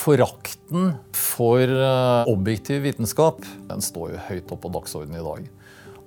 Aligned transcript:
Forakten 0.00 0.94
for 1.12 1.60
eh, 1.60 2.30
objektiv 2.30 2.86
vitenskap 2.86 3.42
den 3.68 3.82
står 3.84 4.14
jo 4.14 4.22
høyt 4.30 4.46
oppe 4.54 4.62
på 4.64 4.72
dagsordenen 4.78 5.20
i 5.20 5.26
dag. 5.26 5.50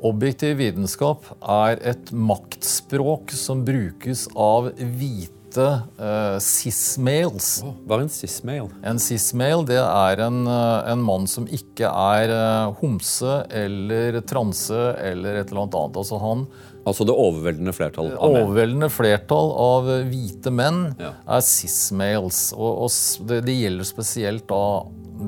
Objektiv 0.04 0.58
vitenskap 0.58 1.28
er 1.46 1.78
et 1.94 2.10
maktspråk 2.12 3.32
som 3.38 3.62
brukes 3.68 4.26
av 4.34 4.72
hvite 4.76 5.70
uh, 6.00 6.40
cis-males. 6.42 7.52
Oh, 7.64 7.78
hva 7.86 8.00
er 8.00 8.08
en 8.08 8.12
cis-male? 8.12 8.72
En 8.84 9.00
cis-male 9.00 9.68
det 9.70 9.80
er 9.80 10.26
en, 10.26 10.42
en, 10.50 11.06
mann 11.06 11.30
som 11.30 11.46
ikke 11.46 11.88
er 11.88 12.34
homse 12.82 13.38
eller 13.54 14.20
transe 14.28 14.82
eller 14.98 15.40
et 15.44 15.54
eller 15.54 15.68
annet. 15.68 16.02
Altså 16.02 16.20
han 16.20 16.48
Altså 16.84 17.06
det 17.08 17.14
overveldende 17.16 17.72
flertall 17.76 18.10
av 18.18 18.34
menn? 18.34 18.44
Overveldende 18.44 18.90
flertall 18.92 19.54
av 19.64 19.88
hvite 20.10 20.52
menn 20.52 20.82
ja. 21.00 21.14
er 21.32 21.46
cis-males. 21.48 22.50
Og, 22.58 22.84
og 22.84 23.30
det, 23.30 23.40
det, 23.48 23.56
gjelder 23.56 23.88
spesielt 23.88 24.46
da 24.52 24.64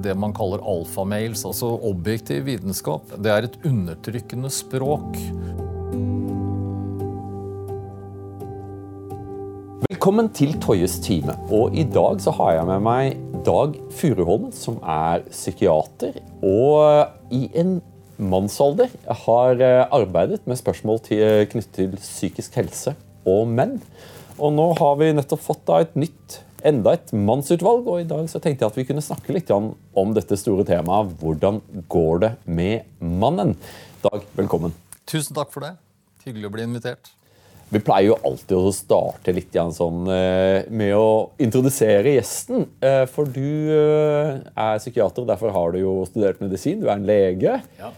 det 0.03 0.17
man 0.19 0.33
kaller 0.35 0.63
alfamales, 0.67 1.45
altså 1.47 1.69
objektiv 1.87 2.43
vitenskap. 2.49 3.13
Det 3.15 3.31
er 3.31 3.47
et 3.47 3.55
undertrykkende 3.63 4.51
språk. 4.51 5.15
Velkommen 9.87 10.27
til 10.35 10.57
Toyes 10.59 10.99
time. 11.05 11.37
Og 11.55 11.77
i 11.77 11.87
dag 11.87 12.19
så 12.21 12.35
har 12.35 12.57
jeg 12.59 12.67
med 12.73 12.83
meg 12.83 13.23
Dag 13.47 13.79
Furuholm, 13.95 14.49
som 14.51 14.81
er 14.83 15.23
psykiater. 15.31 16.19
Og 16.43 17.31
i 17.31 17.45
en 17.55 17.77
mannsalder 18.17 18.91
har 19.25 19.61
eh, 19.61 19.83
arbeidet 19.93 20.41
med 20.47 20.59
spørsmål 20.59 21.01
til, 21.05 21.45
knyttet 21.51 21.75
til 21.77 21.95
psykisk 21.99 22.57
helse 22.59 22.95
og 23.27 23.47
menn. 23.51 23.79
Og 24.35 24.51
nå 24.55 24.71
har 24.79 24.97
vi 24.99 25.13
nettopp 25.15 25.43
fått 25.43 25.71
et 25.79 25.95
nytt 25.99 26.41
enda 26.65 26.95
et 26.97 27.11
mannsutvalg, 27.13 27.85
og 27.85 28.01
i 28.01 28.07
dag 28.09 28.25
så 28.31 28.41
tenkte 28.41 28.65
jeg 28.65 28.73
at 28.73 28.79
vi 28.79 28.85
kunne 28.89 29.03
snakke 29.05 29.35
litt 29.35 29.51
om 29.53 30.15
dette 30.15 30.37
store 30.39 30.65
temaet. 30.67 31.13
Hvordan 31.21 31.61
går 31.91 32.23
det 32.23 32.31
med 32.45 32.89
mannen? 32.99 33.53
Dag, 34.05 34.25
velkommen. 34.37 34.73
Tusen 35.05 35.37
takk 35.37 35.53
for 35.53 35.65
det. 35.65 35.75
Hyggelig 36.25 36.49
å 36.49 36.55
bli 36.55 36.65
invitert. 36.65 37.13
Vi 37.75 37.81
pleier 37.83 38.13
jo 38.13 38.15
alltid 38.23 38.55
å 38.55 38.71
starte 38.71 39.33
litt 39.35 39.55
sånn, 39.75 40.05
eh, 40.07 40.63
med 40.71 40.93
å 40.95 41.31
introdusere 41.43 42.13
gjesten. 42.15 42.69
Eh, 42.79 43.03
for 43.11 43.27
du 43.27 43.41
eh, 43.75 44.37
er 44.55 44.79
psykiater, 44.79 45.25
derfor 45.27 45.51
har 45.51 45.73
du 45.73 45.81
jo 45.81 45.95
studert 46.07 46.39
medisin. 46.39 46.79
Du 46.79 46.87
er 46.87 46.95
en 46.95 47.07
lege. 47.09 47.57
Ja. 47.81 47.91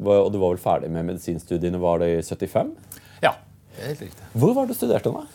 Og 0.00 0.30
du 0.32 0.38
var 0.40 0.54
vel 0.54 0.62
ferdig 0.62 0.88
med 0.94 1.04
medisinstudiene 1.10 1.80
var 1.82 2.00
det 2.00 2.08
i 2.14 2.22
75? 2.24 2.72
Ja, 3.20 3.34
det 3.74 3.82
er 3.82 3.92
helt 3.92 4.06
riktig. 4.06 4.30
Hvor 4.40 4.56
var 4.56 4.70
du 4.70 4.72
studerte 4.78 5.12
da? 5.12 5.26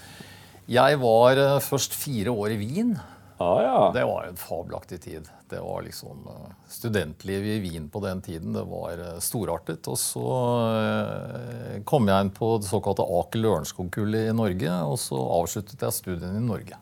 Jeg 0.67 0.97
var 0.99 1.43
først 1.63 1.93
fire 1.93 2.33
år 2.33 2.55
i 2.55 2.59
Wien. 2.63 2.95
Ah, 3.37 3.61
ja. 3.61 3.91
Det 3.93 4.05
var 4.05 4.23
en 4.23 4.35
fabelaktig 4.35 5.01
tid. 5.01 5.29
Det 5.49 5.59
var 5.59 5.81
liksom 5.81 6.27
uh, 6.27 6.53
Studentlivet 6.67 7.47
i 7.47 7.59
Wien 7.59 7.89
på 7.89 7.99
den 7.99 8.21
tiden 8.21 8.53
det 8.53 8.63
var 8.65 8.97
uh, 8.97 9.19
storartet. 9.21 9.85
Og 9.87 9.99
så 10.01 10.25
uh, 10.25 11.77
kom 11.85 12.09
jeg 12.09 12.25
inn 12.25 12.33
på 12.33 12.55
det 12.57 12.69
såkalte 12.69 13.05
Aker 13.05 13.43
Lørenskog-kullet 13.43 14.31
i 14.31 14.35
Norge, 14.35 14.79
og 14.89 14.97
så 15.01 15.21
avsluttet 15.37 15.85
jeg 15.85 15.97
studiene 15.99 16.41
i 16.41 16.47
Norge. 16.47 16.81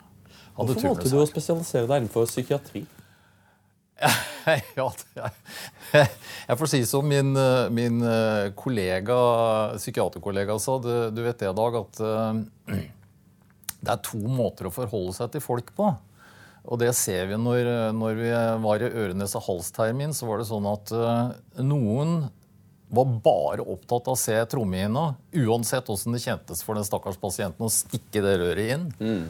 Hadde 0.55 0.71
Hvorfor 0.71 0.93
valgte 0.93 1.11
du 1.11 1.19
å 1.19 1.27
spesialisere 1.27 1.91
deg 1.91 2.05
innenfor 2.05 2.31
psykiatri? 2.31 2.85
ja, 4.79 4.87
jeg, 5.15 5.29
jeg 6.47 6.59
får 6.59 6.71
si 6.71 6.81
som 6.87 7.03
min, 7.07 7.35
min 7.75 7.99
kollega, 8.55 9.19
psykiaterkollega 9.75 10.55
sa. 10.63 10.79
Du, 10.79 10.91
du 11.11 11.23
vet 11.27 11.43
det, 11.43 11.51
Dag, 11.59 11.79
at 11.83 12.03
det 13.83 13.95
er 13.99 14.03
to 14.07 14.23
måter 14.23 14.71
å 14.71 14.75
forholde 14.79 15.19
seg 15.19 15.35
til 15.35 15.43
folk 15.43 15.75
på. 15.75 15.91
Og 16.65 16.79
det 16.81 16.91
ser 16.97 17.27
vi 17.29 17.37
når, 17.37 17.67
når 17.93 18.17
vi 18.17 18.31
var 18.63 18.81
i 18.81 18.89
Ørenes 18.89 19.35
og 19.37 19.45
halstermin, 19.47 20.15
så 20.15 20.29
var 20.29 20.41
det 20.41 20.47
sånn 20.49 20.65
at 20.69 20.93
uh, 20.95 21.35
noen 21.61 22.25
var 22.95 23.21
bare 23.23 23.65
opptatt 23.65 24.07
av 24.07 24.15
å 24.15 24.19
se 24.19 24.35
trommehinna, 24.49 25.15
uansett 25.45 25.89
åssen 25.89 26.15
det 26.15 26.23
kjentes 26.23 26.63
for 26.63 26.77
den 26.77 26.85
stakkars 26.85 27.17
pasienten 27.21 27.65
å 27.65 27.73
stikke 27.73 28.21
det 28.23 28.37
røret 28.41 28.75
inn. 28.75 28.85
Mm. 28.99 29.25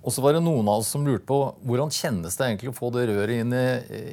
Og 0.00 0.14
så 0.14 0.22
var 0.24 0.32
det 0.32 0.40
noen 0.40 0.68
av 0.70 0.80
oss 0.80 0.88
som 0.94 1.04
lurte 1.04 1.26
på 1.28 1.38
hvordan 1.66 1.90
kjennes 1.92 2.38
det 2.38 2.46
egentlig 2.46 2.70
å 2.70 2.76
få 2.76 2.88
det 2.94 3.08
røret 3.10 3.42
inn 3.42 3.52
i, 3.52 3.66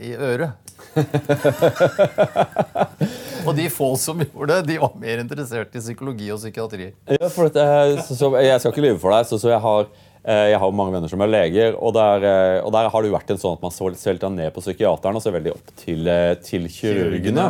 i 0.10 0.12
øret. 0.18 0.52
og 3.48 3.54
de 3.58 3.70
få 3.72 3.94
som 4.02 4.20
gjorde 4.20 4.58
det, 4.58 4.74
de 4.74 4.82
var 4.84 5.00
mer 5.00 5.24
interessert 5.24 5.78
i 5.78 5.84
psykologi 5.84 6.28
og 6.34 6.42
psykiatri. 6.42 6.92
Ja, 7.16 7.32
for 7.32 7.48
dette, 7.48 7.64
så, 8.04 8.20
så, 8.20 8.34
jeg 8.44 8.60
skal 8.60 8.76
ikke 8.76 8.88
lyve 8.90 9.00
for 9.00 9.16
deg, 9.16 9.30
så, 9.30 9.40
så 9.40 9.54
jeg 9.54 9.64
har 9.64 9.88
Eh, 9.88 10.07
jeg 10.28 10.60
har 10.60 10.68
jo 10.68 10.76
mange 10.76 10.92
venner 10.92 11.08
som 11.12 11.22
er 11.24 11.30
leger, 11.32 11.76
og 11.80 11.94
der, 11.96 12.24
eh, 12.28 12.58
og 12.60 12.74
der 12.76 12.90
har 12.92 13.04
det 13.04 13.08
jo 13.08 13.16
vært 13.16 13.30
en 13.32 13.40
sånn 13.40 13.54
at 13.56 13.62
man 13.64 13.72
ser 13.72 14.18
litt 14.18 14.26
ned 14.34 14.52
på 14.52 14.64
psykiateren 14.64 15.16
og 15.16 15.24
ser 15.24 15.36
veldig 15.38 15.54
opp 15.54 15.70
til, 15.80 16.08
eh, 16.12 16.34
til 16.44 16.68
kirurgene. 16.68 17.46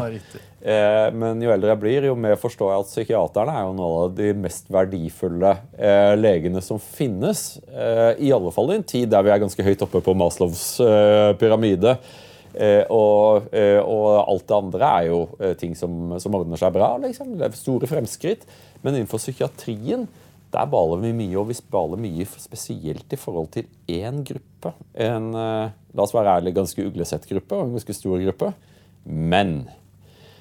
Men 1.18 1.42
jo 1.42 1.52
eldre 1.54 1.72
jeg 1.72 1.80
blir, 1.80 2.06
jo 2.10 2.16
mer 2.20 2.36
forstår 2.36 2.74
jeg 2.74 2.84
at 2.84 2.90
psykiaterne 2.92 3.54
er 3.56 3.66
jo 3.66 3.74
noen 3.78 4.04
av 4.04 4.16
de 4.18 4.34
mest 4.36 4.68
verdifulle 4.74 5.54
legene 6.18 6.62
som 6.66 6.82
finnes. 6.82 7.62
I 8.20 8.34
alle 8.36 8.52
fall 8.52 8.74
i 8.74 8.76
en 8.76 8.84
tid 8.84 9.08
der 9.14 9.24
vi 9.24 9.32
er 9.32 9.40
ganske 9.40 9.64
høyt 9.64 9.86
oppe 9.86 10.02
på 10.04 10.16
Maslows 10.18 10.82
pyramide. 11.40 11.96
Og, 12.90 13.48
og, 13.54 14.10
alt 14.18 14.48
det 14.50 14.58
andre 14.58 14.92
er 14.98 15.08
jo 15.14 15.22
ting 15.62 15.78
som, 15.78 16.18
som 16.20 16.36
ordner 16.36 16.60
seg 16.60 16.76
bra. 16.76 16.98
Liksom. 17.06 17.38
Det 17.38 17.48
er 17.48 17.62
store 17.62 17.88
fremskritt. 17.88 18.44
Men 18.82 18.98
innenfor 18.98 19.24
psykiatrien 19.24 20.10
der 20.54 20.70
baler 20.72 21.02
vi 21.02 21.14
mye, 21.16 21.34
og 21.40 21.50
vi 21.50 21.58
baler 21.72 22.00
mye 22.02 22.28
spesielt 22.40 23.14
i 23.14 23.20
forhold 23.20 23.50
til 23.56 23.68
én 23.92 24.24
gruppe. 24.28 24.74
En 24.94 25.34
eh, 25.36 25.74
la 25.94 26.06
oss 26.06 26.16
være 26.16 26.38
ærlig, 26.40 26.56
ganske 26.56 26.86
uglesett 26.88 27.28
gruppe, 27.30 27.58
og 27.58 27.68
en 27.68 27.76
ganske 27.78 27.98
stor 27.98 28.24
gruppe. 28.24 28.54
Men 29.08 29.60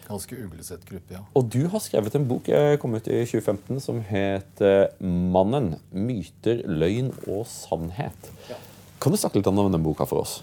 Ganske 0.07 0.37
uglesett 0.39 0.85
gruppe, 0.87 1.17
ja. 1.17 1.25
Og 1.35 1.49
du 1.51 1.65
har 1.67 1.83
skrevet 1.83 2.15
en 2.15 2.27
bok 2.31 2.47
kom 2.79 2.95
ut 2.95 3.09
i 3.11 3.25
2015 3.27 3.81
som 3.83 3.99
het 4.07 4.63
eh, 4.63 4.87
'Mannen. 5.03 5.81
Myter, 5.91 6.63
løgn 6.63 7.11
og 7.27 7.43
sannhet'. 7.51 8.31
Ja. 8.49 8.59
Kan 9.03 9.13
du 9.13 9.19
snakke 9.19 9.41
litt 9.41 9.51
om 9.51 9.59
denne 9.59 9.83
boka 9.83 10.07
for 10.07 10.23
oss? 10.23 10.43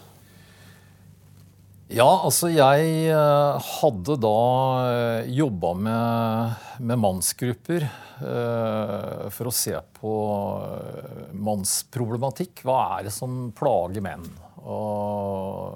Ja, 1.92 2.08
altså 2.24 2.48
jeg 2.48 2.92
eh, 3.12 3.66
hadde 3.82 4.16
da 4.24 4.38
uh, 4.88 5.26
jobba 5.28 5.74
med, 5.76 6.54
med, 6.80 7.00
mannsgrupper 7.04 7.84
uh, 8.24 9.28
for 9.34 9.50
å 9.50 9.54
se 9.54 9.76
på 9.98 10.14
mannsproblematikk. 11.36 12.64
Hva 12.64 12.78
er 12.96 13.10
det 13.10 13.12
som 13.16 13.52
plager 13.58 14.06
menn? 14.06 14.24
Og 14.64 15.76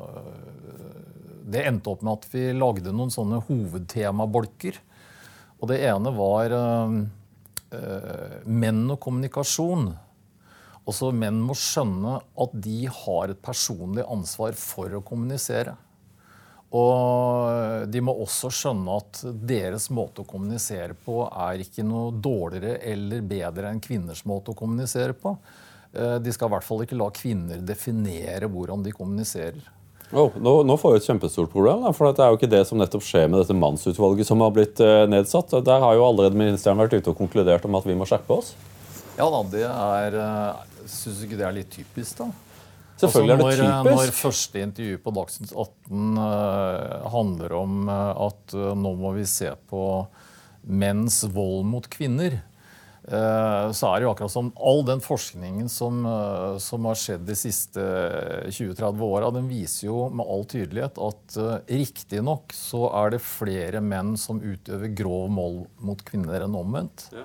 det 1.52 1.66
endte 1.68 1.92
opp 1.92 2.06
med 2.08 2.22
at 2.22 2.30
vi 2.32 2.46
lagde 2.56 2.96
noen 2.96 3.12
sånne 3.12 3.42
hovedtemabolker. 3.50 4.80
Og 5.60 5.68
det 5.74 5.82
ene 5.90 6.14
var 6.16 6.54
menn 8.48 8.84
og 8.94 9.00
kommunikasjon. 9.04 9.90
Også 10.88 11.12
menn 11.12 11.42
må 11.44 11.56
skjønne 11.58 12.22
at 12.40 12.56
de 12.64 12.86
har 12.88 13.34
et 13.34 13.44
personlig 13.44 14.06
ansvar 14.08 14.56
for 14.60 14.96
å 14.96 15.04
kommunisere. 15.04 15.76
Og 16.76 17.88
de 17.88 18.02
må 18.04 18.12
også 18.26 18.50
skjønne 18.52 18.98
at 19.00 19.22
deres 19.48 19.88
måte 19.94 20.24
å 20.24 20.28
kommunisere 20.28 20.98
på 21.06 21.22
er 21.30 21.64
ikke 21.64 21.86
noe 21.88 22.12
dårligere 22.12 22.82
eller 22.92 23.24
bedre 23.24 23.72
enn 23.72 23.80
kvinners 23.84 24.26
måte 24.28 24.52
å 24.52 24.58
kommunisere 24.58 25.16
på. 25.16 25.38
Eh, 25.94 26.18
de 26.20 26.34
skal 26.36 26.50
i 26.50 26.56
hvert 26.58 26.68
fall 26.68 26.84
ikke 26.84 27.00
la 27.00 27.08
kvinner 27.16 27.64
definere 27.64 28.50
hvordan 28.52 28.84
de 28.84 28.94
kommuniserer. 28.96 29.74
Oh, 30.12 30.32
nå, 30.40 30.62
nå, 30.64 30.76
får 30.80 30.94
vi 30.94 31.00
et 31.02 31.08
kjempestort 31.10 31.52
problem. 31.52 31.82
Da, 31.84 31.92
for 31.96 32.12
Det 32.16 32.24
er 32.24 32.32
jo 32.32 32.40
ikke 32.40 32.52
det 32.52 32.64
som 32.68 32.80
nettopp 32.80 33.04
skjer 33.04 33.28
med 33.28 33.42
dette 33.42 33.56
mannsutvalget 33.56 34.28
som 34.28 34.44
har 34.44 34.54
blitt 34.56 34.80
uh, 34.80 35.04
nedsatt. 35.12 35.52
Der 35.68 35.84
har 35.84 35.98
jo 35.98 36.06
allerede 36.08 36.40
ministeren 36.40 36.80
vært 36.80 36.96
ute 36.96 37.12
og 37.12 37.20
konkludert 37.20 37.68
om 37.68 37.76
at 37.76 37.88
vi 37.88 37.96
må 37.98 38.08
skjerpe 38.08 38.38
oss. 38.40 38.54
Ja 39.18 39.28
da, 39.34 39.42
det 39.52 39.66
er 39.68 40.16
uh, 40.16 40.64
Syns 40.88 41.20
du 41.20 41.26
ikke 41.26 41.40
det 41.42 41.44
er 41.44 41.56
litt 41.58 41.72
typisk, 41.74 42.22
da? 42.22 42.30
Selvfølgelig 42.98 43.36
altså, 43.36 43.46
når, 43.46 43.52
er 43.52 43.58
det 43.58 43.70
typisk. 43.70 43.96
Når 43.96 44.18
første 44.18 44.62
intervju 44.66 45.00
på 45.04 45.14
Dagsnytt 45.18 45.54
18 45.54 46.20
uh, 46.20 47.08
handler 47.14 47.58
om 47.60 47.80
uh, 47.92 48.12
at 48.28 48.58
uh, 48.58 48.70
nå 48.78 48.94
må 48.98 49.14
vi 49.18 49.26
se 49.30 49.52
på 49.70 49.82
menns 50.68 51.22
vold 51.32 51.68
mot 51.70 51.86
kvinner, 51.88 52.42
så 53.08 53.88
er 53.88 54.02
det 54.02 54.04
jo 54.04 54.10
akkurat 54.12 54.32
som 54.34 54.50
all 54.60 54.82
den 54.84 55.00
forskningen 55.00 55.70
som, 55.72 56.02
som 56.60 56.88
har 56.90 56.98
skjedd 57.00 57.22
de 57.24 57.38
siste 57.40 57.80
20-30 58.52 59.00
åra, 59.06 59.30
den 59.32 59.48
viser 59.48 59.86
jo 59.88 60.02
med 60.12 60.28
all 60.28 60.44
tydelighet 60.52 61.00
at 61.00 61.38
uh, 61.40 61.54
riktignok 61.72 62.52
så 62.52 62.90
er 63.00 63.16
det 63.16 63.22
flere 63.24 63.80
menn 63.80 64.18
som 64.20 64.44
utøver 64.44 64.92
grov 64.92 65.32
vold 65.40 65.62
mot 65.88 66.04
kvinner 66.04 66.44
enn 66.44 66.60
omvendt. 66.60 67.08
Ja. 67.16 67.24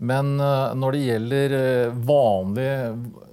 Men 0.00 0.38
eh, 0.40 0.72
når 0.80 0.96
det 0.96 1.02
gjelder 1.04 1.54
eh, 1.58 1.98
vanlig 2.08 2.70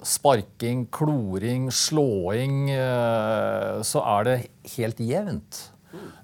sparking, 0.08 0.84
kloring, 0.92 1.70
slåing, 1.72 2.68
eh, 2.76 3.80
så 3.88 4.04
er 4.18 4.28
det 4.28 4.38
helt 4.76 5.04
jevnt. 5.04 5.64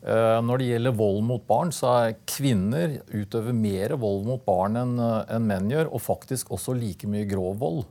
Når 0.04 0.60
det 0.60 0.66
gjelder 0.68 0.96
vold 1.00 1.22
mot 1.24 1.44
barn, 1.48 1.70
så 1.72 1.88
er 1.96 2.16
kvinner 2.28 2.98
utøver 3.08 3.56
mer 3.56 3.94
vold 3.96 4.26
mot 4.28 4.42
barn 4.44 4.76
enn 4.76 5.46
menn 5.48 5.70
gjør, 5.72 5.88
og 5.96 6.04
faktisk 6.04 6.52
også 6.52 6.76
like 6.76 7.08
mye 7.08 7.24
grov 7.30 7.56
vold. 7.62 7.86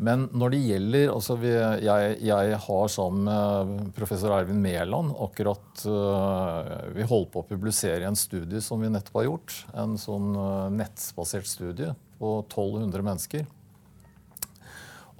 Men 0.00 0.26
når 0.32 0.54
det 0.54 0.60
gjelder 0.64 1.10
altså 1.12 1.36
vi, 1.36 1.50
jeg, 1.84 2.14
jeg, 2.24 2.58
har 2.64 2.92
sammen 2.92 3.26
med 3.28 3.90
professor 3.96 4.32
Eivind 4.38 4.62
Mæland 4.64 5.12
akkurat 5.20 5.82
uh, 5.84 6.88
Vi 6.96 7.04
holder 7.04 7.30
på 7.34 7.42
å 7.42 7.48
publisere 7.50 8.08
en 8.08 8.16
studie 8.16 8.62
som 8.64 8.80
vi 8.80 8.88
nettopp 8.88 9.20
har 9.20 9.28
gjort. 9.28 9.56
En 9.76 9.98
sånn 10.00 10.32
uh, 10.38 10.68
nettbasert 10.72 11.48
studie 11.50 11.92
på 12.20 12.38
1200 12.46 13.04
mennesker. 13.04 13.48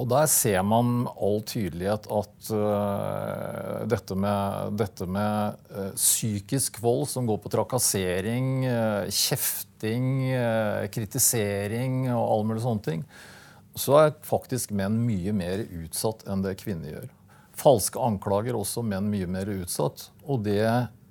Og 0.00 0.06
der 0.08 0.24
ser 0.32 0.62
man 0.64 1.04
all 1.12 1.42
tydelighet 1.44 2.06
at 2.08 2.50
uh, 2.56 3.82
dette 3.90 4.16
med, 4.16 4.78
dette 4.80 5.04
med 5.04 5.58
uh, 5.74 5.90
psykisk 5.92 6.78
vold 6.80 7.04
som 7.10 7.28
går 7.28 7.40
på 7.42 7.52
trakassering, 7.52 8.64
uh, 8.64 9.10
kjefting, 9.12 10.30
kritisering 10.92 12.06
og 12.14 12.22
all 12.22 12.46
mulig 12.48 12.64
sånne 12.64 12.86
ting, 12.86 13.04
så 13.80 13.96
er 14.04 14.14
faktisk 14.26 14.74
menn 14.76 15.00
mye 15.06 15.32
mer 15.36 15.64
utsatt 15.64 16.26
enn 16.30 16.44
det 16.44 16.58
kvinner 16.60 16.94
gjør. 16.94 17.10
Falske 17.60 18.00
anklager 18.00 18.56
også 18.56 18.84
menn 18.86 19.10
mye 19.12 19.28
mer 19.30 19.50
utsatt. 19.52 20.08
Og 20.24 20.44
det 20.46 20.64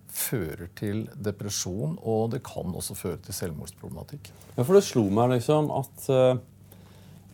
fører 0.10 0.70
til 0.78 1.04
depresjon, 1.22 1.98
og 2.02 2.32
det 2.34 2.42
kan 2.46 2.74
også 2.76 2.98
føre 2.98 3.20
til 3.26 3.36
selvmordsproblematikk. 3.38 4.32
Ja, 4.56 4.64
for 4.64 4.76
det 4.78 4.86
slo 4.88 5.06
meg 5.14 5.36
liksom 5.36 5.70
at, 5.74 6.08
eh, 6.10 6.40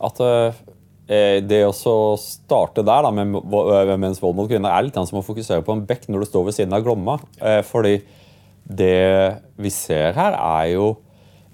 at 0.10 0.22
eh, 0.26 1.40
det 1.46 1.62
å 1.70 2.06
starte 2.20 2.84
der 2.86 3.08
da, 3.08 3.14
med 3.16 3.96
menns 4.02 4.22
vold 4.24 4.36
mot 4.38 4.50
kvinner 4.52 4.74
er 4.74 4.88
litt 4.88 5.00
som 5.00 5.22
å 5.22 5.26
fokusere 5.26 5.64
på 5.66 5.76
en 5.76 5.86
bekk 5.88 6.10
når 6.10 6.26
du 6.26 6.30
står 6.32 6.48
ved 6.50 6.58
siden 6.60 6.76
av 6.76 6.86
Glomma. 6.86 7.18
Eh, 7.40 7.62
fordi 7.66 8.00
det 8.66 9.40
vi 9.62 9.72
ser 9.72 10.16
her, 10.18 10.36
er 10.36 10.72
jo 10.74 10.96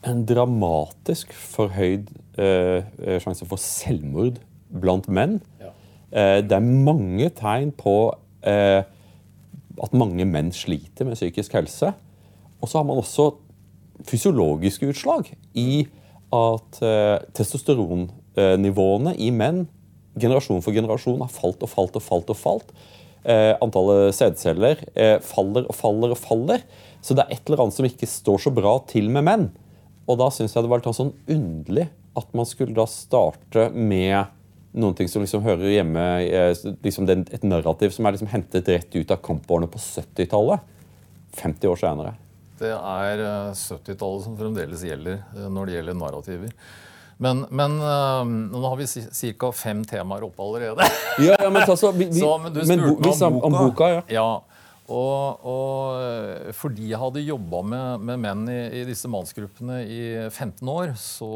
en 0.07 0.23
dramatisk 0.25 1.33
forhøyd 1.33 2.09
eh, 2.41 3.19
sjanse 3.21 3.45
for 3.49 3.61
selvmord 3.61 4.39
blant 4.81 5.09
menn. 5.11 5.39
Ja. 5.61 5.73
Eh, 6.09 6.39
det 6.45 6.57
er 6.57 6.65
mange 6.65 7.29
tegn 7.37 7.73
på 7.77 7.95
eh, 8.47 8.81
at 9.81 9.97
mange 9.97 10.25
menn 10.27 10.51
sliter 10.55 11.07
med 11.07 11.19
psykisk 11.19 11.53
helse. 11.57 11.93
Og 12.61 12.69
så 12.69 12.79
har 12.79 12.87
man 12.87 13.01
også 13.01 13.31
fysiologiske 14.07 14.89
utslag 14.89 15.29
i 15.57 15.85
at 16.33 16.81
eh, 16.85 17.17
testosteronnivåene 17.37 19.15
i 19.21 19.29
menn 19.35 19.65
generasjon 20.19 20.63
for 20.63 20.75
generasjon 20.75 21.21
har 21.23 21.31
falt 21.31 21.61
og 21.63 21.71
falt 21.71 21.95
og 21.99 22.03
falt. 22.03 22.33
og 22.33 22.39
falt. 22.39 22.73
Eh, 23.21 23.53
antallet 23.61 24.15
sædceller 24.17 24.79
eh, 24.97 25.19
faller 25.21 25.67
og 25.69 25.75
faller 25.77 26.15
og 26.15 26.17
faller. 26.17 26.63
Så 27.05 27.13
det 27.13 27.25
er 27.25 27.35
et 27.35 27.49
eller 27.49 27.65
annet 27.65 27.77
som 27.77 27.85
ikke 27.85 28.09
står 28.09 28.47
så 28.47 28.53
bra 28.53 28.79
til 28.89 29.11
med 29.13 29.27
menn. 29.27 29.51
Og 30.09 30.17
da 30.19 30.29
syns 30.33 30.55
jeg 30.55 30.65
det 30.65 30.71
var 30.71 30.81
litt 30.81 30.97
sånn 30.97 31.13
underlig 31.29 31.87
at 32.17 32.33
man 32.35 32.47
skulle 32.47 32.75
da 32.75 32.87
starte 32.89 33.69
med 33.71 34.31
noen 34.71 34.95
ting 34.95 35.09
som 35.11 35.23
liksom 35.23 35.43
hører 35.43 35.73
hjemme 35.73 36.03
liksom 36.83 37.07
den, 37.07 37.25
Et 37.31 37.43
narrativ 37.43 37.91
som 37.95 38.07
er 38.07 38.15
liksom 38.15 38.31
hentet 38.31 38.69
rett 38.71 38.95
ut 38.95 39.11
av 39.11 39.19
kampårene 39.23 39.67
på 39.71 39.79
70-tallet. 39.79 40.67
50 41.35 41.71
år 41.71 41.79
senere. 41.79 42.13
Det 42.59 42.71
er 42.75 43.23
70-tallet 43.55 44.21
eh, 44.21 44.23
som 44.25 44.37
fremdeles 44.39 44.83
gjelder 44.83 45.21
eh, 45.21 45.49
når 45.51 45.69
det 45.69 45.77
gjelder 45.77 45.99
narrativer. 45.99 46.55
Men, 47.21 47.43
men 47.53 47.75
nå 47.77 48.61
har 48.65 48.79
vi 48.79 48.87
ca. 49.37 49.51
fem 49.53 49.83
temaer 49.85 50.23
oppe 50.25 50.41
allerede. 50.41 50.87
ja, 51.21 51.35
ja, 51.37 51.49
Men 51.53 51.61
altså, 51.67 51.91
vi, 51.93 52.07
vi, 52.09 52.19
Så, 52.23 52.31
men 52.41 52.55
du 52.55 52.63
spurte 52.65 53.11
men, 53.11 53.27
om, 53.27 53.43
om 53.45 53.57
boka. 53.59 53.91
ja. 53.93 54.01
ja. 54.09 54.29
Og, 54.91 55.45
og, 55.47 56.01
eh, 56.03 56.51
fordi 56.57 56.89
jeg 56.91 56.99
hadde 56.99 57.23
jobba 57.23 57.61
med, 57.63 58.05
med, 58.09 58.21
menn 58.25 58.43
i, 58.51 58.59
i, 58.81 58.83
disse 58.87 59.09
mannsgruppene 59.11 59.81
i 59.87 60.01
15 60.27 60.71
år, 60.71 60.93
så 60.99 61.31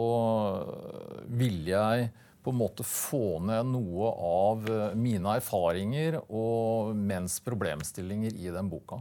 ville 1.31 1.71
jeg 1.71 2.09
på 2.45 2.53
en 2.53 2.59
måte 2.59 2.85
få 2.85 3.39
ned 3.47 3.71
noe 3.71 4.11
av 4.27 4.67
eh, 4.69 4.97
mine 4.99 5.37
erfaringer 5.39 6.19
og 6.25 6.95
menns 6.97 7.39
problemstillinger 7.45 8.35
i 8.35 8.51
den 8.53 8.69
boka. 8.71 8.99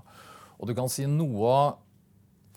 Og 0.57 0.71
du 0.71 0.77
kan 0.77 0.93
si 0.93 1.09
noe 1.11 1.51
av 1.51 1.81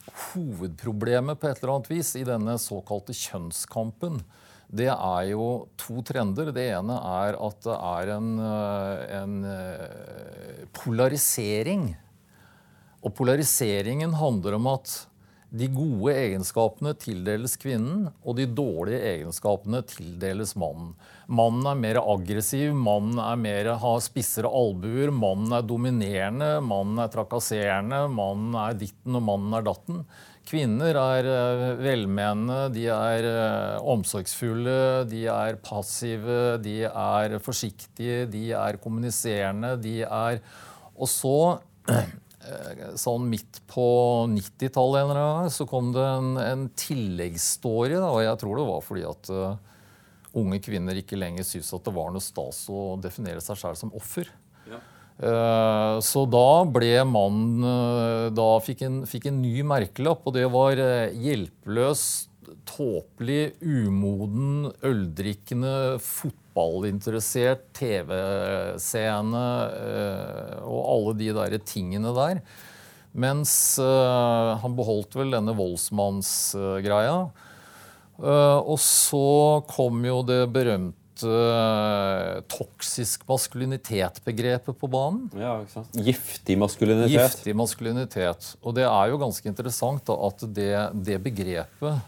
hovedproblemet 0.08 1.40
på 1.40 1.50
et 1.50 1.60
eller 1.60 1.74
annet 1.74 1.90
vis 1.92 2.14
i 2.16 2.24
denne 2.28 2.56
såkalte 2.62 3.16
kjønnskampen 3.18 4.22
det 4.68 4.90
er 4.92 5.28
jo 5.32 5.68
to 5.80 6.02
trender. 6.06 6.52
Det 6.56 6.66
ene 6.76 6.98
er 7.00 7.38
at 7.40 7.62
det 7.64 7.76
er 7.78 8.14
en, 8.18 8.32
eh, 8.44 9.04
en 9.22 9.38
eh, 9.48 10.66
polarisering. 10.76 11.94
Og 13.06 13.14
polariseringen 13.16 14.18
handler 14.20 14.58
om 14.58 14.68
at 14.74 15.06
de 15.48 15.70
gode 15.72 16.12
egenskapene 16.12 16.92
tildeles 17.00 17.54
kvinnen, 17.56 18.10
og 18.28 18.36
de 18.36 18.44
dårlige 18.52 19.00
egenskapene 19.14 19.80
tildeles 19.88 20.58
mannen. 20.60 20.90
Mannen 21.32 21.70
er 21.72 21.80
mer 21.80 22.00
aggressiv, 22.02 22.74
mannen 22.76 23.22
er 23.24 23.40
mer, 23.40 23.70
har 23.80 24.02
spissere 24.04 24.52
albuer, 24.52 25.14
mannen 25.16 25.56
er 25.56 25.64
dominerende, 25.64 26.58
mannen 26.60 27.00
er 27.00 27.14
trakasserende, 27.14 28.04
mannen 28.12 28.60
er 28.60 28.76
ditten 28.84 29.16
og 29.16 29.24
mannen 29.30 29.56
er 29.56 29.64
datten. 29.70 30.04
Kvinner 30.48 30.96
er 30.96 31.28
eh, 31.28 31.64
velmenende, 31.82 32.70
de 32.72 32.86
er 32.94 33.26
eh, 33.28 33.88
omsorgsfulle, 33.92 35.04
de 35.10 35.26
er 35.28 35.58
passive, 35.60 36.56
de 36.64 36.86
er 36.88 37.36
forsiktige, 37.44 38.22
de 38.32 38.46
er 38.56 38.80
kommuniserende, 38.80 39.74
de 39.84 40.00
er 40.06 40.40
Og 40.96 41.10
så, 41.12 41.60
eh, 41.92 42.86
sånn 42.96 43.28
midt 43.28 43.60
på 43.68 43.88
90-tallet 44.32 45.52
så 45.52 45.68
kom 45.68 45.92
det 45.96 46.06
en, 46.06 46.32
en 46.40 46.66
tilleggsstory, 46.80 48.00
og 48.00 48.24
jeg 48.24 48.40
tror 48.40 48.62
det 48.62 48.70
var 48.72 48.86
fordi 48.88 49.08
at 49.10 49.34
unge 50.38 50.62
kvinner 50.64 50.96
ikke 50.96 51.20
lenger 51.20 51.44
syntes 51.44 51.76
at 51.76 51.84
det 51.84 51.96
var 51.98 52.14
noe 52.14 52.24
stas 52.24 52.64
å 52.72 52.96
definere 53.04 53.44
seg 53.44 53.60
selv 53.60 53.80
som 53.80 53.92
offer. 53.98 54.32
Eh, 55.18 55.98
så 56.06 56.24
da 56.30 56.62
ble 56.70 56.92
mannen 57.10 57.64
eh, 57.66 58.26
Da 58.38 58.50
fikk 58.62 58.84
en, 58.86 59.00
fikk 59.10 59.32
en 59.32 59.40
ny 59.42 59.64
merkelapp, 59.66 60.28
og 60.30 60.36
det 60.36 60.46
var 60.54 60.78
eh, 60.78 61.16
hjelpeløs, 61.18 62.04
tåpelig, 62.70 63.58
umoden, 63.64 64.68
øldrikkende, 64.86 65.98
fotballinteressert, 66.04 67.66
TV-seende 67.76 69.44
og 70.68 70.82
alle 70.94 71.14
de 71.20 71.30
der 71.36 71.58
tingene 71.68 72.14
der. 72.16 72.40
Mens 73.18 73.52
han 73.80 74.78
beholdt 74.78 75.16
vel 75.20 75.34
denne 75.36 75.56
voldsmannsgreia. 75.58 77.18
Og 78.20 78.80
så 78.84 79.28
kom 79.72 80.06
jo 80.08 80.22
det 80.28 80.42
berømte 80.56 80.97
uh, 81.26 82.42
toksisk 82.52 83.24
maskulinitet-begrepet 83.30 84.78
på 84.78 84.90
banen. 84.92 85.30
Ja, 85.38 85.58
ikke 85.64 85.74
sant? 85.80 85.98
Giftig 86.08 86.58
maskulinitet. 86.60 87.16
Giftig 87.16 87.56
maskulinitet. 87.58 88.52
Og 88.62 88.76
det 88.78 88.86
er 88.88 89.12
jo 89.12 89.20
ganske 89.22 89.50
interessant 89.50 90.06
da, 90.10 90.18
at 90.30 90.46
det, 90.58 90.76
det 91.08 91.18
begrepet 91.26 92.00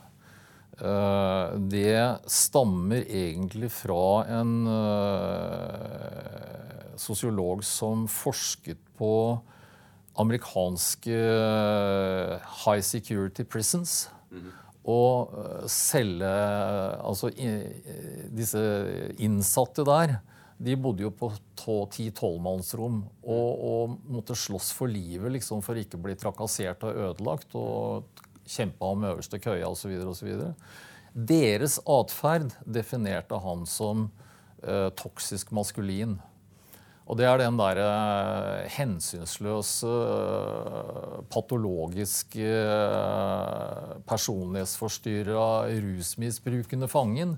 uh, 0.84 1.58
det 1.72 1.98
stammer 2.30 3.02
egentlig 3.06 3.72
fra 3.74 4.26
en 4.40 4.56
uh, 4.70 6.14
sosiolog 7.00 7.64
som 7.66 8.08
forsket 8.12 8.82
på 9.00 9.14
amerikanske 10.20 11.16
high 12.66 12.82
security 12.84 13.44
prisons. 13.48 14.10
Mm 14.30 14.42
-hmm 14.42 14.69
å 14.90 15.04
eh, 15.30 15.68
selge 15.72 16.30
Altså 17.00 17.30
disse 18.36 18.62
innsatte 19.22 19.86
der, 19.88 20.18
de 20.60 20.76
bodde 20.76 21.06
jo 21.06 21.12
på 21.16 21.30
ti-tolvmannsrom 21.94 22.98
og, 23.24 23.62
og, 23.72 23.94
måtte 24.12 24.36
slåss 24.36 24.74
for 24.76 24.92
livet 24.92 25.32
liksom, 25.38 25.64
for 25.64 25.80
ikke 25.80 25.96
å 25.96 26.04
bli 26.04 26.16
trakassert 26.20 26.84
og 26.88 27.00
ødelagt. 27.10 27.56
Og 27.56 28.26
kjempa 28.50 28.90
om 28.92 29.06
øverste 29.08 29.40
køya 29.40 29.70
osv. 29.70 29.94
osv. 30.10 30.34
Deres 31.14 31.80
atferd 31.88 32.54
definerte 32.66 33.40
han 33.40 33.64
som 33.70 34.10
eh, 34.64 34.90
toksisk 35.00 35.54
maskulin. 35.56 36.18
Og 37.10 37.18
det 37.18 37.26
er 37.26 37.40
den 37.42 37.58
derre 37.58 37.86
uh, 37.90 38.68
hensynsløse, 38.70 39.90
uh, 39.90 41.24
patologiske, 41.34 42.52
uh, 42.70 43.96
personlighetsforstyrra, 44.10 45.48
rusmisbrukende 45.82 46.90
fangen 46.92 47.34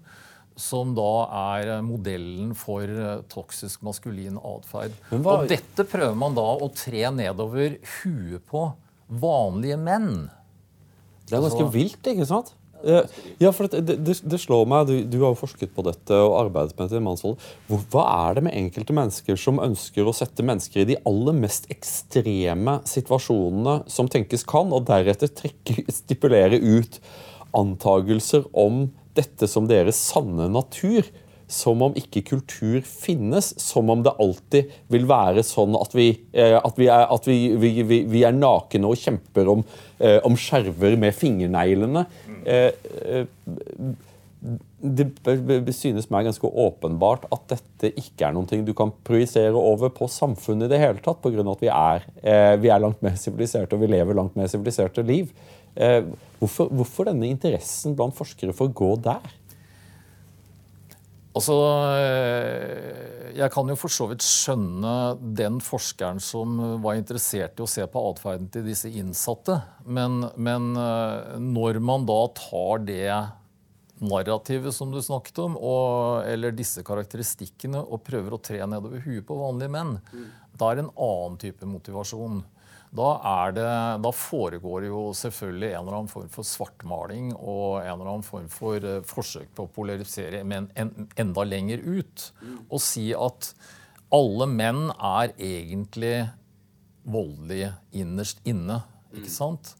som 0.59 0.91
da 0.93 1.11
er 1.55 1.69
modellen 1.87 2.51
for 2.59 2.83
toksisk 3.31 3.85
maskulin 3.87 4.35
atferd. 4.35 4.97
Og 5.15 5.47
dette 5.49 5.85
prøver 5.87 6.17
man 6.19 6.35
da 6.35 6.43
å 6.43 6.67
tre 6.75 7.05
nedover 7.15 7.79
huet 8.01 8.43
på 8.51 8.65
vanlige 9.07 9.79
menn. 9.79 10.27
Det 11.23 11.37
er 11.39 11.45
ganske 11.47 11.63
Så... 11.63 11.71
vilt, 11.71 12.11
ikke 12.11 12.27
sant? 12.27 12.51
Ja, 13.41 13.51
for 13.55 13.69
det, 13.71 13.97
det, 14.01 14.15
det 14.23 14.39
slår 14.41 14.67
meg, 14.69 14.89
du, 14.89 14.95
du, 15.05 15.17
har 15.23 15.33
jo 15.33 15.39
forsket 15.39 15.73
på 15.75 15.85
dette 15.85 16.17
og 16.17 16.37
arbeidet 16.39 16.75
med 16.77 16.89
dette 16.89 17.03
mannsvold. 17.03 17.41
Hva 17.69 18.05
er 18.27 18.37
det 18.37 18.45
med 18.47 18.57
enkelte 18.57 18.95
mennesker 18.97 19.39
som 19.39 19.61
ønsker 19.63 20.07
å 20.07 20.15
sette 20.15 20.45
mennesker 20.45 20.83
i 20.83 20.89
de 20.93 20.99
aller 21.09 21.37
mest 21.37 21.69
ekstreme 21.73 22.79
situasjonene 22.89 23.81
som 23.91 24.09
tenkes 24.11 24.45
kan, 24.49 24.71
og 24.73 24.87
deretter 24.89 25.31
trekke, 25.31 25.85
stipulere 26.01 26.61
ut 26.61 27.01
antagelser 27.57 28.47
om 28.57 28.87
dette 29.17 29.49
som 29.51 29.67
deres 29.67 29.99
sanne 30.11 30.47
natur? 30.51 31.05
som 31.51 31.81
om 31.83 31.95
ikke 31.99 32.23
kultur 32.31 32.79
finnes. 32.87 33.51
Som 33.61 33.91
om 33.93 34.03
det 34.05 34.13
alltid 34.23 34.71
vil 34.91 35.07
være 35.09 35.43
sånn 35.45 35.75
at 35.79 35.95
vi, 35.97 36.09
eh, 36.31 36.57
at 36.57 36.79
vi, 36.79 36.87
er, 36.87 37.07
at 37.11 37.27
vi, 37.27 37.83
vi 38.07 38.23
er, 38.23 38.35
nakne 38.35 38.89
og 38.89 38.99
kjemper 38.99 39.51
om, 39.51 39.65
eh, 39.99 40.19
om 40.27 40.37
skjerver 40.39 40.95
med 40.99 41.15
fingerneglene. 41.17 42.05
Eh, 42.45 42.71
det 44.81 45.75
synes 45.77 46.07
meg 46.09 46.25
ganske 46.25 46.49
åpenbart 46.49 47.27
at 47.29 47.43
dette 47.51 47.91
ikke 47.93 48.25
er 48.25 48.33
noe 48.33 48.61
du 48.65 48.73
kan 48.77 48.93
projisere 49.05 49.53
over 49.53 49.91
på 49.93 50.07
samfunnet 50.09 50.65
i 50.65 50.71
det 50.71 50.79
hele 50.81 51.03
tatt, 51.05 51.21
pga. 51.21 51.45
at 51.45 51.61
vi 51.61 51.69
er, 51.69 52.07
vi 52.57 52.71
er 52.73 52.81
langt 52.81 53.03
mer 53.05 53.19
siviliserte 53.21 53.77
og 53.77 53.83
vi 53.83 53.91
lever 53.93 54.17
langt 54.17 54.39
mer 54.39 54.49
siviliserte 54.49 55.05
liv. 55.05 55.29
Hvorfor, 56.41 56.71
hvorfor 56.73 57.11
denne 57.11 57.29
interessen 57.29 57.93
blant 57.93 58.17
forskere 58.17 58.57
for 58.57 58.71
å 58.71 58.73
gå 58.73 58.95
der? 59.05 59.29
Altså, 61.31 61.55
eh, 61.95 63.31
Jeg 63.31 63.51
kan 63.53 63.69
jo 63.71 63.77
for 63.79 63.93
så 63.93 64.09
vidt 64.11 64.23
skjønne 64.25 65.15
den 65.37 65.61
forskeren 65.63 66.19
som 66.19 66.57
var 66.83 66.97
interessert 66.99 67.55
i 67.59 67.63
å 67.63 67.69
se 67.69 67.85
på 67.87 68.01
atferden 68.09 68.49
til 68.51 68.65
disse 68.67 68.91
innsatte. 68.91 69.55
Men, 69.85 70.25
men, 70.35 70.73
eh, 70.75 71.37
når 71.39 71.79
man 71.79 72.03
da 72.05 72.19
tar 72.35 72.83
det 72.83 73.07
narrativet 74.01 74.75
som 74.75 74.91
du 74.91 74.99
snakket 75.01 75.39
om, 75.45 75.55
og, 75.55 76.25
eller 76.27 76.51
disse 76.51 76.83
karakteristikkene, 76.83 77.79
og 77.79 78.03
prøver 78.03 78.35
å 78.35 78.41
tre 78.41 78.59
nedover 78.65 79.03
huet 79.05 79.25
på 79.27 79.37
vanlige 79.39 79.71
menn, 79.71 79.95
mm. 80.11 80.27
da 80.57 80.71
er 80.71 80.79
det 80.79 80.85
en 80.87 80.95
annen 81.07 81.37
type 81.41 81.69
motivasjon. 81.69 82.41
Da, 82.91 83.51
det, 83.55 83.63
da, 84.03 84.11
foregår 84.11 84.85
jo 84.89 85.01
selvfølgelig 85.15 85.69
en 85.69 85.77
eller 85.79 85.95
annen 85.95 86.11
form 86.11 86.31
for 86.33 86.47
svartmaling 86.47 87.29
og 87.37 87.77
en 87.79 87.93
eller 87.93 88.09
annen 88.09 88.25
form 88.27 88.49
for 88.51 88.83
uh, 88.83 88.97
forsøk 89.07 89.53
på 89.55 89.63
å 89.63 89.71
polarisere, 89.71 90.41
men 90.43 90.67
en, 90.75 90.91
enda 91.15 91.45
lenger 91.47 91.85
ut. 91.87 92.25
Og 92.67 92.81
si 92.83 93.13
at 93.15 93.53
alle 94.11 94.47
menn 94.51 94.89
er 94.91 95.31
egentlig 95.39 96.17
voldelige 97.07 97.71
innerst 97.95 98.43
inne. 98.43 98.81
Ikke 99.15 99.31
sant? 99.31 99.71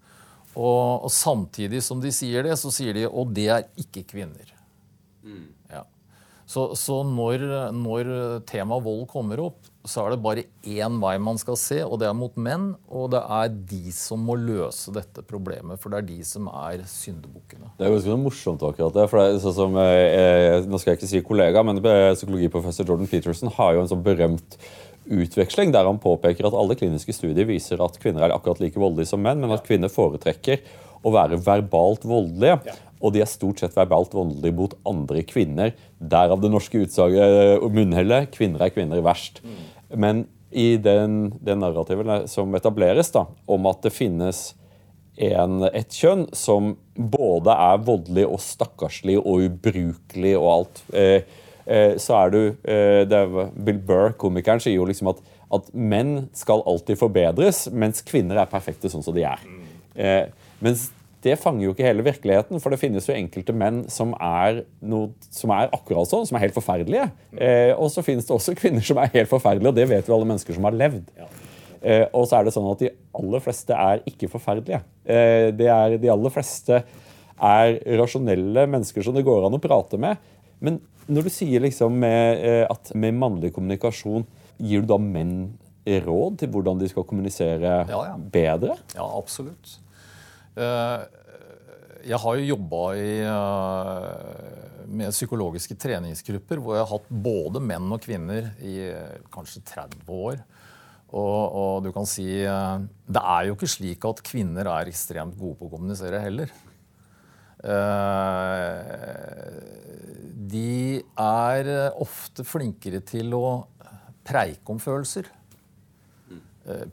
Og, 0.55 1.03
og, 1.03 1.11
samtidig 1.11 1.83
som 1.83 1.99
de 2.03 2.13
sier 2.15 2.47
det, 2.47 2.55
så 2.59 2.71
sier 2.71 2.95
de 2.95 3.05
og 3.09 3.35
det 3.35 3.49
er 3.51 3.67
ikke 3.79 4.05
kvinner. 4.07 4.55
Ja. 5.71 5.83
Så, 6.47 6.69
så 6.79 7.01
når, 7.07 7.43
når 7.75 8.15
temaet 8.47 8.87
vold 8.87 9.05
kommer 9.11 9.43
opp, 9.49 9.67
så 9.87 10.03
er 10.03 10.13
det 10.13 10.21
bare 10.21 10.43
én 10.67 10.99
vei 11.01 11.15
man 11.21 11.39
skal 11.41 11.57
se, 11.57 11.79
og 11.81 11.97
det 12.01 12.07
er 12.09 12.17
mot 12.17 12.35
menn. 12.37 12.71
Og 12.89 13.09
det 13.13 13.21
er 13.21 13.49
de 13.71 13.93
som 13.95 14.21
må 14.21 14.35
løse 14.37 14.93
dette 14.93 15.23
problemet, 15.25 15.81
for 15.81 15.93
det 15.93 16.01
er 16.01 16.09
de 16.11 16.19
som 16.27 16.49
er 16.51 16.83
syndebukkene. 16.89 17.71
Det 17.79 17.87
er 17.87 17.95
ganske 17.95 18.19
morsomt 18.21 18.65
akkurat 18.67 18.93
det. 18.99 19.07
for 19.09 19.21
det 19.21 19.33
er 19.33 19.41
sånn 19.45 19.57
som, 19.57 19.77
eh, 19.77 20.61
Nå 20.67 20.79
skal 20.79 20.93
jeg 20.93 21.01
ikke 21.01 21.11
si 21.11 21.21
kollega, 21.25 21.63
men 21.63 21.81
psykologiprofessor 21.81 22.85
Jordan 22.85 23.07
Peterson 23.07 23.49
har 23.49 23.73
jo 23.73 23.81
en 23.81 23.91
sånn 23.91 24.05
berømt 24.05 24.57
utveksling 25.09 25.73
der 25.73 25.87
han 25.87 25.99
påpeker 25.99 26.45
at 26.45 26.53
alle 26.53 26.77
kliniske 26.77 27.15
studier 27.15 27.47
viser 27.49 27.81
at 27.83 27.97
kvinner 28.01 28.27
er 28.27 28.35
akkurat 28.35 28.61
like 28.61 28.79
voldelige 28.79 29.09
som 29.11 29.21
menn, 29.23 29.41
men 29.41 29.51
at 29.51 29.65
kvinner 29.65 29.89
foretrekker 29.89 30.61
å 31.01 31.13
være 31.13 31.39
verbalt 31.41 32.05
voldelige. 32.05 32.59
Ja. 32.67 32.77
Og 33.01 33.15
de 33.15 33.23
er 33.23 33.29
stort 33.29 33.61
sett 33.61 33.73
verbalt 33.73 34.13
voldelige 34.13 34.53
mot 34.53 34.75
andre 34.85 35.23
kvinner. 35.25 35.73
Derav 35.97 36.41
det 36.43 36.51
norske 36.53 36.83
utsaget 36.85 37.37
eh, 37.57 37.69
munnhellet 37.73 38.29
'kvinner 38.29 38.61
er 38.61 38.73
kvinner 38.73 39.01
verst'. 39.01 39.41
Mm. 39.41 39.61
Men 39.93 40.25
i 40.51 40.75
den, 40.77 41.33
den 41.39 41.61
narrativet 41.63 42.29
som 42.29 42.55
etableres 42.55 43.11
da, 43.13 43.25
om 43.47 43.69
at 43.71 43.85
det 43.85 43.93
finnes 43.95 44.51
en, 45.21 45.61
et 45.71 45.95
kjønn 45.95 46.25
som 46.35 46.73
både 46.95 47.53
er 47.55 47.83
voldelig 47.87 48.25
og 48.27 48.41
stakkarslig 48.43 49.17
og 49.21 49.45
ubrukelig 49.47 50.33
og 50.39 50.47
alt, 50.51 50.81
eh, 50.95 51.27
eh, 51.65 51.93
så 52.01 52.17
er 52.21 52.33
du 52.33 52.39
eh, 52.63 53.03
er, 53.05 53.35
Bill 53.55 53.79
Burr, 53.79 54.15
komikeren, 54.19 54.63
sier 54.63 54.77
jo 54.77 54.87
liksom 54.89 55.11
at, 55.13 55.21
at, 55.55 55.69
menn 55.71 56.27
skal 56.37 56.63
alltid 56.67 56.99
forbedres, 56.99 57.65
mens 57.71 58.03
kvinner 58.07 58.41
er 58.41 58.51
perfekte 58.51 58.91
sånn 58.91 59.05
som 59.05 59.15
de 59.15 59.27
er. 59.27 59.45
Eh, 59.95 60.25
mens 60.63 60.89
det 61.21 61.37
fanger 61.39 61.67
jo 61.67 61.73
ikke 61.75 61.85
hele 61.85 62.05
virkeligheten. 62.05 62.61
For 62.63 62.73
det 62.73 62.79
finnes 62.81 63.07
jo 63.07 63.15
enkelte 63.15 63.53
menn 63.55 63.83
som 63.91 64.15
er, 64.17 64.63
noe, 64.81 65.11
som 65.33 65.53
er 65.55 65.71
akkurat 65.75 66.09
sånn, 66.09 66.27
som 66.29 66.37
er 66.37 66.47
helt 66.47 66.57
forferdelige. 66.57 67.07
Eh, 67.37 67.71
og 67.75 67.91
så 67.93 68.03
finnes 68.05 68.27
det 68.27 68.35
også 68.35 68.57
kvinner 68.57 68.85
som 68.85 68.99
er 69.01 69.13
helt 69.13 69.31
forferdelige, 69.31 69.73
og 69.73 69.77
det 69.77 69.87
vet 69.91 70.09
jo 70.09 70.17
alle 70.17 70.29
mennesker 70.33 70.57
som 70.57 70.67
har 70.69 70.77
levd. 70.77 71.11
Eh, 71.81 72.05
og 72.13 72.27
så 72.29 72.37
er 72.37 72.45
det 72.45 72.53
sånn 72.55 72.69
at 72.71 72.83
de 72.83 72.91
aller 73.17 73.43
fleste 73.43 73.77
er 73.77 74.03
ikke 74.09 74.29
forferdelige. 74.31 74.83
Eh, 75.05 75.49
det 75.57 75.69
er, 75.73 75.97
de 76.01 76.11
aller 76.13 76.33
fleste 76.33 76.83
er 77.41 77.79
rasjonelle 77.97 78.67
mennesker 78.69 79.05
som 79.05 79.17
det 79.17 79.25
går 79.25 79.47
an 79.47 79.57
å 79.57 79.61
prate 79.61 79.97
med. 80.01 80.21
Men 80.61 80.77
når 81.11 81.25
du 81.25 81.33
sier 81.33 81.63
liksom 81.63 81.97
med, 82.03 82.43
eh, 82.45 82.65
at 82.69 82.93
med 82.93 83.17
mannlig 83.17 83.53
kommunikasjon, 83.55 84.27
gir 84.61 84.83
du 84.83 84.91
da 84.93 84.99
menn 85.01 85.53
råd 85.81 86.37
til 86.37 86.51
hvordan 86.53 86.77
de 86.77 86.89
skal 86.91 87.05
kommunisere 87.09 87.71
ja, 87.89 88.01
ja. 88.11 88.17
bedre? 88.17 88.77
Ja, 88.93 89.07
absolutt. 89.17 89.79
Eh, 90.59 91.03
jeg 92.11 92.17
har 92.19 92.39
jo 92.39 92.49
jobba 92.49 92.79
eh, 92.97 94.87
med 94.91 95.13
psykologiske 95.13 95.77
treningsgrupper 95.79 96.59
hvor 96.59 96.75
jeg 96.75 96.83
har 96.83 96.91
hatt 96.91 97.13
både 97.27 97.61
menn 97.63 97.87
og 97.93 98.01
kvinner 98.03 98.49
i 98.59 98.79
eh, 98.89 99.21
kanskje 99.31 99.63
30 99.69 100.11
år. 100.11 100.41
Og, 101.11 101.39
og, 101.59 101.73
du 101.83 101.89
kan 101.91 102.05
si 102.07 102.23
Det 102.23 103.19
er 103.19 103.47
jo 103.49 103.55
ikke 103.57 103.67
slik 103.67 104.05
at 104.07 104.21
kvinner 104.23 104.69
er 104.71 104.87
ekstremt 104.87 105.35
gode 105.35 105.57
på 105.59 105.67
å 105.67 105.71
kommunisere 105.73 106.21
heller. 106.23 106.53
De 110.55 111.03
er 111.19 111.71
ofte 111.99 112.47
flinkere 112.47 113.03
til 113.03 113.35
å 113.35 113.43
preike 114.23 114.71
om 114.71 114.79
følelser. 114.79 115.27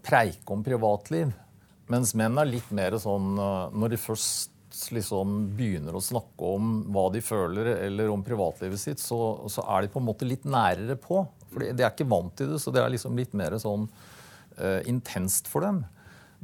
Preike 0.03 0.51
om 0.51 0.67
privatliv. 0.67 1.31
Mens 1.93 2.15
menn 2.19 2.37
er 2.41 2.49
litt 2.49 2.71
mer 2.75 2.97
sånn 3.01 3.37
eh, 3.41 3.77
Når 3.77 3.95
de 3.95 4.01
først 4.01 4.55
liksom 4.95 5.41
begynner 5.59 5.97
å 5.97 6.05
snakke 6.05 6.53
om 6.55 6.75
hva 6.95 7.09
de 7.11 7.23
føler, 7.25 7.73
eller 7.89 8.13
om 8.13 8.23
privatlivet 8.23 8.79
sitt, 8.79 9.01
så, 9.03 9.17
så 9.51 9.65
er 9.75 9.83
de 9.83 9.91
på 9.91 9.99
en 9.99 10.07
måte 10.07 10.29
litt 10.29 10.45
nærere 10.47 10.95
på. 11.01 11.25
For 11.51 11.65
de 11.65 11.83
er 11.83 11.91
ikke 11.91 12.07
vant 12.07 12.35
til 12.39 12.53
det, 12.53 12.61
så 12.63 12.71
det 12.71 12.85
er 12.85 12.93
liksom 12.93 13.17
litt 13.19 13.35
mer 13.35 13.57
sånn 13.59 13.89
uh, 13.89 14.79
intenst 14.87 15.51
for 15.51 15.67
dem. 15.67 15.81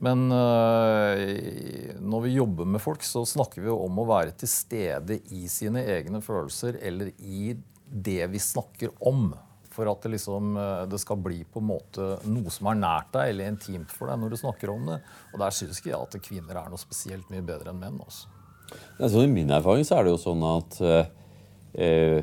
Men 0.02 0.26
uh, 0.34 1.94
når 2.02 2.26
vi 2.26 2.34
jobber 2.34 2.66
med 2.74 2.82
folk, 2.82 3.06
så 3.06 3.22
snakker 3.28 3.62
vi 3.68 3.70
om 3.70 4.02
å 4.02 4.08
være 4.08 4.34
til 4.40 4.50
stede 4.50 5.20
i 5.36 5.44
sine 5.52 5.84
egne 5.94 6.24
følelser 6.24 6.80
eller 6.82 7.12
i 7.20 7.52
det 7.84 8.24
vi 8.32 8.42
snakker 8.42 8.96
om 9.06 9.28
for 9.74 9.90
at 9.90 10.04
det, 10.06 10.14
liksom, 10.14 10.54
eh, 10.60 10.84
det, 10.90 11.00
skal 11.02 11.20
bli 11.22 11.40
på 11.44 11.62
en 11.62 11.68
måte 11.72 12.10
noe 12.30 12.52
som 12.54 12.70
er 12.70 12.80
nært 12.80 13.10
deg 13.16 13.32
eller 13.34 13.50
intimt 13.52 13.92
for 13.94 14.10
deg 14.10 14.20
når 14.22 14.34
du 14.34 14.40
snakker 14.40 14.72
om 14.74 14.86
det. 14.92 15.00
Og 15.32 15.42
der 15.42 15.56
syns 15.56 15.80
ikke 15.80 15.92
jeg 15.92 16.00
at 16.00 16.20
kvinner 16.24 16.60
er 16.62 16.70
noe 16.72 16.80
spesielt 16.80 17.28
mye 17.32 17.44
bedre 17.44 17.74
enn 17.74 17.82
menn. 17.82 17.98
Også. 18.04 18.30
Altså, 18.98 19.24
I 19.24 19.30
min 19.30 19.52
erfaring 19.52 19.84
så 19.86 19.98
er 19.98 20.06
det 20.06 20.14
jo 20.14 20.22
sånn 20.22 20.46
at 20.48 20.80
eh, 20.84 22.22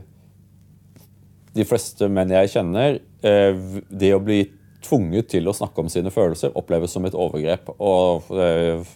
de 1.51 1.67
fleste 1.67 2.08
menn 2.12 2.31
jeg 2.31 2.53
kjenner, 2.55 3.00
eh, 3.27 3.62
det 3.89 4.15
å 4.15 4.24
bli 4.24 4.43
tvunget 4.81 5.29
til 5.36 5.50
å 5.50 5.53
snakke 5.55 5.84
om 5.84 5.89
sine 5.93 6.12
følelser 6.13 6.55
oppleves 6.58 6.93
som 6.96 7.05
et 7.05 7.17
overgrep. 7.17 7.70
Og 7.77 8.31
eh, 8.34 8.96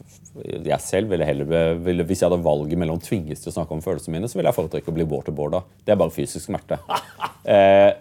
jeg 0.65 0.81
selv 0.83 1.13
ville 1.13 1.27
heller, 1.27 1.77
ville, 1.83 2.05
Hvis 2.07 2.24
jeg 2.24 2.29
hadde 2.29 2.43
valget 2.45 2.79
mellom 2.79 3.00
tvinges 3.03 3.43
til 3.43 3.51
å 3.51 3.57
snakke 3.59 3.75
om 3.75 3.83
følelsene 3.85 4.17
mine, 4.17 4.29
så 4.31 4.39
ville 4.39 4.51
jeg 4.51 4.57
foretrekke 4.57 4.91
å 4.91 4.97
bli 4.97 5.07
waterboarda. 5.12 5.62
Det 5.85 5.93
er 5.93 6.01
bare 6.01 6.15
fysisk 6.15 6.47
smerte. 6.47 6.81
Eh, 7.45 7.91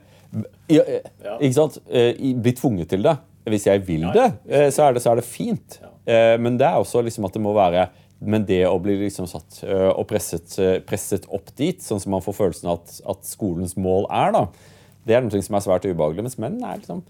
ja, 0.73 0.83
ja. 1.23 1.37
Ikke 1.39 1.55
sant? 1.57 1.79
Eh, 1.89 2.19
bli 2.41 2.55
tvunget 2.57 2.91
til 2.95 3.05
det. 3.07 3.17
Hvis 3.51 3.67
jeg 3.69 3.83
vil 3.85 4.07
det, 4.15 4.31
eh, 4.49 4.71
så 4.73 4.87
er 4.87 4.97
det, 4.97 5.03
så 5.05 5.13
er 5.13 5.21
det 5.21 5.27
fint. 5.29 5.79
Eh, 6.09 6.35
men 6.41 6.57
det 6.61 6.67
er 6.67 6.81
også 6.81 7.03
liksom 7.05 7.27
at 7.29 7.37
det 7.37 7.45
må 7.45 7.55
være 7.57 7.91
men 8.25 8.47
det 8.49 8.63
å 8.65 8.79
bli 8.81 8.95
liksom 9.03 9.27
satt 9.29 9.59
og 9.67 10.07
presset, 10.09 10.55
presset, 10.89 11.27
opp 11.35 11.51
dit, 11.59 11.83
sånn 11.83 11.99
som 12.01 12.15
man 12.15 12.23
får 12.25 12.37
følelsen 12.39 12.71
av 12.71 12.79
at, 12.79 12.95
at 13.11 13.27
skolens 13.29 13.75
mål 13.77 14.07
er, 14.07 14.31
da, 14.33 14.71
det 15.05 15.17
er 15.19 15.27
noe 15.27 15.43
som 15.45 15.59
er 15.59 15.65
svært 15.67 15.85
ubehagelig. 15.85 16.25
Mens 16.25 16.39
menn 16.41 16.57
er 16.65 16.79
liksom 16.79 17.03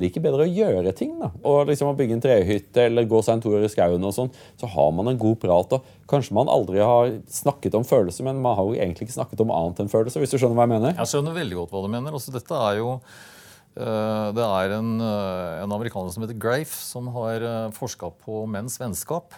liker 0.00 0.24
bedre 0.24 0.44
å 0.44 0.50
gjøre 0.50 0.92
ting. 0.96 1.14
da. 1.20 1.30
Og 1.48 1.70
liksom 1.70 1.90
Å 1.90 1.96
bygge 1.96 2.18
en 2.18 2.24
trehytte 2.24 2.86
eller 2.88 3.08
gå 3.08 3.20
seg 3.24 3.36
en 3.36 3.44
tur 3.44 3.56
i 3.60 3.70
skauen, 3.72 4.04
og 4.04 4.14
sånn, 4.14 4.32
så 4.60 4.68
har 4.72 4.90
man 4.96 5.08
en 5.12 5.20
god 5.20 5.38
prat. 5.42 5.72
og 5.72 6.10
Kanskje 6.10 6.36
man 6.36 6.52
aldri 6.52 6.82
har 6.82 7.16
snakket 7.32 7.78
om 7.78 7.86
følelser, 7.86 8.26
men 8.28 8.42
man 8.42 8.58
har 8.58 8.68
jo 8.68 8.76
egentlig 8.76 9.08
ikke 9.08 9.18
snakket 9.18 9.42
om 9.44 9.54
annet 9.54 9.80
enn 9.82 9.92
følelser. 9.92 10.20
hvis 10.20 10.34
du 10.34 10.38
skjønner 10.38 10.58
hva 10.58 10.66
Jeg 10.66 10.74
mener? 10.74 10.94
Jeg 10.98 11.12
skjønner 11.12 11.40
veldig 11.40 11.58
godt 11.62 11.72
hva 11.72 11.82
du 11.82 11.90
mener. 11.92 12.14
Også 12.16 12.34
dette 12.34 12.60
er 12.68 12.78
jo 12.82 12.92
uh, 13.00 14.28
det 14.36 14.46
er 14.46 14.76
en, 14.76 14.94
uh, 15.00 15.62
en, 15.64 15.72
amerikaner 15.72 16.12
som 16.12 16.24
heter 16.26 16.38
Grafe, 16.38 16.74
som 16.74 17.08
har 17.14 17.44
uh, 17.44 17.74
forska 17.76 18.12
på 18.24 18.44
menns 18.50 18.80
vennskap. 18.82 19.36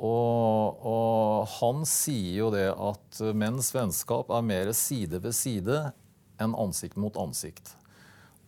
Og, 0.00 0.80
og, 0.80 1.48
han 1.58 1.82
sier 1.84 2.38
jo 2.38 2.46
det 2.54 2.70
at 2.72 3.18
menns 3.36 3.68
vennskap 3.74 4.30
er 4.32 4.46
mer 4.46 4.70
side 4.72 5.20
ved 5.20 5.36
side 5.36 5.90
enn 6.40 6.56
ansikt 6.56 6.96
mot 6.96 7.18
ansikt. 7.20 7.74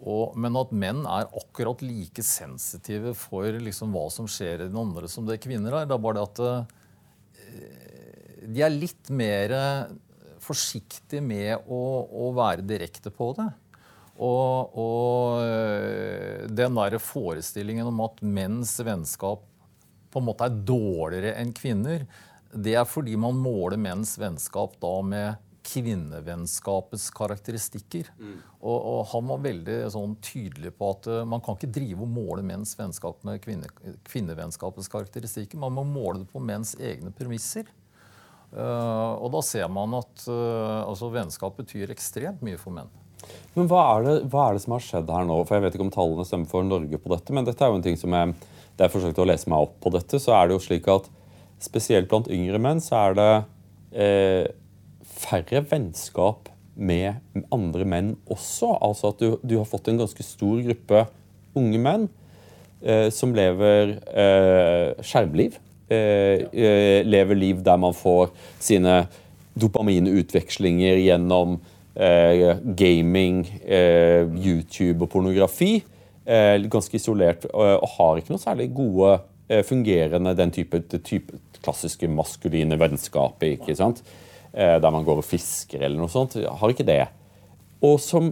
Og, 0.03 0.35
men 0.35 0.59
at 0.59 0.73
menn 0.75 1.05
er 1.07 1.31
akkurat 1.39 1.83
like 1.85 2.25
sensitive 2.27 3.15
for 3.15 3.47
liksom 3.47 3.95
hva 3.95 4.09
som 4.11 4.27
skjer 4.31 4.65
i 4.65 4.69
den 4.69 4.79
andre, 4.81 5.07
som 5.11 5.29
det 5.29 5.39
kvinner 5.45 5.79
er. 5.79 5.87
Det 5.87 5.95
er 5.95 6.03
bare 6.03 6.19
det 6.19 6.25
at 6.27 6.41
uh, 6.43 6.79
de 8.43 8.65
er 8.67 8.75
litt 8.75 9.13
mer 9.15 9.55
forsiktige 10.43 11.23
med 11.23 11.69
å, 11.71 11.83
å 12.27 12.33
være 12.35 12.67
direkte 12.67 13.13
på 13.15 13.31
det. 13.39 13.49
Og, 14.23 14.75
og 14.79 15.41
øh, 15.43 16.43
den 16.53 16.77
der 16.77 16.99
forestillingen 17.01 17.89
om 17.89 18.03
at 18.05 18.21
menns 18.23 18.75
vennskap 18.85 19.47
på 20.13 20.21
en 20.21 20.27
måte 20.29 20.47
er 20.47 20.59
dårligere 20.69 21.33
enn 21.41 21.55
kvinner, 21.57 22.05
det 22.53 22.77
er 22.77 22.89
fordi 22.89 23.17
man 23.17 23.39
måler 23.41 23.81
menns 23.81 24.19
vennskap 24.21 24.77
da 24.83 24.93
med 25.07 25.52
kvinnevennskapets 25.67 27.09
karakteristikker. 27.15 28.09
Mm. 28.19 28.39
Og, 28.61 28.77
og, 28.77 29.01
han 29.13 29.29
var 29.31 29.45
veldig 29.45 29.77
sånn, 29.95 30.17
tydelig 30.25 30.73
på 30.79 30.91
at 30.95 31.09
uh, 31.11 31.21
man 31.29 31.43
kan 31.45 31.59
ikke 31.59 31.71
drive 31.75 32.05
og 32.05 32.11
måle 32.13 32.45
menns 32.47 32.75
vennskap 32.79 33.23
med 33.27 33.43
kvinne, 33.45 33.71
kvinnevennskapets 34.09 34.91
karakteristikker. 34.93 35.61
Man 35.63 35.77
må 35.77 35.87
måle 35.89 36.23
det 36.23 36.31
på 36.33 36.43
menns 36.43 36.75
egne 36.81 37.15
premisser. 37.15 37.71
Uh, 38.53 39.17
og 39.23 39.31
da 39.33 39.41
ser 39.47 39.71
man 39.73 39.95
at 39.97 40.27
uh, 40.29 40.83
altså, 40.85 41.09
vennskap 41.15 41.57
betyr 41.63 41.95
ekstremt 41.95 42.43
mye 42.45 42.61
for 42.61 42.75
menn. 42.77 42.91
Men 43.55 43.69
hva 43.71 43.83
er, 43.95 44.07
det, 44.07 44.15
hva 44.33 44.49
er, 44.49 44.57
det, 44.57 44.65
som 44.65 44.75
har 44.77 44.85
skjedd 44.85 45.11
her 45.15 45.27
nå? 45.29 45.39
For 45.47 45.57
Jeg 45.57 45.67
vet 45.67 45.77
ikke 45.79 45.87
om 45.87 45.95
tallene 45.95 46.27
stemmer 46.27 46.51
for 46.51 46.67
Norge 46.67 46.99
på 47.01 47.13
dette, 47.15 47.35
men 47.37 47.47
dette 47.47 47.65
er 47.65 47.71
jo 47.71 47.79
en 47.79 47.85
ting 47.85 47.99
som 48.01 48.15
jeg, 48.19 48.35
da 48.77 48.87
jeg 48.89 48.95
forsøkte 48.97 49.23
å 49.23 49.29
lese 49.31 49.53
meg 49.53 49.67
opp 49.69 49.77
på 49.85 49.93
dette, 49.95 50.21
så 50.21 50.35
er 50.37 50.49
det 50.49 50.57
jo 50.57 50.65
slik 50.67 50.89
at 50.91 51.07
spesielt 51.63 52.11
blant 52.11 52.31
yngre 52.33 52.59
menn 52.59 52.83
så 52.83 52.99
er 52.99 53.17
det 53.19 53.31
eh, 53.95 54.47
færre 55.23 55.63
vennskap 55.71 56.51
med 56.75 57.45
andre 57.53 57.87
menn 57.89 58.15
også. 58.31 58.77
Altså 58.81 59.13
at 59.13 59.23
du, 59.23 59.37
du 59.43 59.59
har 59.59 59.69
fått 59.69 59.91
en 59.93 60.01
ganske 60.03 60.25
stor 60.27 60.63
gruppe 60.67 61.05
unge 61.59 61.81
menn 61.83 62.07
eh, 62.81 63.09
som 63.15 63.35
lever 63.37 63.97
eh, 64.09 65.03
skjermliv. 65.05 65.59
Eh, 65.93 66.47
eh 66.53 67.05
lever 67.05 67.37
liv 67.37 67.63
der 67.65 67.77
man 67.81 67.95
får 67.97 68.33
sine 68.63 69.03
dopaminutvekslinger 69.59 71.03
gjennom 71.03 71.59
eh, 71.95 72.57
gaming, 72.79 73.45
eh, 73.65 74.25
YouTube 74.25 75.05
og 75.05 75.11
pornografi. 75.17 75.83
ganske 76.25 76.95
isolert 76.95 77.49
og 77.51 77.83
har 77.97 78.17
ikke 78.21 78.31
noe 78.31 78.39
særlig 78.39 78.69
gode 78.73 79.17
fungerende 79.67 80.37
den 80.39 80.53
type, 80.55 80.79
type 81.03 81.35
klassiske 81.65 82.07
maskuline 82.09 82.79
vennskapet. 82.79 83.59
ikke 83.59 83.75
sant? 83.75 84.05
Eh, 84.53 84.77
der 84.85 84.93
man 84.93 85.05
går 85.05 85.23
og 85.23 85.25
fisker 85.25 85.81
eller 85.81 85.97
noe 85.97 86.13
sånt. 86.13 86.37
Har 86.37 86.73
ikke 86.73 86.85
det. 86.85 87.07
Og 87.83 87.97
som, 88.05 88.29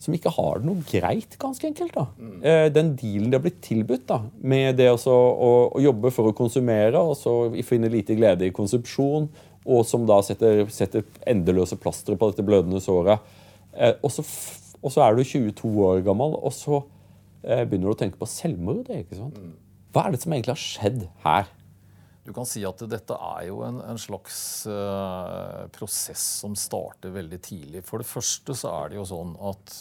som 0.00 0.16
ikke 0.16 0.32
har 0.32 0.62
det 0.62 0.68
noe 0.68 0.84
greit, 0.88 1.36
ganske 1.40 1.68
enkelt. 1.68 1.92
da. 1.94 2.06
Mm. 2.16 2.38
Den 2.72 2.92
dealen 3.00 3.28
de 3.28 3.36
har 3.36 3.44
blitt 3.44 3.60
tilbudt 3.64 4.06
da, 4.08 4.22
med 4.40 4.78
det 4.80 4.88
også, 4.94 5.12
å, 5.12 5.50
å, 5.68 5.82
jobbe 5.84 6.12
for 6.14 6.30
å 6.30 6.36
konsumere 6.36 7.00
og 7.00 7.18
så 7.20 7.34
finne 7.68 7.92
lite 7.92 8.16
glede 8.16 8.48
i 8.48 8.54
konsumsjon, 8.54 9.28
og 9.64 9.84
som 9.88 10.04
da 10.08 10.18
setter, 10.24 10.64
setter 10.72 11.04
endeløse 11.28 11.78
plastre 11.80 12.16
på 12.20 12.30
dette 12.32 12.44
blødende 12.44 12.80
såret. 12.84 13.20
Eh, 13.76 13.94
og, 14.00 14.10
så, 14.12 14.24
og, 14.80 14.88
så, 14.88 15.04
er 15.04 15.14
du 15.14 15.24
22 15.24 15.74
år 15.84 16.00
gammel, 16.06 16.36
og 16.40 16.56
så 16.56 16.82
begynner 17.44 17.90
du 17.90 17.92
å 17.92 18.00
tenke 18.00 18.16
på 18.16 18.24
selvmord. 18.24 18.88
ikke 18.88 19.18
sant? 19.18 19.36
Mm. 19.36 19.52
Hva 19.92 20.06
er 20.06 20.14
det 20.14 20.22
som 20.22 20.32
egentlig 20.32 20.54
har 20.54 20.62
skjedd 20.62 21.02
her? 21.26 21.50
Du 22.24 22.32
kan 22.32 22.46
si 22.48 22.62
at 22.64 22.80
dette 22.88 23.16
er 23.20 23.48
jo 23.50 23.60
en, 23.66 23.82
en 23.84 24.00
slags 24.00 24.36
uh, 24.70 25.66
prosess 25.74 26.22
som 26.40 26.54
starter 26.56 27.12
veldig 27.12 27.40
tidlig. 27.44 27.82
For 27.84 28.00
det 28.00 28.08
første 28.08 28.56
så 28.56 28.72
er 28.78 28.92
det 28.92 29.00
jo 29.00 29.08
sånn 29.10 29.34
at 29.44 29.74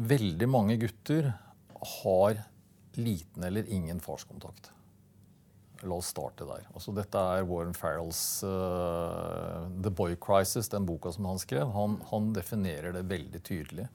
veldig 0.00 0.48
mange 0.52 0.76
gutter 0.80 1.32
har 2.02 2.42
liten 3.00 3.46
eller 3.46 3.68
ingen 3.72 4.02
farskontakt. 4.04 4.68
La 5.88 5.96
oss 5.96 6.10
starte 6.12 6.44
der. 6.44 6.66
Altså, 6.74 6.92
dette 6.92 7.16
er 7.16 7.46
Warren 7.48 7.72
Farrells 7.76 8.42
uh, 8.44 9.64
'The 9.80 9.92
Boy 9.96 10.18
Crisis', 10.20 10.68
den 10.68 10.84
boka 10.84 11.12
som 11.14 11.30
han 11.30 11.40
skrev. 11.40 11.72
Han, 11.72 11.96
han 12.10 12.34
definerer 12.36 12.92
det 12.92 13.06
veldig 13.08 13.40
tydelig. 13.46 13.88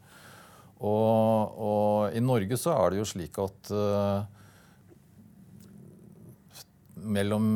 Og, 0.81 1.53
og, 1.61 2.15
i 2.17 2.23
Norge 2.25 2.57
så 2.59 2.73
er 2.73 2.91
det 2.91 3.03
jo 3.03 3.07
slik 3.07 3.37
at 3.39 3.69
uh, 3.71 4.25
mellom 6.95 7.47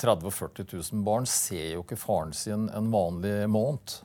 30 0.00 0.24
000 0.24 0.30
og 0.30 0.36
40 0.36 0.64
000 0.92 1.02
barn 1.04 1.26
ser 1.28 1.74
jo 1.74 1.82
ikke 1.84 1.98
faren 2.00 2.32
sin 2.36 2.68
en 2.72 2.88
vanlig 2.92 3.44
måned. 3.52 4.00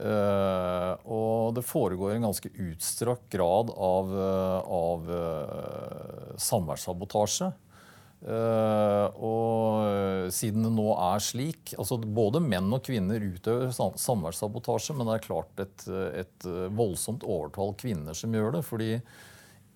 Uh, 0.00 0.96
og 1.12 1.58
det 1.58 1.66
foregår 1.68 2.14
en 2.14 2.24
ganske 2.24 2.48
utstrakt 2.70 3.26
grad 3.34 3.68
av, 3.74 4.14
uh, 4.14 4.60
av 4.64 5.10
uh, 5.10 6.38
samværssabotasje. 6.40 7.50
og 8.20 10.30
siden 10.36 10.66
det 10.66 10.70
nå 10.74 10.90
er 10.92 11.22
slik 11.24 11.70
altså 11.80 11.96
Både 12.04 12.36
menn 12.44 12.68
og 12.76 12.82
kvinner 12.84 13.16
utøver 13.16 13.72
samværssabotasje, 13.72 14.92
men 14.92 15.08
det 15.08 15.14
er 15.14 15.24
klart 15.24 15.62
et, 15.64 15.86
et 16.20 16.48
voldsomt 16.76 17.24
overtall 17.24 17.72
kvinner 17.80 18.12
som 18.16 18.36
gjør 18.36 18.58
det. 18.58 18.62
fordi 18.68 18.90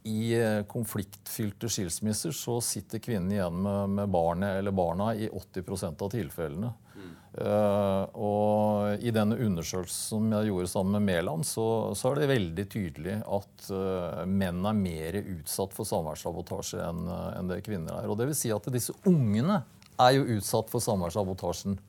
i 0.05 0.35
eh, 0.43 0.62
konfliktfylte 0.62 1.69
skilsmisser 1.69 2.33
så 2.37 2.59
sitter 2.61 3.01
kvinnen 3.01 3.33
igjen 3.33 3.62
med, 3.62 3.90
med 3.90 4.09
barnet 4.12 4.59
eller 4.59 4.75
barna 4.77 5.14
i 5.17 5.29
80 5.33 6.03
av 6.03 6.11
tilfellene. 6.12 6.73
Mm. 6.95 7.14
Uh, 7.35 8.03
og 8.21 9.03
i 9.03 9.11
denne 9.11 9.38
undersøkelsen 9.40 10.12
som 10.12 10.29
jeg 10.37 10.51
gjorde 10.51 10.69
sammen 10.71 10.99
med 10.99 11.09
Mæland, 11.09 11.47
så, 11.49 11.64
så, 11.97 12.12
er 12.12 12.21
det 12.21 12.29
veldig 12.35 12.67
tydelig 12.71 13.17
at 13.25 13.64
uh, 13.73 14.21
menn 14.29 14.61
er 14.69 14.77
mer 14.77 15.19
utsatt 15.23 15.73
for 15.75 15.88
samværssabotasje 15.88 16.85
enn 16.85 17.09
uh, 17.09 17.33
en 17.38 17.51
det 17.51 17.62
kvinner 17.64 18.03
er. 18.03 18.12
Og 18.12 18.21
det 18.21 18.29
vil 18.29 18.38
si 18.38 18.53
at 18.53 18.69
disse 18.77 18.93
ungene 19.09 19.62
er 19.97 20.19
jo 20.19 20.29
utsatt 20.37 20.69
for 20.69 20.85
samværssabotasjen. 20.85 21.81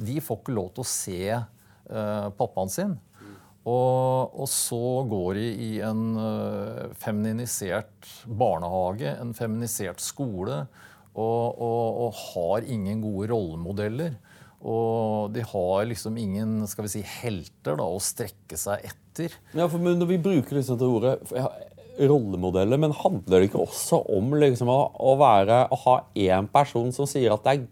De 0.00 0.18
får 0.24 0.40
ikke 0.40 0.56
lov 0.56 0.72
til 0.72 0.86
å 0.86 0.88
se 0.88 1.24
pappaen 2.38 2.70
sin. 2.72 2.92
Og, 3.62 4.32
og, 4.34 4.48
så 4.50 5.04
går 5.06 5.38
de 5.38 5.44
i 5.62 5.70
en 5.86 6.16
uh, 6.18 6.90
femininisert 6.98 8.08
barnehage, 8.26 9.12
en 9.22 9.30
feminisert 9.38 10.02
skole, 10.02 10.64
og, 11.12 11.60
og, 11.62 12.00
og, 12.06 12.20
har 12.32 12.66
ingen 12.66 13.02
gode 13.04 13.28
rollemodeller. 13.30 14.16
Og 14.62 15.30
de 15.34 15.44
har 15.46 15.86
liksom 15.90 16.18
ingen 16.18 16.62
skal 16.70 16.86
vi 16.86 16.94
si, 16.96 17.02
helter 17.22 17.78
da, 17.78 17.86
å 17.86 18.02
strekke 18.02 18.58
seg 18.58 18.82
etter. 18.88 19.34
Ja, 19.54 19.68
for 19.70 19.78
Når 19.82 20.10
vi 20.10 20.18
bruker 20.22 20.58
liksom 20.58 20.80
det 20.80 20.88
ordet 20.88 21.16
rollemodeller, 22.00 22.80
men 22.80 22.94
handler 22.96 23.42
det 23.42 23.50
ikke 23.50 23.62
også 23.66 24.00
om 24.14 24.32
liksom, 24.40 24.70
å, 24.72 24.80
å, 24.96 25.14
være, 25.20 25.66
å 25.70 25.78
ha 25.84 25.96
én 26.18 26.48
person 26.50 26.90
som 26.94 27.08
sier 27.10 27.34
at 27.34 27.44
det 27.44 27.54
er 27.54 27.66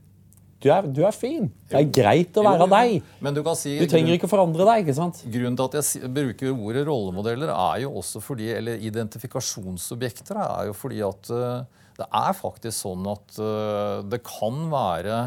du 0.60 0.68
er, 0.68 0.84
du 0.84 1.00
er, 1.06 1.14
fin. 1.16 1.46
Det 1.70 1.78
er 1.78 1.86
greit 1.88 2.36
å 2.36 2.44
være 2.44 2.66
deg. 2.68 2.96
Men 3.24 3.36
Du, 3.36 3.42
si, 3.56 3.78
du 3.80 3.86
trenger 3.88 4.16
ikke 4.16 4.28
å 4.28 4.32
forandre 4.32 4.66
deg. 4.68 4.82
ikke 4.84 4.96
sant? 4.98 5.22
Grunnen 5.24 5.56
til 5.56 5.68
at 5.70 5.92
jeg 5.96 6.10
bruker 6.12 6.52
ordet 6.52 6.82
rollemodeller, 6.88 7.52
er 7.54 7.84
jo 7.86 7.94
også 8.02 8.20
fordi, 8.24 8.50
eller 8.58 8.82
identifikasjonsobjekter, 8.84 10.40
er 10.44 10.68
jo 10.68 10.74
fordi 10.76 11.00
at 11.06 11.30
uh, 11.32 11.86
det 11.96 12.08
er 12.20 12.36
faktisk 12.36 12.76
sånn 12.76 13.08
at 13.08 13.40
uh, 13.40 14.02
det 14.04 14.20
kan 14.26 14.66
være 14.72 15.22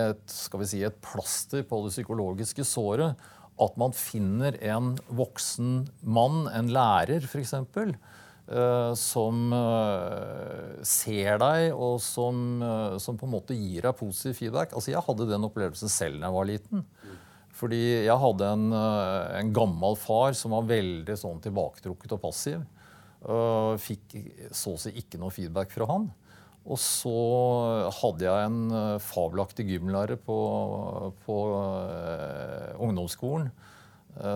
et, 0.00 0.24
skal 0.32 0.64
vi 0.64 0.70
si, 0.72 0.80
et 0.86 0.96
plaster 1.04 1.66
på 1.68 1.82
det 1.84 1.92
psykologiske 1.92 2.64
såret. 2.64 3.28
At 3.60 3.76
man 3.76 3.92
finner 3.92 4.56
en 4.64 4.94
voksen 5.12 5.82
mann, 6.00 6.46
en 6.56 6.72
lærer 6.72 7.28
f.eks., 7.28 7.52
Eh, 7.52 8.19
som 8.98 9.52
eh, 9.54 10.82
ser 10.86 11.38
deg, 11.38 11.68
og 11.70 12.00
som, 12.02 12.40
eh, 12.66 12.96
som, 12.98 13.18
på 13.18 13.28
en 13.28 13.34
måte 13.36 13.54
gir 13.54 13.86
deg 13.86 13.98
positiv 13.98 14.38
feedback. 14.40 14.74
Altså, 14.74 14.90
Jeg 14.90 15.04
hadde 15.06 15.28
den 15.30 15.46
opplevelsen 15.46 15.92
selv 15.92 16.18
da 16.18 16.26
jeg 16.26 16.36
var 16.38 16.48
liten. 16.48 16.84
Fordi 17.60 17.80
jeg 18.06 18.16
hadde 18.22 18.46
en, 18.56 18.70
en 18.72 19.50
gammel 19.52 19.96
far 20.00 20.32
som 20.38 20.54
var 20.54 20.68
veldig 20.70 21.16
sånn 21.18 21.42
tilbaketrukket 21.44 22.14
og 22.16 22.20
passiv. 22.22 22.62
Fikk 23.82 24.14
så 24.56 24.76
å 24.76 24.80
si 24.80 24.94
ikke 24.96 25.20
noe 25.20 25.34
feedback 25.34 25.74
fra 25.74 25.88
han. 25.90 26.06
Og 26.64 26.78
så 26.80 27.12
hadde 27.98 28.24
jeg 28.24 28.46
en 28.46 28.96
fabelaktig 29.04 29.66
gymlærer 29.74 30.16
på, 30.24 30.38
på 31.26 31.36
ungdomsskolen 32.86 33.50
Eh, 33.50 33.69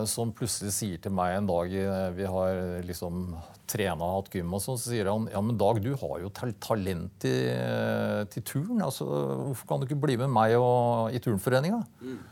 som 0.08 0.32
plutselig 0.36 0.72
sier 0.76 1.00
til 1.02 1.12
meg 1.14 1.34
en 1.36 1.48
dag 1.48 1.72
eh, 1.76 2.10
vi 2.16 2.28
har 2.30 2.60
liksom 2.86 3.34
trena 3.70 4.10
hatt 4.16 4.30
gym, 4.32 4.52
og 4.54 4.62
så 4.62 4.76
sier 4.80 5.08
han 5.10 5.26
ja, 5.32 5.40
men 5.44 5.58
Dag, 5.60 5.80
du 5.82 5.92
har 5.98 6.20
jo 6.22 6.30
talent 6.32 7.18
til, 7.24 7.50
eh, 7.50 8.22
til 8.32 8.44
turn. 8.46 8.82
altså 8.84 9.06
Hvorfor 9.08 9.68
kan 9.68 9.80
du 9.80 9.88
ikke 9.88 10.00
bli 10.04 10.18
med 10.20 10.32
meg 10.32 10.56
og, 10.58 11.14
i 11.14 11.20
turnforeninga? 11.22 11.82
Mm. 12.04 12.22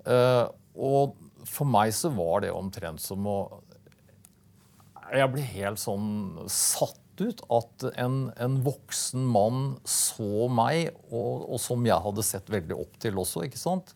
Uh, 0.00 0.46
og 0.80 1.18
for 1.44 1.68
meg 1.68 1.92
så 1.92 2.08
var 2.14 2.40
det 2.40 2.54
omtrent 2.56 3.02
som 3.04 3.26
å 3.28 3.36
Jeg 5.12 5.28
ble 5.28 5.42
helt 5.44 5.80
sånn 5.82 6.46
satt 6.48 6.96
ut 7.20 7.42
at 7.52 7.84
en, 8.00 8.30
en 8.40 8.56
voksen 8.64 9.26
mann 9.28 9.74
så 9.84 10.48
meg, 10.48 10.94
og, 11.10 11.50
og, 11.50 11.58
som 11.60 11.84
jeg 11.84 12.00
hadde 12.06 12.24
sett 12.24 12.48
veldig 12.52 12.78
opp 12.78 12.96
til 13.02 13.18
også. 13.20 13.44
ikke 13.44 13.60
sant? 13.60 13.92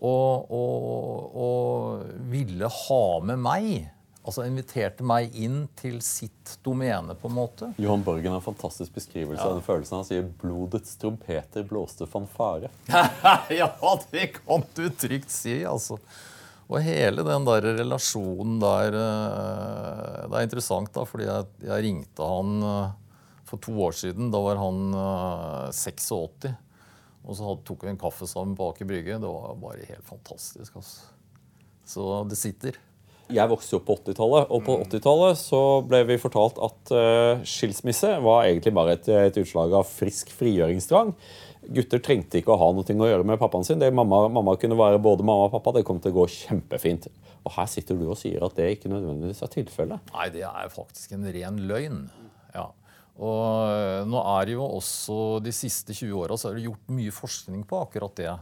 Og, 0.00 0.52
og, 0.52 1.32
og 1.36 2.20
ville 2.32 2.68
ha 2.68 3.02
med 3.24 3.40
meg. 3.44 3.72
Altså 4.20 4.44
inviterte 4.44 5.04
meg 5.06 5.32
inn 5.40 5.62
til 5.80 5.96
sitt 6.04 6.58
domene, 6.64 7.14
på 7.16 7.30
en 7.30 7.36
måte. 7.38 7.70
Johan 7.80 8.02
Borgen 8.04 8.34
har 8.34 8.40
en 8.42 8.44
fantastisk 8.44 8.92
beskrivelse 8.98 9.42
av 9.42 9.56
den 9.56 9.64
følelsen. 9.64 9.96
Han 10.02 10.08
sier 10.08 10.26
'blodets 10.42 10.98
trompeter 11.00 11.64
blåste 11.68 12.08
fanfare'. 12.08 12.68
ja, 13.60 13.70
det 14.12 14.26
kan 14.36 14.66
du 14.76 14.84
trygt 14.92 15.32
si, 15.32 15.62
altså. 15.64 15.96
Og 16.70 16.84
hele 16.84 17.24
den 17.26 17.48
der 17.48 17.64
relasjonen 17.80 18.60
der 18.62 18.94
eh, 18.94 20.28
Det 20.28 20.36
er 20.36 20.44
interessant, 20.46 20.92
da, 20.94 21.02
fordi 21.08 21.26
jeg, 21.26 21.48
jeg 21.66 21.86
ringte 21.88 22.28
han 22.28 22.60
eh, 22.62 22.92
for 23.48 23.58
to 23.64 23.74
år 23.88 23.96
siden. 24.04 24.28
Da 24.30 24.44
var 24.44 24.60
han 24.60 24.92
86. 25.74 26.52
Og 27.26 27.36
så 27.36 27.56
tok 27.66 27.84
vi 27.84 27.92
en 27.92 28.00
kaffe 28.00 28.28
sammen 28.28 28.56
på 28.58 28.70
Aker 28.72 28.88
Brygge. 28.88 29.18
Det 29.20 29.32
var 29.32 29.58
bare 29.60 29.88
helt 29.88 30.06
fantastisk. 30.06 30.78
altså. 30.80 31.10
Så 31.84 32.06
det 32.30 32.38
sitter. 32.40 32.78
Jeg 33.30 33.50
vokste 33.50 33.78
opp 33.78 33.84
på 33.86 33.94
80-tallet, 34.00 34.48
og 34.50 34.64
på 34.66 34.74
80-tallet 34.88 35.38
så 35.38 35.60
ble 35.86 36.00
vi 36.08 36.16
fortalt 36.18 36.56
at 36.66 36.90
uh, 36.90 37.44
skilsmisse 37.46 38.16
var 38.24 38.48
egentlig 38.48 38.72
bare 38.74 38.96
et, 38.96 39.06
et 39.06 39.38
utslag 39.38 39.76
av 39.78 39.86
frisk 39.86 40.32
frigjøringstrang. 40.34 41.12
Gutter 41.70 42.02
trengte 42.02 42.40
ikke 42.40 42.54
å 42.54 42.58
ha 42.58 42.70
noe 42.74 42.82
å 42.82 43.10
gjøre 43.10 43.26
med 43.28 43.38
pappaen 43.38 43.66
sin. 43.66 43.78
Det 43.78 43.92
mamma, 43.94 44.24
mamma, 44.32 44.56
kunne 44.58 44.78
være 44.78 44.98
både 45.02 45.26
mamma 45.26 45.46
og 45.46 45.54
pappa. 45.54 45.76
Det 45.76 45.84
kom 45.86 46.00
til 46.02 46.14
å 46.14 46.22
gå 46.22 46.26
kjempefint. 46.32 47.06
Og 47.44 47.54
her 47.54 47.68
sitter 47.70 47.98
du 48.00 48.08
og 48.08 48.18
sier 48.18 48.42
at 48.44 48.56
det 48.58 48.66
ikke 48.74 48.90
nødvendigvis 48.90 49.44
er 49.44 49.52
tilfellet. 49.54 50.10
Nei, 50.16 50.26
det 50.34 50.44
er 50.48 50.72
faktisk 50.72 51.14
en 51.14 51.28
ren 51.36 51.60
løgn. 51.70 52.02
Ja. 52.56 52.70
Og 53.20 53.72
eh, 53.74 54.02
nå 54.08 54.20
er 54.36 54.48
det 54.48 54.56
jo 54.56 54.64
også 54.64 55.16
De 55.44 55.52
siste 55.52 55.92
20 55.96 56.14
åra 56.22 56.38
er 56.48 56.56
det 56.56 56.68
gjort 56.68 56.94
mye 56.96 57.12
forskning 57.12 57.66
på 57.68 57.82
akkurat 57.84 58.16
det. 58.20 58.36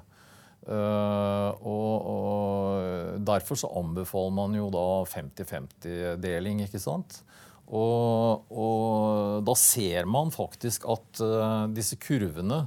Uh, 0.68 1.54
og, 1.64 2.08
og, 2.12 3.22
Derfor 3.24 3.56
så 3.56 3.70
anbefaler 3.78 4.34
man 4.36 4.56
jo 4.58 4.66
da 4.74 4.84
50-50-deling, 5.08 6.60
ikke 6.66 6.80
sant. 6.82 7.22
Og, 7.68 8.44
og, 8.52 9.40
da 9.48 9.54
ser 9.56 10.08
man 10.08 10.32
faktisk 10.34 10.84
at 10.92 11.22
uh, 11.24 11.64
disse 11.72 11.96
kurvene 12.00 12.66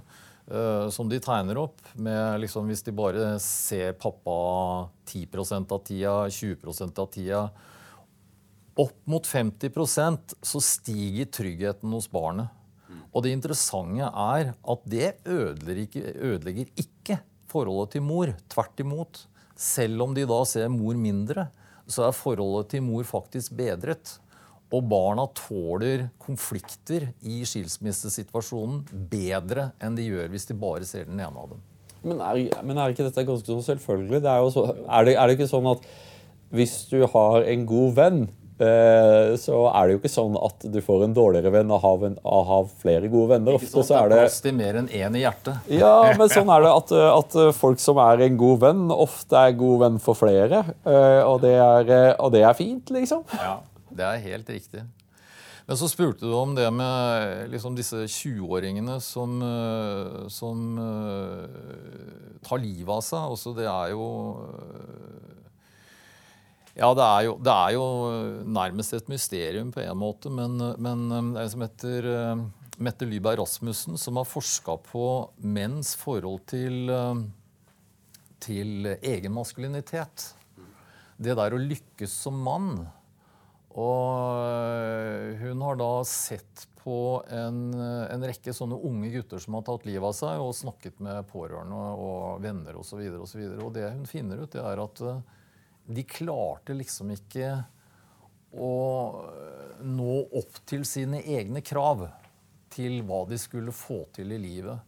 uh, 0.50 0.90
som 0.94 1.10
de 1.12 1.22
tegner 1.22 1.62
opp, 1.62 1.82
med 1.94 2.42
liksom 2.42 2.70
hvis 2.72 2.82
de 2.88 2.96
bare 2.96 3.36
ser 3.44 3.94
pappa 4.02 4.90
10% 5.06 5.78
av 5.78 5.86
tida, 5.86 6.16
20% 6.26 7.06
av 7.06 7.14
tida 7.14 7.44
Opp 8.80 8.96
mot 9.10 9.28
50% 9.28 10.36
så 10.42 10.62
stiger 10.64 11.28
tryggheten 11.28 11.92
hos 11.92 12.08
barnet. 12.12 12.48
Og 13.12 13.26
det 13.26 13.34
interessante 13.36 14.08
er 14.08 14.54
at 14.56 14.88
det 14.88 15.10
ødelegger 15.28 15.82
ikke, 15.84 16.04
ødelegger 16.16 16.70
ikke 16.80 17.18
forholdet 17.52 17.98
til 17.98 18.06
mor. 18.08 18.32
Tvert 18.52 18.84
imot. 18.84 19.26
Selv 19.60 20.08
om 20.08 20.16
de 20.16 20.24
da 20.28 20.40
ser 20.48 20.72
mor 20.72 20.96
mindre, 20.98 21.50
så 21.92 22.08
er 22.08 22.16
forholdet 22.16 22.72
til 22.72 22.86
mor 22.86 23.04
faktisk 23.08 23.58
bedret. 23.60 24.16
Og 24.72 24.86
barna 24.88 25.26
tåler 25.36 26.08
konflikter 26.22 27.10
i 27.28 27.42
skilsmissesituasjonen 27.44 28.86
bedre 29.12 29.74
enn 29.84 29.98
de 30.00 30.08
gjør 30.08 30.32
hvis 30.32 30.48
de 30.48 30.56
bare 30.56 30.88
ser 30.88 31.10
den 31.10 31.20
ene 31.20 31.44
av 31.44 31.52
dem. 31.52 31.66
Men 32.02 32.22
er, 32.24 32.40
men 32.66 32.80
er 32.80 32.94
ikke 32.94 33.06
dette 33.06 33.28
ganske 33.28 33.52
så 33.52 33.60
selvfølgelig? 33.74 34.24
Det 34.24 34.32
er, 34.32 34.48
så, 34.56 34.64
er, 34.72 35.06
det, 35.06 35.18
er 35.20 35.28
det 35.28 35.36
ikke 35.36 35.52
sånn 35.52 35.68
at 35.70 35.84
hvis 36.56 36.86
du 36.88 37.04
har 37.12 37.44
en 37.52 37.68
god 37.68 37.92
venn 38.00 38.24
så 39.42 39.58
er 39.72 39.88
det 39.88 39.96
jo 39.96 40.00
ikke 40.02 40.12
sånn 40.12 40.36
at 40.38 40.66
du 40.74 40.78
får 40.86 41.06
en 41.08 41.16
dårligere 41.16 41.52
venn 41.54 41.72
av 41.74 41.86
å 41.86 42.42
ha, 42.48 42.60
flere 42.82 43.10
gode 43.12 43.36
venner. 43.36 43.58
Ofte 43.58 43.84
så 43.88 43.98
er 44.02 44.12
det 44.12 44.22
plass 44.22 44.40
til 44.44 44.56
mer 44.58 44.80
enn 44.82 44.90
én 44.90 45.18
i 45.18 45.24
hjertet. 45.24 45.68
Ja, 45.82 46.14
men 46.18 46.30
sånn 46.32 46.52
er 46.54 46.66
det 46.66 46.72
at, 46.76 46.96
at, 47.10 47.38
folk 47.58 47.82
som 47.82 48.00
er 48.04 48.26
en 48.28 48.40
god 48.40 48.64
venn, 48.64 48.88
ofte 48.94 49.40
er 49.40 49.58
god 49.58 49.86
venn 49.86 50.00
for 50.04 50.20
flere. 50.20 50.64
Eh, 50.86 51.22
og 51.26 51.42
det 51.46 51.56
er, 51.58 51.94
og 52.22 52.34
det 52.36 52.46
er 52.46 52.58
fint, 52.58 52.94
liksom. 52.94 53.26
Ja, 53.40 53.60
det 53.90 54.08
er 54.08 54.26
helt 54.30 54.52
riktig. 54.52 54.86
Men 55.68 55.78
så 55.80 55.88
spurte 55.88 56.26
du 56.28 56.34
om 56.36 56.56
det 56.58 56.68
med 56.74 57.52
liksom 57.54 57.78
disse 57.78 58.04
20-åringene 58.04 58.98
som, 59.00 59.38
eh, 59.46 60.28
som, 60.28 60.66
tar 62.44 62.60
livet 62.60 62.92
av 62.92 63.04
seg. 63.06 63.30
Også 63.32 63.54
det 63.56 63.70
er 63.70 63.94
jo 63.94 64.08
ja, 66.82 66.90
det 66.98 67.06
er, 67.06 67.26
jo, 67.28 67.36
det 67.46 67.54
er, 67.54 67.74
jo, 67.76 67.84
nærmest 68.50 68.96
et 68.98 69.12
mysterium 69.12 69.70
på 69.74 69.84
en 69.84 70.00
måte. 70.02 70.32
Men, 70.34 70.58
men 70.82 71.06
um, 71.12 71.32
det 71.36 71.44
er 71.44 71.46
en 71.46 71.54
som 71.54 71.66
heter 71.66 72.08
Mette 72.82 73.06
Lyberg 73.06 73.38
Rasmussen, 73.44 74.00
som 74.02 74.18
har 74.18 74.26
forska 74.26 74.80
på 74.88 75.06
menns 75.46 75.94
forhold 76.00 76.42
til, 76.50 76.90
til 78.42 78.90
egen 78.98 79.36
maskulinitet. 79.36 80.32
Det 81.22 81.38
der 81.38 81.54
å 81.54 81.62
lykkes 81.62 82.16
som 82.24 82.42
mann. 82.42 82.74
Og 83.78 85.38
hun 85.40 85.62
har 85.64 85.78
da 85.80 85.92
sett 86.08 86.66
på 86.82 87.22
en, 87.30 87.60
en, 87.78 88.26
rekke 88.26 88.54
sånne 88.56 88.80
unge 88.90 89.12
gutter 89.14 89.42
som 89.44 89.56
har 89.60 89.66
tatt 89.68 89.86
livet 89.86 90.08
av 90.08 90.16
seg, 90.18 90.42
og 90.42 90.58
snakket 90.58 90.98
med 91.04 91.28
pårørende 91.30 91.84
og 92.02 92.42
venner 92.42 92.80
osv. 92.82 92.98
Og, 92.98 93.28
så 93.30 93.38
og, 93.44 93.54
så 93.54 93.68
og 93.68 93.72
det 93.78 93.92
hun 93.94 94.10
finner 94.10 94.42
ut, 94.42 94.52
det 94.56 94.66
er 94.66 94.82
at 94.82 95.04
de 95.86 96.04
klarte 96.08 96.76
liksom 96.78 97.14
ikke 97.16 97.54
å 98.52 98.74
nå 99.82 100.16
opp 100.38 100.60
til 100.68 100.84
sine 100.88 101.22
egne 101.24 101.64
krav 101.64 102.08
til 102.72 103.02
hva 103.08 103.24
de 103.30 103.40
skulle 103.40 103.74
få 103.76 104.04
til 104.16 104.34
i 104.36 104.40
livet. 104.42 104.80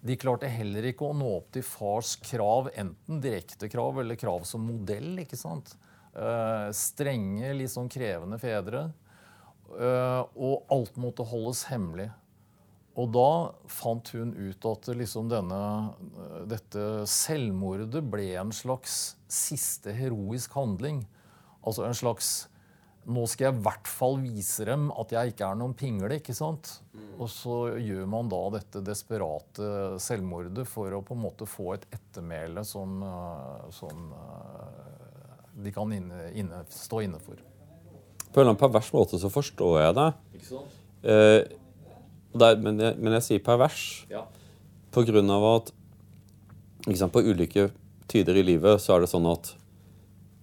De 0.00 0.16
klarte 0.16 0.48
heller 0.48 0.86
ikke 0.90 1.10
å 1.10 1.16
nå 1.16 1.28
opp 1.36 1.50
til 1.54 1.64
fars 1.66 2.14
krav, 2.24 2.70
enten 2.78 3.20
direkte 3.20 3.68
krav 3.70 4.00
eller 4.00 4.18
krav 4.18 4.46
som 4.48 4.64
modell. 4.64 5.12
ikke 5.20 5.38
sant? 5.38 5.74
Uh, 6.14 6.70
strenge, 6.74 7.52
litt 7.54 7.72
sånn 7.72 7.90
krevende 7.92 8.40
fedre. 8.40 8.88
Uh, 9.70 10.24
og 10.34 10.72
alt 10.72 10.96
måtte 10.98 11.26
holdes 11.28 11.66
hemmelig. 11.70 12.08
Og 12.98 13.10
da 13.14 13.30
fant 13.70 14.10
hun 14.16 14.32
ut 14.34 14.66
at 14.66 14.90
liksom 14.98 15.30
denne, 15.30 15.62
dette 16.50 16.86
selvmordet 17.08 18.02
ble 18.10 18.32
en 18.40 18.50
slags 18.54 19.14
siste 19.30 19.94
heroisk 19.94 20.56
handling. 20.58 21.04
Altså 21.62 21.86
en 21.86 21.96
slags 21.96 22.32
Nå 23.10 23.22
skal 23.32 23.46
jeg 23.46 23.56
i 23.56 23.62
hvert 23.64 23.88
fall 23.88 24.18
vise 24.20 24.64
dem 24.68 24.90
at 24.92 25.12
jeg 25.14 25.32
ikke 25.32 25.46
er 25.48 25.56
noen 25.56 25.72
pingle. 25.74 26.18
ikke 26.18 26.34
sant? 26.36 26.68
Og 27.16 27.30
så 27.32 27.54
gjør 27.80 28.04
man 28.12 28.28
da 28.30 28.42
dette 28.58 28.82
desperate 28.84 29.70
selvmordet 30.04 30.66
for 30.68 30.92
å 30.92 31.00
på 31.02 31.16
en 31.16 31.22
måte 31.22 31.48
få 31.48 31.72
et 31.78 31.86
ettermæle 31.96 32.62
som, 32.68 33.00
som 33.72 34.12
de 35.64 35.72
kan 35.74 35.96
inne, 35.96 36.28
inne, 36.36 36.60
stå 36.70 37.00
inne 37.08 37.18
for. 37.24 37.40
På 38.30 38.38
en 38.38 38.44
eller 38.44 38.52
annen 38.52 38.60
pervers 38.60 38.92
måte 38.94 39.18
så 39.18 39.32
forstår 39.32 39.80
jeg 39.80 39.96
det. 39.96 40.08
Ikke 40.36 40.50
sant? 40.52 40.76
Eh, 41.00 41.40
der, 42.32 42.58
men, 42.62 42.78
jeg, 42.78 42.96
men, 42.98 43.14
jeg, 43.18 43.26
sier 43.26 43.44
pervers 43.44 43.84
ja. 44.10 44.24
på 44.94 45.02
grunn 45.08 45.30
av 45.34 45.46
at 45.56 45.72
sant, 46.94 47.12
På 47.12 47.22
ulike 47.22 47.70
tider 48.10 48.38
i 48.38 48.44
livet 48.46 48.82
så 48.82 48.96
er 48.96 49.04
det 49.04 49.10
sånn 49.10 49.26
at 49.30 49.52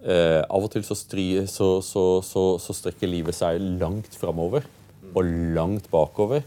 eh, 0.03 0.41
av 0.43 0.65
og 0.65 0.71
til 0.73 0.83
så, 0.87 0.97
stri, 0.97 1.29
så, 1.51 1.77
så, 1.83 2.03
så, 2.23 2.75
strekker 2.75 3.09
livet 3.09 3.35
seg 3.35 3.61
langt 3.79 4.15
framover 4.19 4.67
og 5.13 5.31
langt 5.55 5.87
bakover. 5.91 6.43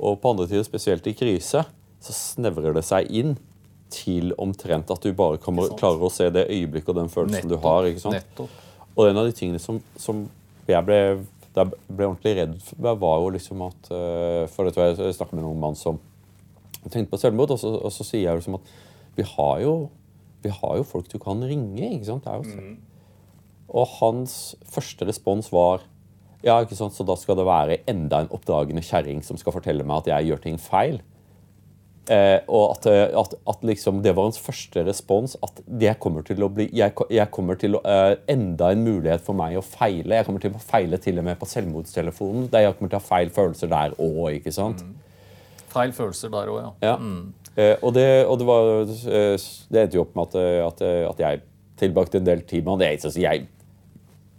Og 0.00 0.16
på 0.20 0.32
andre 0.32 0.48
tider, 0.48 0.64
spesielt 0.64 1.06
i 1.08 1.14
krise, 1.16 1.62
så 2.00 2.16
snevrer 2.16 2.74
det 2.76 2.84
seg 2.88 3.08
inn 3.12 3.36
til 3.92 4.32
omtrent 4.40 4.90
at 4.92 5.02
du 5.04 5.12
bare 5.16 5.40
kommer, 5.42 5.72
klarer 5.78 6.06
å 6.06 6.12
se 6.12 6.28
det 6.32 6.46
øyeblikket 6.48 6.92
og 6.92 7.00
den 7.02 7.12
følelsen 7.12 7.50
Nettopp. 7.50 7.60
du 7.60 7.66
har. 7.66 8.68
Og 8.96 9.10
en 9.10 9.20
av 9.20 9.28
de 9.28 9.34
tingene 9.36 9.60
som, 9.62 9.80
som 10.00 10.24
jeg 10.68 10.86
ble 10.86 11.00
da 11.54 11.64
jeg 11.64 11.96
ble 11.96 12.06
ordentlig 12.06 12.34
redd, 12.38 12.56
var 12.78 13.16
jo 13.22 13.30
liksom 13.34 13.64
at 13.66 13.88
uh, 13.90 14.44
For 14.52 14.66
det 14.66 14.74
tror 14.76 14.86
jeg 14.86 15.16
snakket 15.16 15.34
med 15.34 15.42
en 15.42 15.50
ung 15.50 15.62
mann 15.62 15.78
som 15.78 15.98
tenkte 16.86 17.10
på 17.12 17.20
selvmord, 17.20 17.52
og 17.54 17.60
så, 17.60 17.72
og 17.76 17.92
så 17.92 18.06
sier 18.06 18.28
jeg 18.28 18.40
liksom 18.40 18.56
at 18.60 18.70
vi 19.18 19.26
har, 19.26 19.56
jo, 19.60 19.74
vi 20.44 20.52
har 20.54 20.76
jo 20.78 20.86
folk 20.86 21.10
du 21.10 21.18
kan 21.20 21.42
ringe. 21.44 21.90
ikke 21.90 22.06
sant? 22.08 22.28
Mm. 22.46 22.78
Og 23.68 23.96
hans 23.98 24.54
første 24.70 25.06
respons 25.08 25.50
var 25.52 25.84
ja, 26.40 26.54
ikke 26.62 26.78
sant, 26.78 26.94
så 26.96 27.04
da 27.04 27.16
skal 27.20 27.36
det 27.36 27.44
være 27.44 27.82
enda 27.90 28.22
en 28.22 28.30
oppdragende 28.32 28.84
kjerring 28.84 29.20
som 29.26 29.36
skal 29.36 29.52
fortelle 29.52 29.84
meg 29.84 30.00
at 30.00 30.12
jeg 30.14 30.30
gjør 30.30 30.44
ting 30.46 30.56
feil. 30.62 31.02
Eh, 32.08 32.40
og 32.48 32.72
at, 32.72 32.86
eh, 32.90 33.12
at, 33.20 33.34
at 33.52 33.60
liksom 33.66 34.00
det 34.02 34.14
var 34.16 34.26
hans 34.26 34.40
første 34.40 34.82
respons. 34.86 35.36
At 35.44 35.60
kommer 36.00 36.24
bli 36.24 36.68
jeg, 36.72 36.94
jeg 37.12 37.30
kommer 37.30 37.58
til 37.60 37.76
å, 37.78 37.82
eh, 37.84 38.16
Enda 38.32 38.72
en 38.72 38.82
mulighet 38.86 39.22
for 39.22 39.36
meg 39.38 39.58
å 39.58 39.62
feile. 39.64 40.16
Jeg 40.16 40.26
kommer 40.26 40.42
til 40.42 40.56
å 40.56 40.62
feile 40.62 40.98
til 40.98 41.20
og 41.20 41.28
med 41.28 41.38
på 41.38 41.48
selvmordstelefonen. 41.50 42.48
Der 42.50 42.66
jeg 42.66 42.78
kommer 42.78 42.90
til 42.90 42.98
å 42.98 43.02
ha 43.02 43.10
feil 43.10 43.30
følelser 43.34 43.70
der 43.70 43.94
òg. 43.98 44.40
ikke 44.40 44.54
sant? 44.54 44.82
Mm. 44.82 44.96
Feil 45.70 45.94
følelser 45.94 46.32
der 46.32 46.50
òg, 46.50 46.58
ja. 46.64 46.72
ja. 46.88 46.96
Mm. 46.96 47.34
Eh, 47.54 47.76
og, 47.82 47.94
det, 47.94 48.08
og 48.26 48.40
det, 48.40 48.48
var, 48.48 48.72
eh, 48.88 49.48
det 49.70 49.84
endte 49.84 50.00
jo 50.00 50.04
opp 50.06 50.18
med 50.18 50.34
at, 50.66 50.82
at 51.12 51.22
jeg 51.22 51.42
tilbrakte 51.80 52.18
en 52.18 52.26
del 52.26 52.42
tid 52.48 52.64
med 52.64 52.80
han. 52.80 53.20
Jeg, 53.20 53.46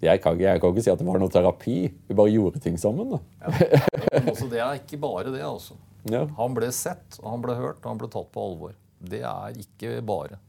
jeg, 0.01 0.21
kan, 0.23 0.39
jeg, 0.41 0.59
kan, 0.59 0.73
ikke 0.73 0.83
si 0.83 0.91
at 0.91 0.99
det 0.99 1.07
var 1.07 1.21
noe 1.21 1.31
terapi. 1.31 1.77
Vi 2.09 2.17
bare 2.17 2.33
gjorde 2.33 2.59
ting 2.63 2.75
sammen. 2.81 3.15
Da. 3.15 3.21
Ja. 3.45 3.79
Altså, 4.21 4.45
det 4.51 4.59
er 4.59 4.75
ikke 4.75 4.99
bare 5.01 5.31
det, 5.31 5.39
altså. 5.41 5.77
Ja. 6.09 6.23
Han 6.37 6.55
ble 6.57 6.71
sett, 6.73 7.19
og 7.21 7.27
han 7.29 7.43
ble 7.43 7.57
hørt, 7.59 7.83
og 7.83 7.91
han 7.91 7.99
ble 8.01 8.09
tatt 8.11 8.31
på 8.33 8.45
alvor. 8.45 8.77
Det 9.01 9.21
er 9.25 9.59
ikke 9.61 9.99
bare. 10.05 10.39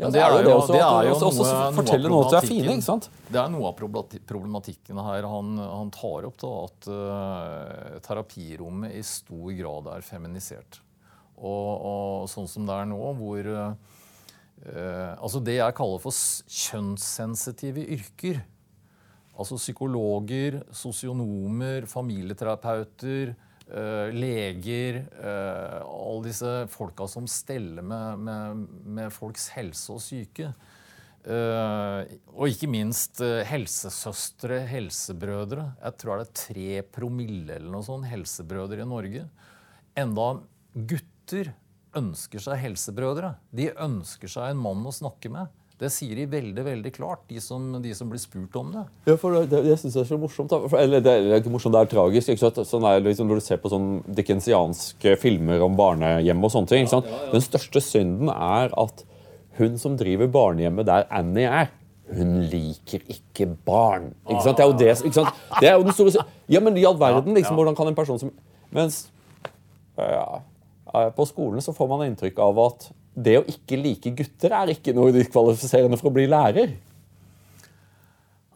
Ja, 0.00 0.08
det, 0.10 0.22
er 0.22 0.32
jo 0.32 0.38
det 0.42 0.52
også. 0.54 0.72
Det 0.72 0.82
er 0.82 1.06
jo 1.06 1.14
også, 1.14 1.30
noe, 1.36 1.72
fortelle 1.76 2.10
noe 2.10 2.28
til 2.30 2.38
er 2.38 2.46
fine, 2.48 2.76
ikke 2.76 2.86
sant? 2.86 3.08
Det 3.28 3.38
er 3.38 3.50
noe 3.52 3.68
av 3.68 3.76
problematikken 3.78 5.00
her 5.04 5.28
han, 5.28 5.58
han 5.60 5.92
tar 5.94 6.26
opp. 6.28 6.38
da, 6.42 6.52
At 6.66 6.88
uh, 6.90 7.98
terapirommet 8.06 8.96
i 8.98 9.02
stor 9.06 9.52
grad 9.58 9.90
er 9.92 10.06
feminisert. 10.06 10.80
Og, 11.42 11.68
og 11.76 12.30
sånn 12.30 12.48
som 12.50 12.66
det 12.68 12.78
er 12.78 12.88
nå, 12.90 13.02
hvor 13.18 13.50
uh, 13.52 13.74
Altså 14.62 15.40
det 15.42 15.56
jeg 15.56 15.74
kaller 15.74 15.98
for 15.98 16.14
kjønnssensitive 16.14 17.82
yrker. 17.96 18.42
Altså 19.32 19.56
psykologer, 19.58 20.60
sosionomer, 20.76 21.88
familieterapeuter 21.90 23.32
leger, 24.12 25.02
uh, 25.16 25.80
alle 25.86 26.26
disse 26.28 26.52
folka 26.72 27.06
som 27.08 27.28
steller 27.30 27.84
med, 27.86 28.22
med, 28.26 28.62
med 28.98 29.14
folks 29.14 29.48
helse 29.56 29.94
og 29.94 30.02
syke. 30.04 30.52
Uh, 31.22 32.02
og 32.34 32.50
ikke 32.50 32.68
minst 32.70 33.22
helsesøstre, 33.48 34.64
helsebrødre. 34.68 35.68
Jeg 35.78 35.98
tror 36.02 36.20
det 36.20 36.26
er 36.26 36.42
tre 36.42 36.82
promille 36.98 37.56
eller 37.60 37.70
noe 37.72 37.86
sånt 37.86 38.10
helsebrødre 38.10 38.82
i 38.82 38.90
Norge. 38.90 39.26
Enda 40.02 40.28
gutter 40.74 41.52
ønsker 41.96 42.42
seg 42.42 42.60
helsebrødre. 42.62 43.36
De 43.52 43.70
ønsker 43.72 44.30
seg 44.30 44.52
en 44.52 44.62
mann 44.62 44.84
å 44.88 44.94
snakke 44.94 45.30
med. 45.32 45.61
Det 45.82 45.90
sier 45.90 46.14
de 46.20 46.24
veldig 46.30 46.64
veldig 46.66 46.92
klart, 46.94 47.24
de 47.30 47.40
som, 47.42 47.64
de 47.82 47.92
som 47.98 48.10
blir 48.10 48.20
spurt 48.22 48.54
om 48.60 48.70
det. 48.74 48.84
Ja, 49.10 49.16
for 49.18 49.34
det, 49.42 49.62
Jeg 49.66 49.80
syns 49.80 49.96
jeg 49.98 50.04
er 50.04 50.10
så 50.12 50.18
morsomt. 50.20 50.54
For, 50.54 50.78
eller 50.78 51.02
det 51.02 51.14
er 51.18 51.40
ikke 51.40 51.50
morsomt, 51.50 51.74
det 51.74 51.82
er 51.82 51.90
tragisk. 51.90 52.30
ikke 52.30 52.44
sant? 52.44 52.60
Sånn 52.68 52.86
er 52.86 53.02
liksom, 53.02 53.26
Når 53.30 53.40
du 53.42 53.46
ser 53.48 53.58
på 53.62 53.72
sånn 53.72 53.88
dickensianske 54.06 55.16
filmer 55.18 55.64
om 55.66 55.74
barnehjem 55.78 56.46
og 56.46 56.54
sånne 56.54 56.70
ting. 56.70 56.86
ikke 56.86 56.94
sant? 56.96 57.10
Ja, 57.10 57.18
ja, 57.18 57.26
ja. 57.26 57.32
Den 57.34 57.46
største 57.48 57.82
synden 57.82 58.30
er 58.32 58.74
at 58.78 59.04
hun 59.58 59.76
som 59.78 59.98
driver 60.00 60.30
barnehjemmet 60.32 60.88
der 60.88 61.08
Annie 61.12 61.50
er 61.50 61.72
hun 62.12 62.42
liker 62.52 63.00
ikke 63.08 63.46
barn. 63.66 64.10
Ikke 64.28 64.42
sant? 64.44 64.58
Det 64.58 64.64
er 64.64 64.70
jo 64.70 64.78
det, 64.78 64.94
ikke 65.00 65.16
sant? 65.16 65.42
Det 65.60 65.68
er 65.68 65.76
jo 65.78 65.84
den 65.86 65.96
store 65.96 66.24
Ja, 66.50 66.60
men 66.60 66.76
i 66.76 66.84
all 66.84 66.98
verden, 67.00 67.34
liksom, 67.34 67.56
hvordan 67.56 67.76
kan 67.78 67.88
en 67.88 67.96
person 67.96 68.18
som 68.20 68.32
Mens 68.72 69.06
ja, 69.96 70.40
på 71.16 71.26
skolen 71.28 71.60
så 71.64 71.74
får 71.76 71.88
man 71.90 72.06
inntrykk 72.06 72.38
av 72.40 72.60
at 72.66 72.86
det 73.12 73.36
å 73.40 73.44
ikke 73.48 73.76
like 73.80 74.14
gutter 74.16 74.54
er 74.56 74.72
ikke 74.72 74.94
noe 74.96 75.12
diskvalifiserende 75.14 75.98
for 76.00 76.08
å 76.10 76.16
bli 76.16 76.24
lærer. 76.30 76.72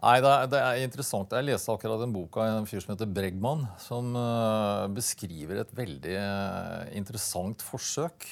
Nei, 0.06 0.20
det 0.22 0.30
er, 0.30 0.52
er, 0.60 0.80
interessant. 0.84 1.32
Jeg 1.34 1.48
leste 1.48 1.72
akkurat 1.72 2.02
en 2.04 2.12
bok 2.14 2.36
av 2.38 2.60
en 2.60 2.66
fyr 2.68 2.82
som 2.84 2.92
heter 2.92 3.08
Bregman, 3.10 3.64
som 3.82 4.12
uh, 4.14 4.86
beskriver 4.92 5.62
et 5.62 5.72
veldig 5.74 6.16
uh, 6.20 6.82
interessant 6.94 7.64
forsøk. 7.64 8.28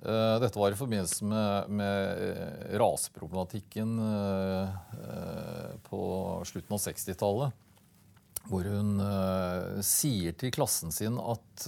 Uh, 0.00 0.38
dette 0.40 0.56
var 0.56 0.72
i 0.72 0.78
forbindelse 0.78 1.26
med, 1.28 1.74
med 1.80 2.78
raseproblematikken 2.80 3.96
på 5.90 6.00
slutten 6.48 6.78
av 6.78 6.82
60-tallet. 6.86 7.64
Hvor 8.48 8.64
hun 8.70 8.94
sier 9.84 10.32
til 10.40 10.54
klassen 10.54 10.94
sin 10.94 11.18
at 11.20 11.66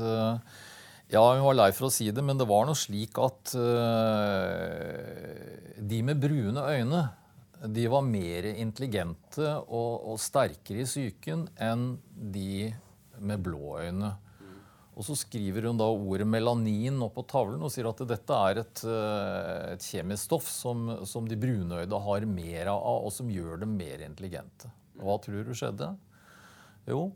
ja, 1.11 1.23
hun 1.35 1.45
var 1.45 1.57
lei 1.59 1.71
for 1.75 1.89
å 1.89 1.93
si 1.93 2.11
det, 2.15 2.23
men 2.25 2.39
det 2.39 2.47
var 2.49 2.67
noe 2.69 2.79
slik 2.79 3.19
at 3.23 3.55
uh, 3.59 5.05
de 5.81 6.03
med 6.07 6.21
brune 6.23 6.63
øyne 6.63 7.03
de 7.61 7.85
var 7.93 8.07
mer 8.07 8.47
intelligente 8.55 9.45
og, 9.69 10.07
og 10.09 10.21
sterkere 10.23 10.81
i 10.85 10.89
psyken 10.89 11.45
enn 11.61 11.99
de 12.09 12.71
med 13.21 13.43
blå 13.45 13.75
øyne. 13.83 14.15
Og 14.97 15.05
Så 15.07 15.17
skriver 15.17 15.69
hun 15.69 15.79
da 15.81 15.87
ordet 15.89 16.27
melanin 16.29 16.99
opp 17.05 17.15
på 17.17 17.25
tavlen 17.29 17.63
og 17.65 17.73
sier 17.73 17.89
at 17.89 18.01
dette 18.09 18.39
er 18.49 18.61
et, 18.63 18.83
eh, 18.85 19.75
et 19.75 19.87
kjemisk 19.87 20.27
stoff 20.27 20.49
som, 20.51 20.91
som 21.09 21.29
de 21.29 21.39
brunøyde 21.41 22.01
har 22.05 22.27
mer 22.29 22.73
av, 22.73 23.07
og 23.07 23.13
som 23.15 23.31
gjør 23.33 23.63
dem 23.63 23.77
mer 23.79 24.05
intelligente. 24.05 24.69
Hva 25.01 25.17
tror 25.25 25.47
du 25.47 25.55
skjedde? 25.57 25.95
Jo, 26.89 27.07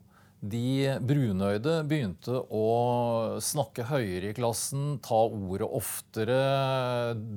de 0.45 0.93
brunøyde 1.01 1.79
begynte 1.89 2.37
å 2.53 3.39
snakke 3.43 3.87
høyere 3.89 4.33
i 4.33 4.37
klassen, 4.37 4.99
ta 5.05 5.23
ordet 5.25 5.69
oftere, 5.69 6.37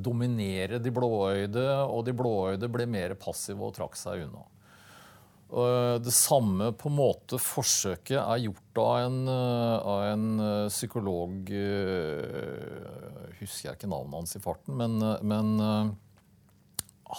dominere 0.04 0.82
de 0.84 0.92
blåøyde, 0.92 1.66
og 1.88 2.04
de 2.08 2.16
blåøyde 2.18 2.70
ble 2.72 2.88
mer 2.90 3.16
passive 3.20 3.64
og 3.64 3.78
trakk 3.78 3.96
seg 4.00 4.26
unna. 4.26 4.44
Det 6.04 6.12
samme 6.12 6.74
på 6.76 6.90
en 6.90 6.98
måte 6.98 7.40
forsøket 7.40 8.20
er 8.20 8.44
gjort 8.44 8.82
av 8.84 8.98
en, 9.06 9.22
av 9.32 10.02
en 10.10 10.26
psykolog 10.68 11.54
Husker 13.38 13.70
jeg 13.70 13.78
ikke 13.78 13.88
navnet 13.88 14.18
hans 14.18 14.36
i 14.36 14.44
farten, 14.44 14.76
men, 14.76 15.00
men 15.24 15.96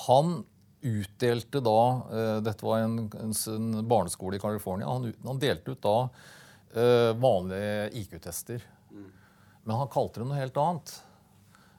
han 0.05 0.35
utdelte 0.81 1.61
da 1.65 1.81
uh, 2.13 2.39
Dette 2.45 2.67
var 2.67 2.85
en, 2.85 3.11
en, 3.21 3.89
barneskole 3.89 4.37
i 4.37 4.43
California. 4.43 4.89
Han, 4.89 5.13
han 5.25 5.43
delte 5.43 5.75
ut 5.75 5.83
da 5.83 5.99
uh, 6.09 7.13
vanlige 7.19 7.91
IQ-tester. 8.03 8.65
Men 9.65 9.77
han 9.83 9.93
kalte 9.93 10.23
det 10.23 10.29
noe 10.29 10.41
helt 10.41 10.59
annet. 10.63 10.95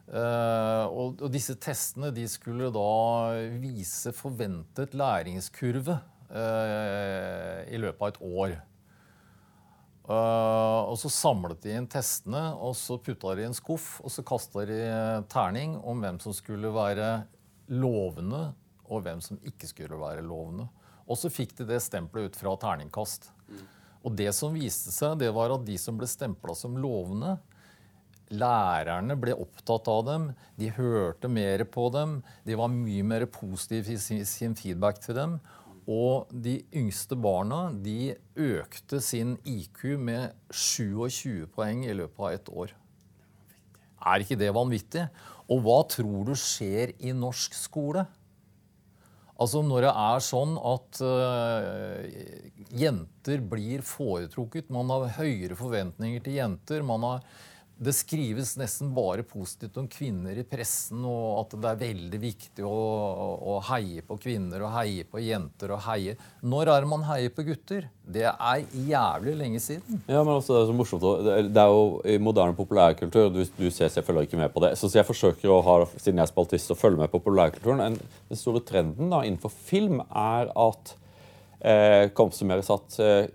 Uh, 0.09 0.85
og, 0.89 1.19
og, 1.21 1.27
disse 1.33 1.55
testene 1.61 2.11
de 2.13 2.25
skulle 2.29 2.71
da 2.73 2.89
vise 3.61 4.13
forventet 4.15 4.97
læringskurve 4.97 5.99
i 6.29 7.77
løpet 7.81 8.03
av 8.03 8.11
et 8.11 8.17
år. 8.21 8.51
og 10.13 10.93
så 11.01 11.09
samlet 11.09 11.63
de 11.63 11.71
inn 11.73 11.87
testene, 11.89 12.43
og 12.53 12.75
så 12.77 12.99
putta 13.01 13.33
de 13.33 13.41
i 13.41 13.47
en 13.47 13.57
skuff, 13.57 13.95
og 14.05 14.13
så 14.13 14.21
kasta 14.21 14.61
de 14.69 14.77
terning 15.33 15.73
om 15.81 16.05
hvem 16.05 16.19
som 16.21 16.35
skulle 16.37 16.69
være 16.75 17.07
lovende 17.73 18.43
og 18.89 19.05
hvem 19.05 19.21
som 19.23 19.39
ikke 19.45 19.69
skulle 19.69 19.99
være 19.99 20.25
lovende. 20.25 20.67
Og 21.09 21.17
så 21.17 21.31
fikk 21.33 21.55
de 21.57 21.67
det 21.69 21.81
stempelet 21.81 22.29
ut 22.29 22.37
fra 22.37 22.55
terningkast. 22.61 23.31
Og 24.05 24.15
det 24.15 24.31
som 24.35 24.55
viste 24.55 24.93
seg, 24.95 25.17
det 25.21 25.31
var 25.35 25.53
at 25.55 25.65
de 25.67 25.77
som 25.81 25.97
ble 25.99 26.07
stempla 26.09 26.55
som 26.55 26.77
lovende, 26.79 27.37
lærerne 28.29 29.15
ble 29.17 29.33
opptatt 29.33 29.89
av 29.89 30.03
dem, 30.05 30.27
de 30.59 30.69
hørte 30.75 31.31
mer 31.31 31.65
på 31.65 31.87
dem, 31.93 32.19
de 32.45 32.57
var 32.59 32.69
mye 32.71 33.05
mer 33.05 33.25
positive 33.33 33.95
i 33.95 34.21
sin 34.27 34.55
feedback 34.57 35.01
til 35.03 35.17
dem. 35.17 35.39
Og 35.89 36.29
de 36.29 36.59
yngste 36.77 37.17
barna 37.17 37.71
de 37.73 38.13
økte 38.37 38.99
sin 39.01 39.33
IQ 39.41 39.95
med 39.97 40.35
27 40.53 41.49
poeng 41.55 41.81
i 41.87 41.95
løpet 41.97 42.21
av 42.21 42.35
et 42.35 42.51
år. 42.53 42.75
Er 43.99 44.23
ikke 44.23 44.37
det 44.39 44.53
vanvittig? 44.55 45.07
Og 45.49 45.63
hva 45.65 45.79
tror 45.89 46.29
du 46.29 46.35
skjer 46.37 46.93
i 47.01 47.15
norsk 47.17 47.57
skole? 47.57 48.05
Altså 49.39 49.61
Når 49.63 49.85
det 49.85 49.91
er 50.03 50.23
sånn 50.25 50.57
at 50.67 50.99
uh, 50.99 52.01
jenter 52.75 53.43
blir 53.51 53.85
foretrukket, 53.87 54.67
man 54.73 54.91
har 54.91 55.13
høyere 55.21 55.55
forventninger 55.59 56.25
til 56.25 56.35
jenter 56.41 56.83
man 56.83 57.05
har 57.07 57.23
det 57.79 57.93
skrives 57.95 58.57
nesten 58.59 58.89
bare 58.91 59.23
positivt 59.23 59.77
om 59.79 59.85
kvinner 59.87 60.35
i 60.35 60.43
pressen, 60.43 60.99
og 61.07 61.37
at 61.39 61.53
det 61.55 61.69
er 61.69 61.77
veldig 61.79 62.19
viktig 62.19 62.65
å, 62.67 62.79
å, 63.39 63.55
heie 63.69 64.03
på 64.03 64.17
kvinner 64.19 64.65
og 64.67 64.73
heie 64.73 65.05
på 65.07 65.21
jenter. 65.23 65.71
og 65.77 65.85
heie. 65.85 66.17
Når 66.43 66.73
er 66.73 66.87
man 66.91 67.05
heier 67.07 67.31
på 67.31 67.45
gutter? 67.47 67.87
Det 68.03 68.25
er 68.27 68.65
jævlig 68.89 69.37
lenge 69.39 69.63
siden. 69.63 70.03
Ja, 70.11 70.25
men 70.25 70.33
altså, 70.33 70.57
Det 70.57 70.65
er 70.65 70.67
så 70.67 70.75
morsomt. 70.75 71.07
Det 71.55 71.63
er 71.63 71.71
jo 71.71 71.87
i 72.03 72.17
moderne 72.19 72.57
populærkultur 72.57 73.29
Du, 73.31 73.43
du 73.45 73.67
ser 73.71 73.91
selvfølgelig 73.93 74.27
ikke 74.27 74.43
med 74.43 74.51
på 74.51 74.65
det. 74.65 74.73
Så 74.75 74.91
jeg 74.91 75.07
forsøker 75.07 75.55
å 75.55 75.63
ha, 75.63 75.79
siden 75.95 76.19
jeg 76.19 76.27
er 76.27 76.33
spaltist, 76.33 76.75
å 76.75 76.79
følge 76.79 76.99
med 76.99 77.13
på 77.13 77.21
populærkulturen. 77.23 77.95
Den 78.27 78.43
store 78.43 78.65
trenden 78.67 79.13
da, 79.13 79.23
innenfor 79.23 79.55
film 79.55 80.01
er 80.03 80.51
at 80.51 80.97
eh, 81.63 82.09
kan 82.11 82.27
oppsummeres 82.27 82.75
at 82.75 82.99
eh, 83.05 83.29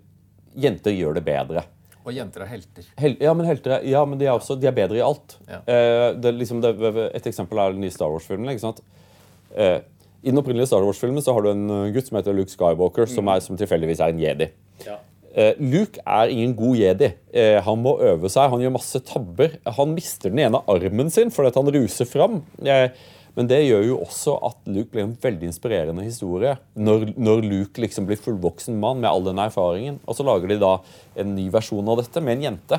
jenter 0.69 0.93
gjør 0.93 1.17
det 1.17 1.25
bedre. 1.33 1.65
Og 2.05 2.13
jenter 2.13 2.45
er 2.45 2.51
helter. 2.51 2.89
Hel 3.01 3.17
ja, 3.23 3.33
men, 3.37 3.47
helter 3.49 3.79
er, 3.79 3.87
ja, 3.89 4.03
men 4.05 4.21
de, 4.21 4.29
er 4.29 4.37
også, 4.37 4.59
de 4.61 4.69
er 4.69 4.77
bedre 4.77 4.99
i 5.01 5.05
alt. 5.05 5.39
Ja. 5.49 5.63
Eh, 5.65 6.11
det, 6.21 6.35
liksom, 6.37 6.61
det, 6.65 6.75
et 7.17 7.27
eksempel 7.31 7.61
er 7.61 7.73
den 7.73 7.81
nye 7.85 7.95
Star 7.95 8.13
Wars-filmen. 8.13 8.53
Eh, 8.53 9.79
I 10.21 10.29
den 10.29 10.41
opprinnelige 10.41 10.69
Star 10.69 10.85
Wars-filmen 10.85 11.25
så 11.25 11.33
har 11.33 11.47
du 11.47 11.51
en 11.55 11.65
uh, 11.71 11.89
gutt 11.95 12.11
som 12.11 12.21
heter 12.21 12.37
Luke 12.37 12.53
Skywalker, 12.53 13.09
mm. 13.09 13.15
som, 13.17 13.33
er, 13.33 13.41
som 13.45 13.61
tilfeldigvis 13.61 14.05
er 14.05 14.13
en 14.13 14.21
jedi. 14.21 14.51
Ja. 14.85 15.01
Eh, 15.35 15.57
Luke 15.59 15.99
er 16.07 16.31
ingen 16.31 16.55
god 16.55 16.79
jedi. 16.79 17.11
Eh, 17.35 17.57
han 17.67 17.81
må 17.83 17.97
øve 18.07 18.31
seg, 18.31 18.53
han 18.53 18.63
gjør 18.63 18.77
masse 18.77 19.01
tabber. 19.03 19.57
Han 19.81 19.97
mister 19.97 20.31
den 20.31 20.45
ene 20.45 20.61
armen 20.71 21.11
sin 21.11 21.33
fordi 21.35 21.51
han 21.57 21.73
ruser 21.75 22.07
fram. 22.07 22.39
Eh, 22.63 22.87
men 23.35 23.49
det 23.51 23.65
gjør 23.65 23.85
jo 23.89 23.99
også 24.05 24.37
at 24.47 24.59
Luke 24.71 24.93
blir 24.93 25.09
en 25.09 25.17
veldig 25.19 25.49
inspirerende 25.51 26.07
historie. 26.07 26.55
Når, 26.79 27.09
når 27.19 27.43
Luke 27.43 27.83
liksom 27.83 28.07
blir 28.07 28.21
fullvoksen 28.23 28.77
mann 28.79 29.01
med 29.03 29.11
all 29.11 29.27
den 29.27 29.43
erfaringen. 29.43 29.99
Og 30.07 30.15
så 30.15 30.27
lager 30.27 30.53
de 30.53 30.61
da 30.63 30.77
en 31.19 31.35
ny 31.35 31.49
versjon 31.55 31.91
av 31.91 31.99
dette 31.99 32.23
med 32.23 32.39
en 32.39 32.47
jente. 32.51 32.79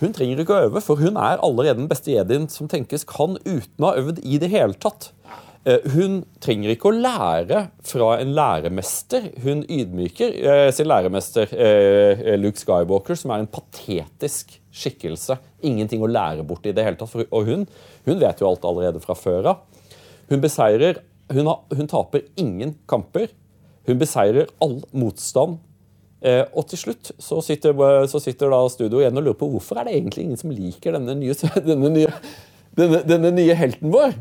Hun 0.00 0.14
trenger 0.16 0.40
ikke 0.40 0.56
å 0.56 0.66
øve, 0.66 0.80
for 0.82 0.98
hun 0.98 1.18
er 1.20 1.42
allerede 1.44 1.76
den 1.82 1.88
beste 1.90 2.14
jedien 2.14 2.46
som 2.50 2.68
tenkes 2.72 3.04
kan 3.08 3.36
uten 3.44 3.84
å 3.84 3.90
ha 3.90 4.00
øvd 4.00 4.22
i 4.24 4.40
det 4.40 4.48
hele 4.50 4.74
tatt. 4.80 5.10
Eh, 5.68 5.82
hun 5.92 6.22
trenger 6.40 6.72
ikke 6.72 6.88
å 6.88 6.96
lære 6.96 7.66
fra 7.84 8.14
en 8.22 8.32
læremester. 8.36 9.26
Hun 9.44 9.60
ydmyker 9.68 10.32
eh, 10.40 10.68
sin 10.72 10.88
læremester 10.88 11.52
eh, 11.52 12.22
Luke 12.40 12.60
Skywalker, 12.60 13.18
som 13.18 13.34
er 13.34 13.42
en 13.42 13.50
patetisk 13.50 14.56
skikkelse. 14.72 15.36
Ingenting 15.68 16.00
å 16.00 16.08
lære 16.08 16.46
bort 16.48 16.64
i 16.64 16.72
det 16.76 16.86
hele 16.86 16.96
tatt. 17.00 17.12
Og 17.28 17.50
hun, 17.50 17.66
hun 18.08 18.22
vet 18.22 18.40
jo 18.40 18.48
alt 18.48 18.64
allerede 18.64 19.04
fra 19.04 19.16
før 19.18 19.52
av. 19.52 19.66
Hun 20.32 20.40
beseirer 20.40 21.02
hun, 21.30 21.44
har, 21.44 21.60
hun, 21.76 21.90
taper 21.90 22.24
ingen 22.40 22.78
kamper. 22.90 23.28
Hun 23.86 24.00
beseirer 24.00 24.48
all 24.64 24.80
motstand. 24.96 25.60
Og 26.20 26.64
til 26.68 26.76
slutt 26.76 27.12
så 27.22 27.38
sitter, 27.40 27.72
så 28.10 28.20
sitter 28.20 28.50
da 28.52 28.58
studio 28.68 28.98
igjen 29.00 29.16
og 29.16 29.24
lurer 29.24 29.38
på 29.40 29.48
hvorfor 29.48 29.80
er 29.80 29.88
det 29.88 29.94
egentlig 29.96 30.26
ingen 30.26 30.40
som 30.40 30.52
liker 30.52 30.98
denne 30.98 31.14
nye, 31.16 31.36
denne 31.70 31.92
nye, 31.94 32.10
denne, 32.76 33.00
denne 33.08 33.30
nye 33.38 33.56
helten 33.56 33.94
vår. 33.94 34.18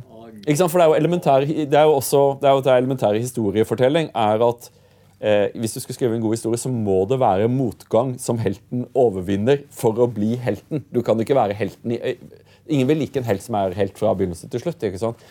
For 0.49 0.79
det 0.79 0.85
er 0.85 0.89
jo 0.89 0.97
elementær, 0.97 1.45
det 1.45 1.77
er 1.77 1.85
jo 1.85 1.95
også, 1.99 2.21
det 2.41 2.49
er 2.49 2.57
jo 2.57 2.65
det 2.65 2.75
elementære 2.75 3.21
historiefortelling 3.21 4.09
er 4.17 4.45
at 4.47 4.69
eh, 5.21 5.57
hvis 5.61 5.75
du 5.77 5.79
skal 5.83 5.97
skrive 5.97 6.15
en 6.17 6.23
god 6.23 6.33
historie, 6.33 6.57
så 6.57 6.71
må 6.73 7.03
det 7.09 7.19
være 7.21 7.51
motgang 7.53 8.15
som 8.21 8.39
helten 8.41 8.87
overvinner 8.97 9.61
for 9.69 9.99
å 10.01 10.09
bli 10.09 10.33
helten. 10.41 10.81
Du 10.89 11.03
kan 11.05 11.19
ikke 11.21 11.37
være 11.37 11.57
helten 11.57 11.97
i 11.97 12.17
Ingen 12.69 12.85
vil 12.85 12.99
like 13.01 13.17
en 13.17 13.25
helt 13.25 13.41
som 13.41 13.55
er 13.57 13.73
helt 13.73 13.95
fra 13.97 14.11
begynnelse 14.13 14.45
til 14.53 14.61
slutt. 14.61 14.83
ikke 14.85 14.99
sant? 15.01 15.21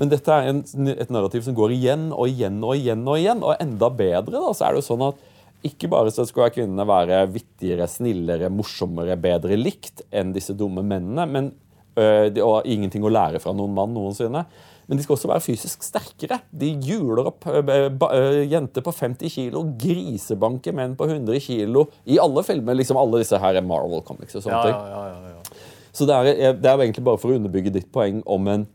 Men 0.00 0.08
dette 0.08 0.32
er 0.32 0.48
en, 0.48 0.62
et 0.88 1.10
narrativ 1.12 1.42
som 1.44 1.56
går 1.56 1.74
igjen 1.74 2.06
og 2.08 2.30
igjen 2.30 2.56
og 2.64 2.72
igjen. 2.76 3.02
Og 3.04 3.18
igjen, 3.20 3.42
og 3.44 3.60
enda 3.60 3.90
bedre 3.92 4.40
da, 4.40 4.52
så 4.56 4.64
er 4.64 4.72
det 4.72 4.80
jo 4.80 4.86
sånn 4.86 5.04
at 5.04 5.20
ikke 5.66 5.90
bare 5.92 6.12
så 6.14 6.24
skal 6.28 6.52
kvinnene 6.54 6.86
være 6.88 7.22
vittigere, 7.34 7.88
snillere, 7.90 8.48
morsommere, 8.52 9.16
bedre 9.20 9.58
likt 9.58 10.04
enn 10.08 10.32
disse 10.32 10.56
dumme 10.56 10.84
mennene, 10.86 11.26
men 11.28 11.52
Øh, 11.96 12.28
de 12.34 12.42
har 12.44 12.66
ingenting 12.68 13.04
å 13.04 13.12
lære 13.12 13.40
fra 13.40 13.54
noen 13.56 13.72
mann 13.76 13.94
noensinne. 13.96 14.44
Men 14.86 14.98
de 14.98 15.02
skal 15.02 15.16
også 15.16 15.30
være 15.30 15.42
fysisk 15.42 15.82
sterkere. 15.82 16.38
De 16.54 16.68
hjuler 16.86 17.30
opp 17.32 17.46
øh, 17.50 17.62
øh, 17.64 18.42
jenter 18.52 18.84
på 18.86 18.94
50 18.94 19.32
kilo, 19.34 19.64
grisebanker 19.80 20.76
menn 20.76 20.94
på 20.98 21.08
100 21.08 21.40
kilo. 21.42 21.86
I 22.04 22.20
alle 22.22 22.44
filmer. 22.46 22.78
liksom 22.78 23.00
Alle 23.00 23.24
disse 23.24 23.40
her 23.42 23.58
er 23.58 23.66
Marvel 23.66 24.04
Comics 24.06 24.38
og 24.38 24.44
sånne 24.44 24.62
ja, 24.68 24.76
ja, 24.76 25.02
ja, 25.08 25.34
ja, 25.34 25.66
Så 25.96 26.06
det 26.06 26.14
er, 26.20 26.54
det 26.60 26.70
er 26.70 26.84
egentlig 26.84 27.06
bare 27.08 27.20
for 27.22 27.32
å 27.32 27.40
underbygge 27.40 27.74
ditt 27.74 27.90
poeng 27.92 28.20
om 28.26 28.52
en 28.52 28.68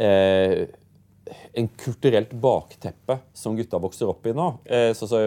eh, 0.00 0.66
en 1.58 1.68
kulturelt 1.80 2.32
bakteppe 2.42 3.18
som 3.36 3.56
gutta 3.58 3.80
vokser 3.82 4.10
opp 4.10 4.26
i 4.28 4.34
nå. 4.36 4.48
Eh, 4.64 4.90
så, 4.96 5.08
så, 5.10 5.20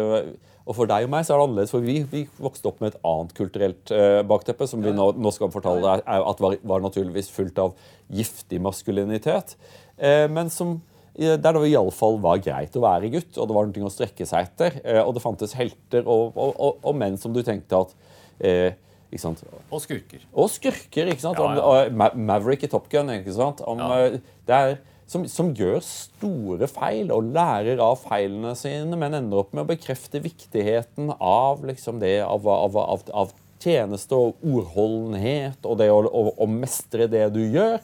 og 0.62 0.78
for 0.78 0.90
deg 0.90 1.08
og 1.08 1.12
meg 1.14 1.26
så 1.26 1.34
er 1.34 1.42
det 1.42 1.48
annerledes, 1.48 1.74
for 1.74 1.86
vi, 1.86 1.98
vi 2.12 2.24
vokste 2.42 2.70
opp 2.70 2.84
med 2.84 2.94
et 2.94 3.02
annet 3.08 3.34
kulturelt 3.38 3.92
eh, 3.96 4.20
bakteppe, 4.28 4.68
som 4.70 4.84
vi 4.84 4.94
nå, 4.96 5.12
nå 5.18 5.34
skal 5.36 5.52
fortelle 5.54 5.84
deg 5.84 6.06
er, 6.06 6.28
at 6.32 6.44
var, 6.44 6.56
var, 6.62 6.86
naturligvis 6.86 7.32
fullt 7.34 7.60
av 7.64 7.76
giftig 8.14 8.62
maskulinitet. 8.64 9.58
Eh, 9.98 10.28
men 10.32 10.52
som, 10.54 10.78
der 11.18 11.58
det 11.58 11.66
iallfall 11.72 12.22
var 12.24 12.40
greit 12.44 12.78
å 12.78 12.86
være 12.86 13.12
gutt, 13.18 13.36
og 13.36 13.50
det 13.50 13.58
var 13.58 13.68
noe 13.68 13.90
å 13.90 13.94
strekke 13.94 14.28
seg 14.28 14.48
etter. 14.48 14.78
Og 15.04 15.12
det 15.18 15.24
fantes 15.24 15.58
helter 15.60 16.06
og, 16.06 16.38
og, 16.40 16.56
og, 16.56 16.80
og 16.88 16.96
menn 16.98 17.20
som 17.20 17.36
du 17.36 17.42
tenkte 17.46 17.82
at 17.84 17.92
eh, 18.40 18.72
Og 19.12 19.82
skurker. 19.84 20.24
Og 20.32 20.48
skurker, 20.54 21.12
ikke 21.12 21.26
sant? 21.26 21.42
Ja, 21.42 21.58
ja. 21.60 21.90
Om, 21.92 22.24
Maverick 22.24 22.64
i 22.64 22.72
Top 22.72 22.88
Gun. 22.90 23.12
ikke 23.12 23.36
sant? 23.36 23.60
Om, 23.68 23.84
ja. 23.84 24.22
Det 24.48 24.62
er 24.62 24.78
som, 25.12 25.26
som, 25.28 25.50
gjør 25.56 25.82
store 25.84 26.68
feil 26.72 27.12
og 27.12 27.32
lærer 27.36 27.82
av 27.84 28.00
feilene 28.06 28.54
sine, 28.58 28.96
men 29.00 29.18
ender 29.18 29.42
opp 29.44 29.52
med 29.52 29.66
å 29.66 29.72
bekrefte 29.74 30.22
viktigheten 30.24 31.12
av 31.18 31.66
liksom 31.68 32.00
det, 32.00 32.22
av, 32.24 32.48
av, 32.48 32.78
av, 32.80 33.04
av 33.24 33.34
tjeneste 33.62 34.16
og 34.18 34.40
ordholdenhet 34.42 35.68
og 35.68 35.78
det 35.82 35.90
å, 35.92 36.00
å, 36.08 36.24
å, 36.32 36.48
mestre 36.50 37.10
det 37.12 37.28
du 37.36 37.44
gjør. 37.44 37.78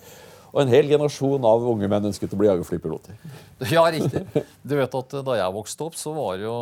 Og 0.54 0.62
en 0.64 0.72
hel 0.72 0.88
generasjon 0.90 1.44
av 1.46 1.66
unge 1.70 1.90
menn 1.92 2.08
ønsket 2.08 2.32
å 2.34 2.40
bli 2.40 2.48
jagerflypiloter. 2.48 3.18
Ja, 3.74 3.84
riktig. 3.92 4.22
Du 4.62 4.76
vet 4.78 4.94
at 4.96 5.14
Da 5.26 5.36
jeg 5.36 5.54
vokste 5.56 5.88
opp, 5.88 5.98
så 5.98 6.14
var 6.14 6.38
jo, 6.40 6.54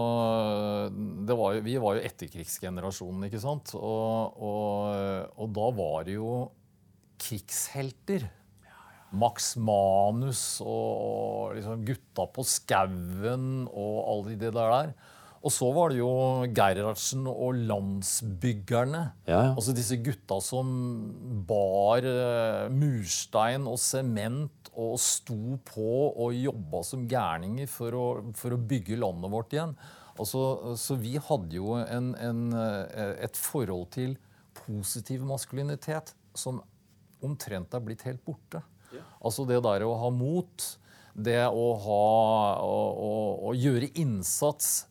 det 1.27 1.35
var 1.35 1.57
jo 1.57 1.63
Vi 1.65 1.75
var 1.83 1.97
jo 1.97 2.05
etterkrigsgenerasjonen, 2.07 3.27
ikke 3.27 3.41
sant? 3.43 3.75
Og, 3.77 4.41
og, 4.41 5.35
og 5.37 5.53
da 5.59 5.69
var 5.77 6.07
det 6.07 6.17
jo 6.17 6.31
krigshelter 7.21 8.25
Max 9.15 9.53
Manus 9.57 10.61
og 10.63 11.55
liksom 11.57 11.83
Gutta 11.87 12.27
på 12.35 12.45
skauen 12.47 13.65
og 13.69 13.99
alle 14.03 14.35
de 14.35 14.49
der 14.49 14.55
der. 14.55 14.95
Og 15.45 15.53
så 15.53 15.67
var 15.69 15.91
det 15.93 15.99
jo 15.99 16.09
Gerhardsen 16.57 17.27
og 17.29 17.59
Landsbyggerne. 17.69 19.01
Ja, 19.27 19.35
ja. 19.35 19.51
Altså 19.51 19.75
disse 19.77 19.99
gutta 20.01 20.39
som 20.41 20.71
bar 21.45 22.01
uh, 22.01 22.65
murstein 22.73 23.67
og 23.69 23.77
sement 23.81 24.71
og 24.73 24.97
sto 24.99 25.59
på 25.69 25.91
og 26.09 26.33
jobba 26.33 26.81
som 26.83 27.05
gærninger 27.07 27.69
for 27.69 27.95
å, 27.95 28.05
for 28.35 28.55
å 28.55 28.59
bygge 28.73 28.97
landet 28.99 29.31
vårt 29.31 29.53
igjen. 29.53 29.75
Altså, 30.15 30.41
så 30.79 30.97
vi 30.97 31.13
hadde 31.21 31.57
jo 31.57 31.75
en, 31.77 32.13
en, 32.23 32.41
eh, 32.55 33.15
et 33.27 33.39
forhold 33.39 33.89
til 33.95 34.13
positiv 34.55 35.25
maskulinitet 35.27 36.13
som 36.35 36.61
omtrent 37.25 37.75
er 37.75 37.83
blitt 37.83 38.05
helt 38.07 38.23
borte. 38.25 38.61
Altså 39.21 39.45
det 39.49 39.61
der 39.65 39.85
å 39.85 39.93
ha 40.01 40.11
mot, 40.13 40.65
det 41.15 41.39
å, 41.47 41.67
ha, 41.85 42.03
å, 42.59 42.75
å, 43.05 43.13
å 43.49 43.55
gjøre 43.55 43.91
innsats 44.01 44.85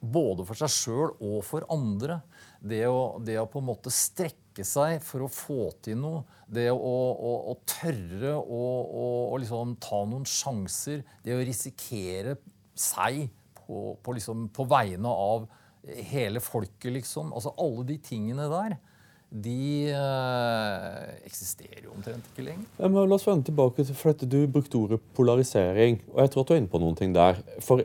både 0.00 0.46
for 0.48 0.58
seg 0.58 0.72
sjøl 0.72 1.14
og 1.14 1.40
for 1.46 1.66
andre. 1.72 2.20
Det 2.60 2.84
å, 2.88 3.20
det 3.24 3.38
å, 3.40 3.46
på 3.48 3.60
en 3.60 3.68
måte 3.70 3.92
strekke 3.94 4.64
seg 4.66 4.98
for 5.04 5.24
å 5.24 5.30
få 5.32 5.70
til 5.84 6.00
noe. 6.00 6.24
Det 6.50 6.68
å, 6.72 6.76
å, 6.76 7.34
å 7.52 7.56
tørre 7.68 8.34
å 8.40 9.38
liksom 9.40 9.76
ta 9.80 10.02
noen 10.08 10.26
sjanser. 10.28 11.04
Det 11.24 11.36
å 11.36 11.44
risikere 11.44 12.36
seg 12.74 13.28
på, 13.60 13.94
på, 14.02 14.16
liksom, 14.16 14.48
på 14.56 14.66
vegne 14.68 15.12
av 15.12 15.46
hele 16.10 16.42
folket, 16.44 16.90
liksom. 16.92 17.32
Altså 17.36 17.54
alle 17.60 17.86
de 17.92 17.98
tingene 18.04 18.48
der 18.52 18.76
de 19.30 19.94
øh, 19.94 21.26
eksisterer 21.26 21.84
jo 21.84 21.92
omtrent 21.94 22.26
ikke 22.32 22.48
lenger. 22.48 22.66
Men 22.82 22.98
la 23.06 23.14
oss 23.14 23.28
vende 23.28 23.46
tilbake 23.46 23.84
til 23.86 23.94
for. 23.94 24.26
Du 24.26 24.40
brukte 24.50 24.74
ordet 24.74 25.00
polarisering. 25.14 26.00
og 26.12 26.20
jeg 26.20 26.30
tror 26.30 26.42
at 26.42 26.48
du 26.48 26.54
er 26.54 26.62
inne 26.62 26.72
på 26.72 26.82
noen 26.82 26.98
ting 26.98 27.14
der. 27.14 27.38
For 27.62 27.84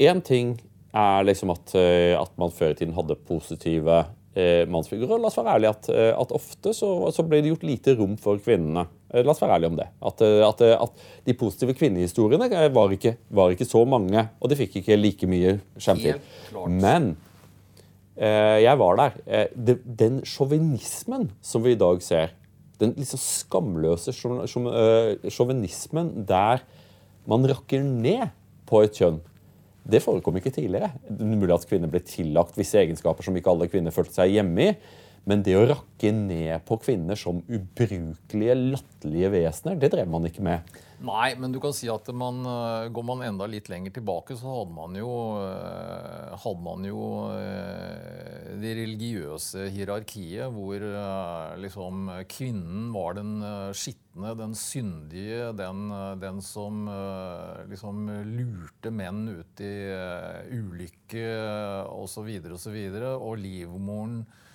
én 0.00 0.22
ting 0.24 0.56
er 0.94 1.26
liksom 1.28 1.52
at, 1.52 1.74
eh, 1.74 2.14
at, 2.16 2.32
man 2.40 2.54
før 2.54 2.72
i 2.72 2.78
tiden 2.78 2.96
hadde 2.96 3.18
positive 3.28 3.98
eh, 4.34 4.64
mannsfigurer. 4.70 5.20
La 5.20 5.28
oss 5.28 5.36
være 5.36 5.58
ærlige 5.58 5.74
at, 5.74 5.90
eh, 5.92 6.12
at 6.16 6.32
ofte 6.32 6.72
så, 6.72 6.90
så, 7.12 7.26
ble 7.26 7.42
det 7.42 7.52
gjort 7.52 7.68
lite 7.68 7.94
rom 7.98 8.16
for 8.16 8.40
kvinnene. 8.40 8.86
La 9.12 9.32
oss 9.32 9.44
være 9.44 9.58
ærlige 9.58 9.72
om 9.74 9.78
det. 9.78 9.88
At, 10.08 10.22
at, 10.22 10.66
at 10.72 11.06
de 11.28 11.36
positive 11.36 11.76
kvinnehistoriene 11.76 12.48
var 12.72 12.92
ikke, 12.96 13.16
var 13.28 13.52
ikke, 13.52 13.68
så 13.68 13.84
mange. 13.88 14.24
Og 14.40 14.50
de 14.50 14.58
fikk 14.58 14.80
ikke 14.80 14.96
like 14.96 15.28
mye 15.28 15.58
skjermtid. 15.76 16.24
Men 16.68 17.14
jeg 18.18 18.78
var 18.80 18.98
der. 18.98 19.16
Eh, 19.26 19.78
den 19.98 20.20
sjåvinismen 20.26 21.28
som 21.44 21.62
vi 21.64 21.76
i 21.76 21.80
dag 21.80 22.02
ser, 22.02 22.34
den 22.78 22.94
liksom 22.98 23.20
skamløse 23.22 24.14
eh, 24.14 25.30
sjåvinismen 25.30 26.12
der 26.28 26.62
man 27.28 27.44
rakker 27.46 27.82
ned 27.84 28.30
på 28.68 28.82
et 28.84 28.96
kjønn, 29.00 29.18
det 29.88 30.02
forekom 30.04 30.36
ikke 30.38 30.52
tidligere. 30.52 30.90
Er 31.08 31.28
mulig 31.38 31.54
at 31.54 31.66
kvinner 31.68 31.90
ble 31.90 32.00
tillagt 32.04 32.56
visse 32.58 32.78
egenskaper 32.80 33.24
som 33.24 33.36
ikke 33.36 33.52
alle 33.52 33.68
kvinner 33.72 33.94
følte 33.94 34.18
seg 34.18 34.34
hjemme 34.36 34.66
i. 34.66 34.74
Men 35.28 35.42
det 35.44 35.58
å 35.58 35.66
rakke 35.68 36.10
ned 36.14 36.62
på 36.64 36.78
kvinner 36.80 37.18
som 37.20 37.42
ubrukelige, 37.44 38.54
latterlige 38.72 39.32
vesener, 39.34 39.76
det 39.76 39.90
drev 39.92 40.08
man 40.08 40.24
ikke 40.24 40.44
med. 40.46 40.78
Nei, 41.04 41.34
men 41.38 41.52
du 41.54 41.60
kan 41.62 41.74
si 41.76 41.86
at 41.92 42.08
man, 42.16 42.40
eh, 42.42 42.88
går 42.90 43.04
man 43.06 43.20
enda 43.22 43.46
litt 43.46 43.68
lenger 43.70 43.92
tilbake, 43.94 44.34
så 44.34 44.50
hadde 44.50 44.74
man 44.74 44.96
jo, 44.98 45.10
eh, 45.44 46.32
hadde 46.42 46.64
man 46.64 46.86
jo 46.88 47.02
eh, 47.36 48.56
det 48.58 48.72
religiøse 48.80 49.68
hierarkiet 49.70 50.50
hvor 50.50 50.82
liksom 51.60 52.08
kvinnen 52.26 52.88
var 52.96 53.14
den 53.20 53.36
skitne, 53.76 54.34
den 54.40 54.56
syndige, 54.58 55.52
den, 55.54 55.86
den 56.18 56.42
som 56.42 56.88
liksom 57.70 58.08
lurte 58.32 58.90
menn 58.90 59.28
ut 59.28 59.62
i 59.62 59.72
ulykke 60.56 61.30
osv. 61.94 62.26
osv. 62.26 62.52
Og, 62.56 62.60
så 62.64 62.74
videre, 62.74 63.14
og 63.14 63.38
livmoren 63.38 64.22
Uh, 64.26 64.47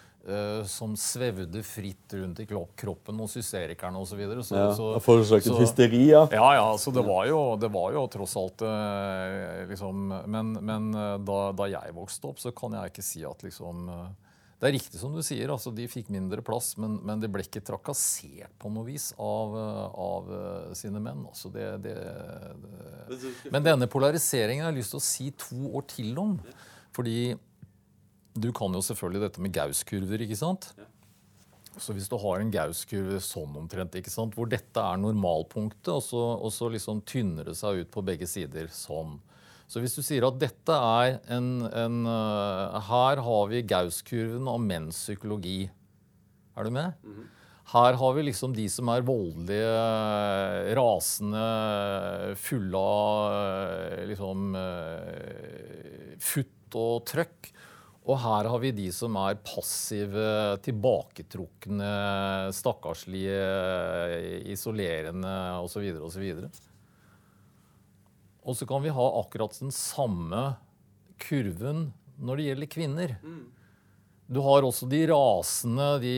som 0.65 0.93
svevde 0.95 1.59
fritt 1.67 2.13
rundt 2.15 2.39
i 2.39 2.45
kroppen 2.47 3.17
hos 3.19 3.35
hysterikerne 3.35 3.99
osv. 3.99 4.21
Så, 4.39 4.55
ja, 4.55 4.69
så, 4.75 4.85
Forårsaket 5.03 5.57
hysteri, 5.59 6.05
ja. 6.13 6.21
Ja, 6.31 6.53
ja, 6.55 6.69
så 6.79 6.93
det 6.95 7.03
var 7.03 7.25
jo, 7.27 7.41
det 7.59 7.67
var 7.73 7.91
jo 7.91 8.05
tross 8.07 8.37
alt 8.39 8.63
uh, 8.63 9.65
liksom, 9.67 10.07
Men, 10.31 10.53
men 10.63 10.87
uh, 10.95 11.17
da, 11.19 11.39
da, 11.51 11.67
jeg 11.75 11.95
vokste 11.97 12.31
opp, 12.31 12.39
så 12.39 12.53
kan 12.55 12.77
jeg 12.79 12.93
ikke 12.93 13.03
si 13.03 13.25
at 13.27 13.43
liksom 13.43 13.91
Det 14.61 14.69
er 14.69 14.75
riktig 14.77 15.01
som 15.01 15.11
du 15.11 15.19
sier, 15.27 15.51
altså 15.51 15.75
de 15.75 15.89
fikk 15.91 16.07
mindre 16.15 16.39
plass, 16.45 16.77
men, 16.79 16.95
men 17.03 17.19
de 17.19 17.27
ble 17.27 17.43
ikke 17.43 17.65
trakassert 17.67 18.55
på 18.63 18.71
noe 18.71 18.87
vis 18.87 19.11
av, 19.19 19.57
av 19.91 20.35
sine 20.79 21.03
menn. 21.03 21.25
Altså 21.27 21.51
det, 21.51 21.67
det, 21.83 21.97
det. 22.63 23.51
Men 23.51 23.65
denne 23.67 23.91
polariseringen 23.91 24.63
har 24.63 24.71
jeg 24.71 24.79
lyst 24.85 24.95
til 24.95 25.03
å 25.03 25.09
si 25.09 25.33
to 25.35 25.73
år 25.75 25.83
til 25.91 26.15
om. 26.15 26.37
fordi 26.95 27.33
du 28.33 28.49
kan 28.55 28.73
jo 28.73 28.81
selvfølgelig 28.81 29.27
dette 29.27 29.43
med 29.43 29.53
Gauss-kurver, 29.53 30.23
ikke 30.25 30.39
sant? 30.39 30.71
Så 31.81 31.93
hvis 31.95 32.09
du 32.09 32.15
har 32.21 32.41
en 32.41 32.51
Gauss-kurve 32.53 33.19
sånn 33.23 33.55
omtrent, 33.57 33.95
ikke 33.97 34.13
sant, 34.13 34.35
hvor 34.37 34.49
dette 34.49 34.81
er 34.81 34.99
normalpunktet, 35.01 35.89
og 35.95 36.03
så, 36.05 36.23
og 36.37 36.53
så 36.53 36.69
liksom 36.73 37.01
tynner 37.09 37.49
det 37.49 37.57
seg 37.57 37.83
ut 37.83 37.93
på 37.93 38.05
begge 38.05 38.29
sider 38.29 38.69
sånn. 38.73 39.17
Så 39.69 39.81
hvis 39.81 39.95
du 39.97 40.03
sier 40.05 40.25
at 40.27 40.37
dette 40.41 40.75
er 40.75 41.15
en, 41.33 41.63
en 41.65 42.03
uh, 42.05 42.81
Her 42.89 43.21
har 43.25 43.47
vi 43.49 43.63
gauskurven 43.65 44.49
om 44.51 44.67
menns 44.69 44.99
psykologi. 45.07 45.71
Er 46.53 46.67
du 46.67 46.69
med? 46.69 46.93
Mm 47.01 47.15
-hmm. 47.15 47.31
Her 47.73 47.93
har 47.97 48.13
vi 48.13 48.23
liksom 48.23 48.53
de 48.53 48.67
som 48.69 48.89
er 48.89 49.01
voldelige, 49.01 50.75
rasende, 50.75 52.35
fulle 52.35 52.77
av 52.77 54.07
liksom 54.09 54.55
futt 56.19 56.75
og 56.75 57.05
trøkk. 57.05 57.53
Og 58.03 58.19
her 58.19 58.49
har 58.51 58.59
vi 58.59 58.73
de 58.75 58.89
som 58.91 59.15
er 59.21 59.39
passive, 59.47 60.57
tilbaketrukne, 60.65 61.91
stakkarslige, 62.51 63.37
isolerende 64.51 65.35
osv. 65.63 65.87
osv. 66.03 66.25
Og 68.43 68.59
så 68.59 68.67
kan 68.67 68.83
vi 68.83 68.91
ha 68.91 69.07
akkurat 69.21 69.55
den 69.61 69.71
samme 69.71 70.43
kurven 71.23 71.93
når 72.19 72.39
det 72.39 72.47
gjelder 72.49 72.73
kvinner. 72.75 73.15
Mm. 73.23 73.45
Du 74.33 74.39
har 74.41 74.65
også 74.65 74.87
de 74.89 75.03
rasende, 75.11 75.85
de, 76.01 76.13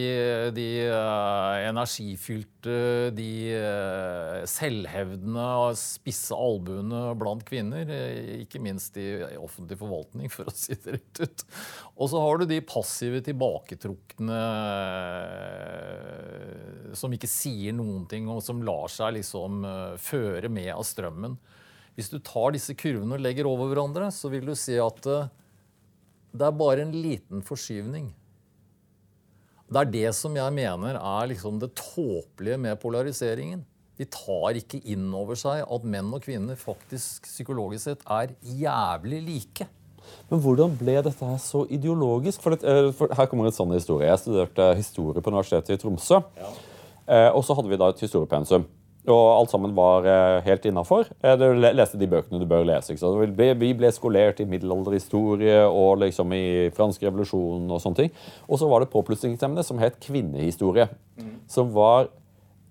de 0.55 0.65
uh, 0.87 1.55
energifylte, 1.67 2.75
de 3.17 3.31
uh, 3.59 4.45
selvhevdende, 4.47 5.47
spisse 5.79 6.37
albuene 6.37 7.01
blant 7.19 7.43
kvinner. 7.47 7.89
Uh, 7.89 8.39
ikke 8.45 8.61
minst 8.63 8.95
i 9.01 9.09
offentlig 9.35 9.79
forvaltning, 9.81 10.31
for 10.35 10.47
å 10.47 10.55
si 10.55 10.77
det 10.85 10.95
rett 10.95 11.23
ut. 11.25 11.45
Og 11.97 12.11
så 12.13 12.23
har 12.23 12.39
du 12.39 12.47
de 12.53 12.61
passive, 12.63 13.23
tilbaketrukne 13.25 14.41
som 16.95 17.15
ikke 17.15 17.29
sier 17.29 17.75
noen 17.75 18.05
ting, 18.11 18.29
og 18.31 18.43
som 18.45 18.63
lar 18.63 18.91
seg 18.91 19.17
liksom 19.17 19.65
føre 19.99 20.51
med 20.51 20.71
av 20.75 20.85
strømmen. 20.87 21.35
Hvis 21.95 22.11
du 22.13 22.21
tar 22.23 22.53
disse 22.55 22.75
kurvene 22.79 23.17
og 23.17 23.23
legger 23.23 23.49
over 23.49 23.71
hverandre, 23.71 24.07
så 24.13 24.31
vil 24.31 24.47
du 24.47 24.55
si 24.59 24.77
at 24.79 25.09
det 26.35 26.47
er 26.47 26.59
bare 26.59 26.83
en 26.85 26.93
liten 26.93 27.43
forskyvning. 27.45 28.09
Det 29.65 29.81
er 29.81 29.93
det 29.93 30.09
som 30.13 30.35
jeg 30.37 30.53
mener 30.53 30.99
er 30.99 31.31
liksom 31.31 31.57
det 31.61 31.71
tåpelige 31.79 32.59
med 32.61 32.77
polariseringen. 32.81 33.63
De 33.95 34.05
tar 34.11 34.59
ikke 34.59 34.81
inn 34.91 35.07
over 35.15 35.39
seg 35.39 35.63
at 35.63 35.87
menn 35.87 36.11
og 36.13 36.25
kvinner 36.25 36.59
faktisk 36.59 37.25
psykologisk 37.29 37.87
sett 37.87 38.05
er 38.11 38.35
jævlig 38.43 39.21
like. 39.25 39.67
Men 40.29 40.41
hvordan 40.43 40.75
ble 40.77 40.99
dette 41.05 41.25
her 41.25 41.37
så 41.41 41.63
ideologisk? 41.73 42.43
For, 42.43 42.53
det, 42.53 42.67
eh, 42.67 42.91
for 42.93 43.13
Her 43.15 43.29
kommer 43.31 43.47
en 43.49 43.55
sånn 43.55 43.73
historie. 43.73 44.09
Jeg 44.11 44.21
studerte 44.21 44.67
historie 44.77 45.23
på 45.23 45.31
Universitetet 45.33 45.77
i 45.77 45.81
Tromsø. 45.81 46.21
Ja. 46.37 46.51
Eh, 47.05 47.29
og 47.31 47.41
så 47.45 47.55
hadde 47.57 47.71
vi 47.71 47.79
da 47.79 47.89
et 47.89 48.03
historiepensum. 48.05 48.67
Og 49.05 49.25
alt 49.35 49.51
sammen 49.53 49.73
var 49.77 50.05
eh, 50.09 50.39
helt 50.47 50.65
innafor. 50.65 51.09
Eh, 51.21 51.35
du 51.37 51.45
leste 51.61 51.99
de 52.01 52.09
bøkene 52.09 52.39
du 52.41 52.47
bør 52.49 52.65
lese. 52.65 52.95
Vi 52.97 53.71
ble 53.77 53.91
skolert 53.93 54.39
i 54.41 54.47
middelalderhistorie 54.49 55.59
og 55.67 56.01
liksom 56.01 56.33
i 56.33 56.45
fransk 56.75 57.05
revolusjon 57.05 57.69
og 57.69 57.83
sånne 57.83 57.99
ting. 57.99 58.15
Og 58.49 58.61
så 58.61 58.69
var 58.71 58.81
det 58.81 58.93
påplussingsemne 58.93 59.65
som 59.65 59.81
het 59.81 59.99
kvinnehistorie. 60.01 60.87
Mm. 61.21 61.35
Som 61.51 61.69
var 61.75 62.09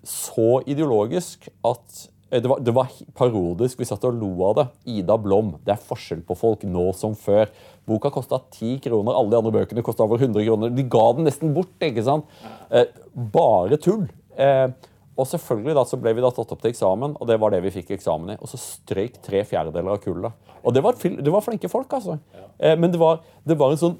så 0.05 0.59
ideologisk 0.69 1.47
at 1.65 2.01
eh, 2.29 2.41
det 2.41 2.51
var, 2.51 2.59
det 2.67 2.73
var, 2.75 2.91
parodisk. 3.15 3.79
Vi 3.79 3.87
satt 3.87 4.03
og 4.07 4.17
lo 4.19 4.33
av 4.49 4.57
det. 4.59 4.65
Ida 4.97 5.15
Blom. 5.21 5.53
Det 5.63 5.75
er 5.75 5.87
forskjell 5.87 6.25
på 6.27 6.37
folk 6.39 6.65
nå 6.67 6.89
som 6.99 7.15
før. 7.15 7.47
Boka 7.87 8.11
kosta 8.11 8.41
ti 8.53 8.75
kroner. 8.83 9.15
Alle 9.15 9.31
de 9.31 9.39
andre 9.39 9.55
bøkene 9.61 9.85
kosta 9.85 10.03
over 10.03 10.19
100 10.19 10.43
kroner. 10.49 10.75
De 10.75 10.83
ga 10.83 11.05
den 11.15 11.29
nesten 11.29 11.55
bort. 11.55 11.71
ikke 11.79 12.03
sant? 12.05 12.27
Eh, 12.69 12.91
bare 13.15 13.79
tull. 13.79 14.03
Eh, 14.35 14.67
og 15.15 15.27
selvfølgelig 15.31 15.75
da, 15.77 15.83
så 15.87 15.99
ble 15.99 16.11
vi 16.15 16.23
da 16.23 16.31
tatt 16.35 16.49
opp 16.51 16.63
til 16.63 16.73
eksamen, 16.73 17.13
og 17.15 17.29
det 17.29 17.37
var 17.39 17.53
det 17.53 17.61
vi 17.63 17.71
fikk 17.77 17.93
eksamen 17.95 18.33
i. 18.33 18.39
Og 18.43 18.51
så 18.51 18.59
strøyk 18.59 19.21
tre 19.23 19.45
fjerdedeler 19.47 19.95
av 19.95 20.01
kullet. 20.03 20.51
Og 20.65 20.75
det 20.75 20.83
var, 20.83 20.97
det 20.99 21.31
var, 21.31 21.45
flinke 21.45 21.71
folk, 21.71 21.93
altså. 21.95 22.17
Ja. 22.35 22.47
Eh, 22.59 22.75
men 22.79 22.91
det 22.91 22.99
var, 22.99 23.21
det 23.47 23.55
var, 23.59 23.71
en 23.71 23.79
sånn 23.79 23.95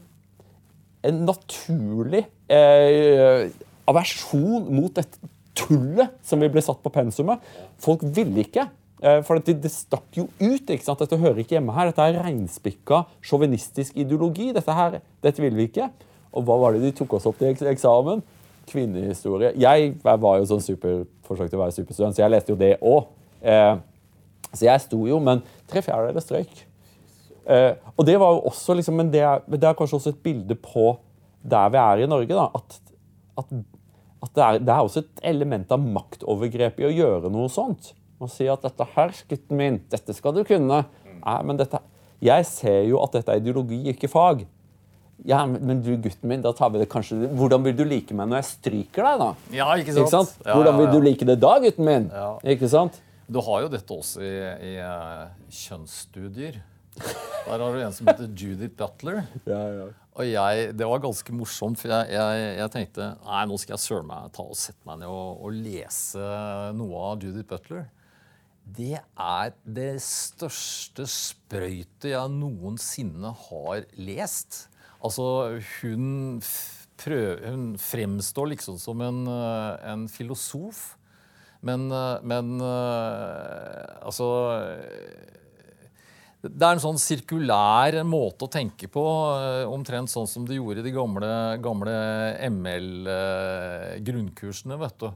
en 1.05 1.22
naturlig 1.28 2.24
eh, 2.51 3.45
aversjon 3.86 4.66
mot 4.74 4.89
dette 4.97 5.32
tullet 5.55 6.18
som 6.26 6.41
vi 6.41 6.49
ble 6.51 6.63
satt 6.66 6.82
på 6.84 6.91
pensumet. 6.91 7.43
Folk 7.82 8.03
ville 8.03 8.43
ikke. 8.43 8.68
Eh, 9.05 9.22
for 9.24 9.39
det, 9.39 9.59
det, 9.63 9.72
stakk 9.72 10.20
jo 10.20 10.28
ut. 10.41 10.68
ikke 10.68 10.84
sant? 10.84 10.99
Dette 10.99 11.20
hører 11.22 11.43
ikke 11.43 11.59
hjemme 11.59 11.76
her. 11.78 11.91
Dette 11.91 12.09
er 12.09 12.20
reinspikka 12.26 13.05
sjåvinistisk 13.24 13.95
ideologi. 13.95 14.51
Dette 14.55 14.76
her, 14.76 14.99
dette 15.24 15.43
ville 15.43 15.61
vi 15.61 15.70
ikke. 15.70 15.91
Og 16.36 16.43
hva 16.47 16.59
var 16.59 16.76
det 16.76 16.84
de 16.84 16.95
tok 16.97 17.16
oss 17.16 17.28
opp 17.30 17.39
til 17.39 17.72
eksamen? 17.72 18.26
Kvinnehistorie. 18.70 19.53
Jeg, 19.61 19.95
var 20.03 20.39
jo 20.39 20.47
sånn 20.49 20.63
super, 20.63 21.03
forsøkte 21.28 21.57
å 21.57 21.63
være 21.63 21.76
superstudent, 21.76 22.18
så 22.18 22.24
jeg 22.24 22.34
leste 22.34 22.53
jo 22.53 22.59
det 22.59 22.76
òg. 22.82 23.11
Eh, 23.45 23.76
så 24.51 24.68
jeg 24.68 24.84
sto 24.86 25.01
jo, 25.09 25.20
men 25.24 25.43
tre 25.70 25.84
fjerdedeler 25.86 26.24
strøyk. 26.24 26.63
Eh, 27.45 27.72
og 27.93 28.07
det 28.07 28.16
var 28.22 28.34
jo 28.34 28.45
også 28.49 28.74
liksom, 28.74 28.95
Men 28.97 29.11
det 29.13 29.22
er, 29.22 29.43
det 29.45 29.61
er, 29.61 29.76
kanskje 29.78 29.99
også 29.99 30.13
et 30.16 30.24
bilde 30.26 30.55
på 30.57 30.95
der 31.45 31.70
vi 31.70 31.78
er 31.78 32.01
i 32.01 32.09
Norge. 32.09 32.34
da, 32.34 32.47
At, 32.55 32.80
at, 33.38 33.51
at 34.24 34.32
det, 34.34 34.43
er, 34.43 34.59
det, 34.59 34.72
er, 34.74 34.80
også 34.82 35.03
et 35.03 35.22
element 35.34 35.72
av 35.72 35.84
maktovergrep 35.84 36.82
i 36.82 36.89
å 36.89 36.95
gjøre 36.95 37.30
noe 37.34 37.51
sånt. 37.53 37.93
Å 38.18 38.30
si 38.32 38.47
at 38.47 38.63
'dette 38.63 38.88
her, 38.95 39.11
gutten 39.30 39.59
min, 39.59 39.82
dette 39.91 40.16
skal 40.16 40.34
du 40.34 40.43
kunne'. 40.47 40.86
Nei, 41.26 41.39
men 41.43 41.57
dette, 41.59 41.82
jeg 42.24 42.45
ser 42.47 42.86
jo 42.89 43.01
at 43.03 43.13
dette 43.18 43.34
er 43.34 43.41
ideologi, 43.41 43.82
ikke 43.91 44.09
fag. 44.09 44.45
Ja, 45.24 45.45
men 45.47 45.80
du, 45.80 45.93
gutten 45.95 46.28
min, 46.28 46.43
da 46.43 46.51
tar 46.53 46.74
vi 46.74 46.82
det 46.82 46.89
kanskje 46.91 47.30
Hvordan 47.39 47.63
vil 47.63 47.76
du 47.78 47.86
like 47.88 48.13
meg 48.18 48.28
når 48.28 48.41
jeg 48.41 48.47
stryker 48.49 49.05
deg, 49.07 49.22
da? 49.22 49.30
Ja, 49.55 49.68
ikke 49.80 49.95
sant? 49.95 50.01
Ikke 50.03 50.11
sant? 50.11 50.34
Hvordan 50.43 50.76
vil 50.76 50.86
ja, 50.86 50.91
ja. 50.91 50.95
du 50.99 51.07
like 51.07 51.28
det 51.30 51.38
da, 51.39 51.53
gutten 51.63 51.88
min? 51.88 52.07
Ja. 52.11 52.30
Ikke 52.55 52.70
sant? 52.72 52.99
Du 53.26 53.39
har 53.41 53.63
jo 53.63 53.70
dette 53.74 53.95
også 53.95 54.22
i, 54.22 54.34
i 54.68 54.74
uh, 54.84 55.32
kjønnsstudier. 55.49 56.59
Der 56.95 57.61
har 57.61 57.74
du 57.74 57.80
en 57.82 57.95
som 57.95 58.07
heter 58.07 58.28
Judith 58.38 58.76
Butler. 58.78 59.24
Og 60.16 60.30
jeg, 60.30 60.70
Det 60.78 60.88
var 60.88 61.01
ganske 61.03 61.34
morsomt, 61.36 61.80
for 61.82 61.91
jeg, 61.91 62.13
jeg, 62.16 62.43
jeg 62.59 62.72
tenkte 62.72 63.09
nei, 63.26 63.41
nå 63.49 63.57
skal 63.59 63.76
jeg 63.76 63.84
søren 63.84 64.07
meg 64.07 64.30
ta 64.36 64.45
og 64.45 64.55
sette 64.55 64.88
meg 64.88 65.01
ned 65.01 65.11
og, 65.11 65.41
og 65.43 65.57
lese 65.57 66.30
noe 66.78 67.01
av 67.09 67.26
Judith 67.26 67.49
Butler. 67.49 67.89
Det 68.66 68.95
er 68.95 69.51
det 69.68 69.91
største 70.01 71.03
sprøytet 71.11 72.07
jeg 72.13 72.32
noensinne 72.34 73.34
har 73.49 73.84
lest. 73.99 74.66
Altså, 75.06 75.26
hun, 75.80 76.39
prøv, 76.97 77.43
hun 77.45 77.78
fremstår 77.82 78.45
liksom 78.56 78.78
som 78.82 79.01
en, 79.06 79.28
eh, 79.30 79.74
en 79.91 80.08
filosof. 80.10 80.97
Men, 81.66 81.91
eh, 81.91 82.20
men 82.24 82.62
eh, 82.62 84.06
altså 84.06 84.28
det 86.45 86.62
er 86.62 86.74
en 86.76 86.84
sånn 86.84 86.99
sirkulær 87.01 88.03
måte 88.06 88.45
å 88.45 88.53
tenke 88.53 88.86
på, 88.91 89.01
omtrent 89.66 90.10
sånn 90.12 90.28
som 90.30 90.45
de 90.45 90.56
gjorde 90.60 90.80
i 90.84 90.86
de 90.86 90.91
gamle, 90.93 91.58
gamle 91.58 91.95
ML-grunnkursene. 92.51 94.78
vet 94.78 94.99
du. 95.01 95.10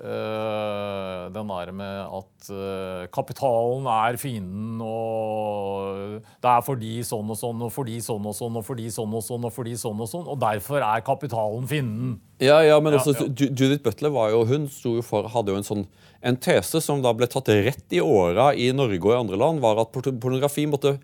Uh, 0.00 1.28
den 1.34 1.50
der 1.50 1.70
med 1.76 1.96
at 2.08 2.46
uh, 2.48 3.02
kapitalen 3.12 3.84
er 3.84 4.16
fienden, 4.16 4.78
og 4.80 6.22
det 6.40 6.48
er 6.48 6.62
fordi 6.64 6.94
sånn 7.04 7.28
og 7.28 7.36
sånn, 7.36 7.60
og 7.66 7.74
fordi 7.74 7.98
sånn 8.00 8.24
og 8.24 8.32
sånn, 8.38 8.56
og 8.56 8.64
fordi 8.64 8.88
sånn 8.94 9.12
og 9.12 9.26
sånn, 9.26 9.44
og 9.44 9.52
fordi 9.52 9.74
sånn 9.76 10.00
og 10.00 10.08
sånn, 10.08 10.24
og 10.24 10.40
derfor 10.40 10.80
er 10.80 11.04
kapitalen 11.04 11.68
fienden. 11.68 12.14
Ja, 12.40 12.62
ja, 12.64 12.80
men 12.80 12.96
også, 12.96 13.12
ja, 13.18 13.28
ja. 13.28 13.50
Judith 13.52 13.84
Butler 13.84 14.14
var 14.14 14.32
jo, 14.32 14.40
hun 14.48 14.70
jo 14.72 15.04
for, 15.04 15.28
hadde 15.28 15.52
jo 15.52 15.60
en 15.60 15.68
sånn 15.68 15.84
en 16.20 16.40
tese 16.40 16.80
som 16.84 17.04
da 17.04 17.12
ble 17.16 17.28
tatt 17.28 17.48
rett 17.52 17.96
i 17.96 18.00
åra 18.00 18.50
i 18.56 18.70
Norge 18.76 19.00
og 19.04 19.12
i 19.12 19.20
andre 19.20 19.40
land, 19.40 19.60
var 19.60 19.80
at 19.84 19.92
pornografi 19.92 20.66
måtte, 20.68 20.96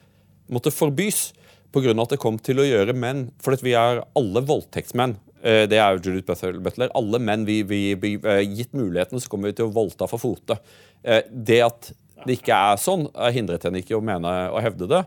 måtte 0.53 0.72
forbys 0.72 1.30
pga. 1.72 1.92
at 1.92 2.16
det 2.16 2.20
kom 2.22 2.38
til 2.40 2.61
å 2.61 2.66
gjøre 2.66 2.97
menn 2.97 3.30
For 3.42 3.57
vi 3.61 3.74
er 3.76 4.05
alle 4.16 4.40
voldtektsmenn. 4.40 5.16
Eh, 5.43 5.64
det 5.70 5.78
er 5.80 5.97
jo 5.97 6.03
Judith 6.05 6.61
Butler. 6.62 6.91
Alle 6.97 7.20
menn 7.22 7.45
vi, 7.49 7.61
vi, 7.66 7.80
vi, 8.01 8.14
eh, 8.22 8.43
gitt 8.47 8.74
muligheten, 8.76 9.20
så 9.20 9.30
kommer 9.30 9.51
vi 9.51 9.59
til 9.61 9.68
å 9.68 9.74
voldta 9.74 10.09
for 10.11 10.22
fote. 10.22 10.59
Eh, 11.03 11.22
det 11.30 11.61
at 11.66 11.93
det 12.26 12.39
ikke 12.39 12.57
er 12.57 12.80
sånn, 12.80 13.07
hindret 13.34 13.66
henne 13.68 13.82
ikke 13.82 13.99
å 13.99 14.05
mene 14.05 14.32
og 14.51 14.62
hevde 14.64 14.89
det. 14.91 15.05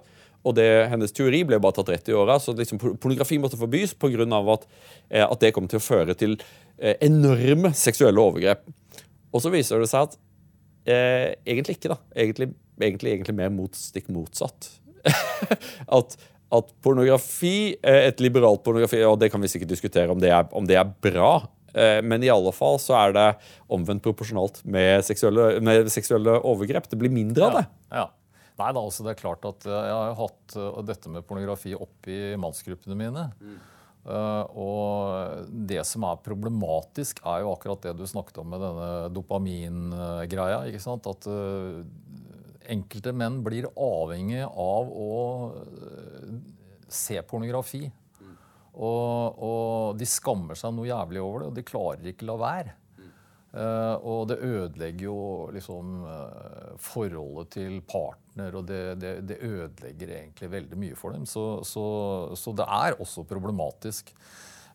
Og 0.47 0.53
det, 0.55 0.67
Hennes 0.91 1.11
teori 1.11 1.41
ble 1.43 1.57
bare 1.59 1.75
tatt 1.75 1.89
rett 1.91 2.11
i 2.11 2.15
åra. 2.15 2.37
Så 2.39 2.53
liksom, 2.55 2.79
pornografi 2.79 3.39
måtte 3.41 3.59
forbys 3.59 3.95
pga. 3.99 4.23
At, 4.53 4.67
at 5.25 5.39
det 5.41 5.51
kom 5.55 5.67
til 5.67 5.81
å 5.81 5.83
føre 5.83 6.15
til 6.15 6.37
enorme 6.79 7.73
seksuelle 7.75 8.21
overgrep. 8.23 8.63
Og 9.35 9.43
så 9.43 9.51
viser 9.51 9.81
det 9.81 9.89
seg 9.91 10.07
at 10.07 10.15
eh, 10.89 11.35
egentlig 11.45 11.77
ikke. 11.77 11.93
da. 11.93 11.99
Egentlig, 12.15 12.51
egentlig, 12.81 13.13
egentlig 13.13 13.35
mer 13.37 13.51
mot, 13.53 13.75
stikk 13.75 14.09
motsatt. 14.13 14.71
at, 15.97 16.17
at 16.49 16.73
pornografi, 16.83 17.75
eh, 17.83 18.07
et 18.09 18.21
liberalt 18.23 18.63
pornografi, 18.65 19.01
og 19.05 19.19
det 19.21 19.29
kan 19.31 19.41
vi 19.41 19.51
sikkert 19.51 19.73
diskutere 19.73 20.09
om 20.11 20.21
det 20.21 20.31
er, 20.33 20.47
om 20.55 20.65
det 20.65 20.79
er 20.79 20.89
bra, 21.05 21.33
eh, 21.73 21.99
men 22.01 22.25
i 22.25 22.31
alle 22.33 22.53
fall 22.55 22.79
så 22.81 22.97
er 23.03 23.15
det 23.15 23.27
omvendt 23.69 24.05
proporsjonalt 24.05 24.63
med 24.65 25.05
seksuelle, 25.05 25.59
med 25.61 25.91
seksuelle 25.93 26.39
overgrep. 26.41 26.89
Det 26.89 26.99
blir 26.99 27.13
mindre 27.13 27.49
av 27.49 27.59
det. 27.59 27.67
Ja, 27.93 28.07
Nei, 28.59 28.73
da, 28.75 28.81
altså, 28.83 29.05
det 29.05 29.13
er 29.13 29.19
klart 29.21 29.45
at 29.47 29.63
Jeg 29.63 29.91
har 29.95 30.17
hatt 30.19 30.55
dette 30.83 31.07
med 31.07 31.23
pornografi 31.23 31.71
opp 31.77 32.09
i 32.11 32.35
mannsgruppene 32.35 32.97
mine. 32.99 33.21
Mm. 33.39 33.53
Og 34.59 35.45
det 35.69 35.79
som 35.87 36.03
er 36.09 36.19
problematisk, 36.25 37.21
er 37.23 37.45
jo 37.45 37.53
akkurat 37.53 37.87
det 37.87 37.93
du 37.95 38.03
snakket 38.03 38.41
om 38.43 38.51
med 38.51 38.59
denne 38.59 38.89
dopamingreia. 39.15 40.65
ikke 40.67 40.83
sant? 40.83 41.07
At 41.07 41.29
enkelte 42.71 43.13
menn 43.15 43.41
blir 43.45 43.69
avhengig 43.73 44.43
av 44.47 44.91
å 44.93 45.09
se 46.89 47.21
pornografi. 47.27 47.87
Og, 48.79 49.39
og, 49.43 49.97
de 49.99 50.07
skammer 50.07 50.55
seg 50.55 50.75
noe 50.75 50.87
jævlig 50.87 51.21
over 51.23 51.41
det, 51.41 51.49
og 51.49 51.57
de 51.57 51.65
klarer 51.67 52.11
ikke 52.13 52.27
la 52.29 52.37
være. 52.39 52.75
Uh, 53.49 53.95
og 54.05 54.27
det 54.29 54.35
ødelegger 54.45 55.07
jo 55.07 55.21
liksom 55.55 56.03
uh, 56.05 56.75
forholdet 56.85 57.49
til 57.55 57.79
partner, 57.81 58.53
og 58.59 58.67
det, 58.69 58.83
det, 59.01 59.13
det, 59.25 59.39
ødelegger 59.41 60.11
egentlig 60.19 60.51
veldig 60.53 60.77
mye 60.77 60.99
for 60.99 61.17
dem. 61.17 61.25
Så, 61.25 61.63
så, 61.65 61.85
så 62.37 62.53
det 62.53 62.67
er 62.69 62.99
også 63.01 63.25
problematisk. 63.25 64.13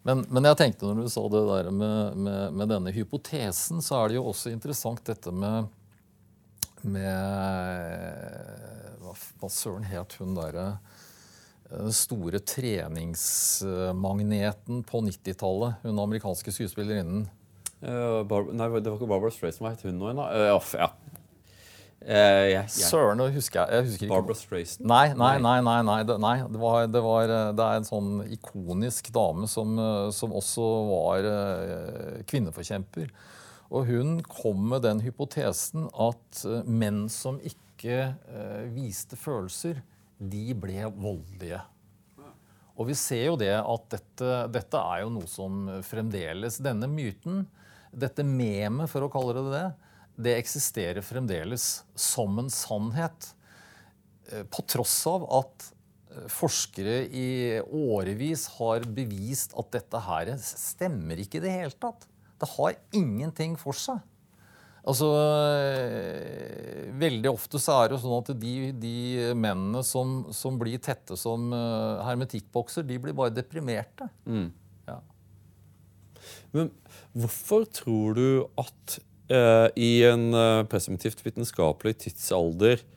Men, 0.05 0.25
men, 0.27 0.51
jeg 0.51 0.59
tenkte 0.59 0.91
når 0.91 1.07
du 1.07 1.13
sa 1.15 1.23
det 1.33 1.45
der 1.53 1.71
med, 1.71 2.19
med, 2.19 2.59
med, 2.59 2.73
denne 2.75 2.93
hypotesen, 2.93 3.79
så 3.81 4.03
er 4.03 4.11
det 4.11 4.19
jo 4.19 4.27
også 4.35 4.51
interessant 4.53 5.07
dette 5.07 5.31
med, 5.33 5.71
med 6.85 7.17
Hva, 9.03 9.13
hva 9.41 9.49
søren 9.53 9.85
het 9.89 10.13
hun 10.21 10.35
derre 10.37 10.79
den 11.71 11.93
store 11.97 12.39
treningsmagneten 12.45 14.83
på 14.87 15.01
90-tallet, 15.09 15.73
hun 15.83 15.99
amerikanske 15.99 16.53
skuespillerinnen. 16.55 17.29
Uh, 17.85 18.25
nei, 18.55 18.81
det 18.81 18.89
var 18.89 18.97
ikke 18.97 19.11
Barbara 19.11 19.31
Streisand. 19.33 19.67
Hva 19.67 19.73
het 19.75 19.83
hun 19.85 19.99
nå 20.01 20.07
igjen? 20.09 20.21
Uh, 20.25 20.29
ja. 20.79 20.89
Uh, 22.05 22.13
jeg, 22.13 22.53
jeg. 22.53 22.69
Søren, 22.89 23.17
nå 23.21 23.27
husker 23.33 23.61
jeg, 23.61 23.69
jeg 23.75 23.83
husker 23.91 24.09
Barbara 24.13 24.37
Streisand? 24.39 24.87
Nei, 24.89 25.09
nei, 25.19 25.39
nei. 25.43 25.59
nei, 25.65 25.83
nei, 25.89 26.03
det, 26.09 26.17
nei 26.23 26.37
det, 26.45 26.61
var, 26.61 26.87
det, 26.89 27.03
var, 27.05 27.23
det, 27.29 27.65
er 27.65 27.75
en 27.81 27.89
sånn 27.89 28.11
ikonisk 28.37 29.05
dame 29.15 29.47
som, 29.51 29.69
som 30.17 30.33
også 30.37 30.65
var 30.91 31.19
kvinneforkjemper. 32.31 33.07
Og 33.73 33.89
hun 33.89 34.19
kom 34.29 34.69
med 34.73 34.85
den 34.85 35.01
hypotesen 35.05 35.89
at 35.93 36.43
menn 36.69 37.07
som 37.13 37.41
ikke 37.41 38.15
viste 38.75 39.17
følelser, 39.19 39.81
de 40.19 40.55
ble 40.57 40.85
voldelige. 40.95 41.61
Og 42.75 42.89
vi 42.91 42.97
ser 42.99 43.29
jo 43.29 43.39
det 43.39 43.55
at 43.55 43.89
dette, 43.93 44.31
dette, 44.53 44.79
er 44.81 45.05
jo 45.05 45.13
noe 45.15 45.29
som 45.31 45.67
fremdeles 45.87 46.59
Denne 46.63 46.89
myten, 46.91 47.45
dette 47.95 48.25
memet, 48.27 48.91
for 48.91 49.07
å 49.07 49.11
kalle 49.13 49.37
det 49.37 49.45
det, 49.53 49.67
det 50.27 50.37
eksisterer 50.39 51.05
fremdeles 51.05 51.85
som 51.99 52.39
en 52.43 52.51
sannhet. 52.53 53.31
Eh, 54.33 54.45
på 54.47 54.65
tross 54.71 54.97
av 55.11 55.27
at 55.41 55.69
eh, 56.15 56.27
forskere 56.33 57.01
i 57.11 57.29
årevis 57.65 58.47
har 58.59 58.87
bevist 58.97 59.57
at 59.59 59.73
dette 59.75 60.03
her 60.07 60.35
stemmer 60.41 61.21
ikke 61.23 61.41
i 61.41 61.45
det 61.45 61.55
hele 61.55 61.79
tatt. 61.79 62.07
Det 62.41 62.51
har 62.57 62.77
ingenting 62.97 63.55
for 63.61 63.77
seg. 63.79 64.03
Altså, 64.85 65.09
eh, 65.57 66.91
Veldig 67.01 67.31
ofte 67.33 67.59
så 67.59 67.79
er 67.79 67.89
det 67.89 67.97
jo 67.97 68.03
sånn 68.05 68.21
at 68.21 68.31
de, 68.41 68.53
de 68.79 69.33
mennene 69.39 69.81
som, 69.87 70.21
som, 70.37 70.59
blir 70.61 70.79
tette 70.83 71.17
som 71.19 71.49
uh, 71.51 72.05
hermetikkbokser, 72.07 72.85
de 72.87 73.01
blir 73.03 73.17
bare 73.17 73.33
deprimerte. 73.35 74.07
Mm. 74.29 74.53
Ja. 74.87 74.99
Men 76.55 76.71
hvorfor 77.17 77.67
tror 77.67 78.15
du 78.19 78.29
at 78.61 78.99
eh, 79.33 79.69
i 79.75 79.91
en 80.07 80.29
uh, 80.37 80.63
presumptivt 80.71 81.25
vitenskapelig 81.27 81.99
tidsalder 82.07 82.91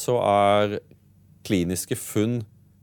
så 0.00 0.14
er 0.24 0.78
kliniske 1.44 1.92
funn 2.00 2.38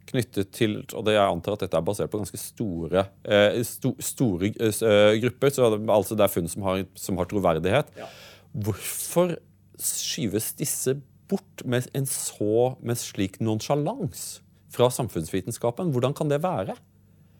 knyttet 0.10 0.52
til 0.56 0.80
og 0.98 1.06
det 1.08 1.16
Jeg 1.16 1.26
antar 1.26 1.56
at 1.56 1.66
dette 1.66 1.78
er 1.78 1.86
basert 1.86 2.12
på 2.12 2.22
ganske 2.22 2.40
store, 2.42 3.06
eh, 3.24 3.60
sto, 3.68 3.94
store 4.00 4.52
eh, 4.52 5.20
grupper. 5.24 5.54
så 5.54 5.70
det, 5.76 5.84
altså 5.90 6.18
det 6.18 6.26
er 6.26 6.34
funn 6.34 6.50
som 6.52 6.66
har, 6.68 6.84
som 6.96 7.18
har 7.18 7.30
troverdighet. 7.30 7.94
Ja. 7.98 8.10
Hvorfor 8.54 9.38
skyves 9.80 10.54
disse 10.60 10.98
bort 11.30 11.64
med 11.66 11.88
en 11.96 12.08
så, 12.10 12.76
med 12.82 13.00
slik 13.00 13.40
nonsjalans 13.40 14.42
fra 14.74 14.90
samfunnsvitenskapen? 14.94 15.94
Hvordan 15.94 16.16
kan 16.18 16.30
det 16.30 16.42
være? 16.44 16.76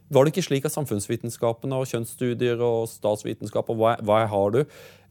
Var 0.10 0.26
det 0.26 0.34
ikke 0.34 0.48
slik 0.48 0.66
at 0.66 0.74
samfunnsvitenskapen 0.74 1.74
og 1.76 1.86
kjønnsstudier 1.90 2.62
og 2.66 2.88
statsvitenskap 2.90 3.68
og 3.70 3.78
hva, 3.78 3.92
hva 4.02 4.24
har 4.30 4.56
du, 4.56 4.64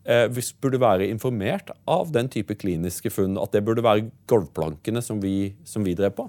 eh, 0.05 0.27
burde 0.61 0.81
være 0.83 1.07
informert 1.07 1.71
av 1.87 2.11
den 2.15 2.29
type 2.29 2.57
kliniske 2.59 3.13
funn? 3.15 3.39
At 3.39 3.53
det 3.55 3.65
burde 3.65 3.85
være 3.87 4.11
gulvplankene 4.27 5.03
som 5.03 5.23
vi, 5.23 5.55
som 5.65 5.87
vi 5.87 5.95
drev 5.95 6.17
på? 6.19 6.27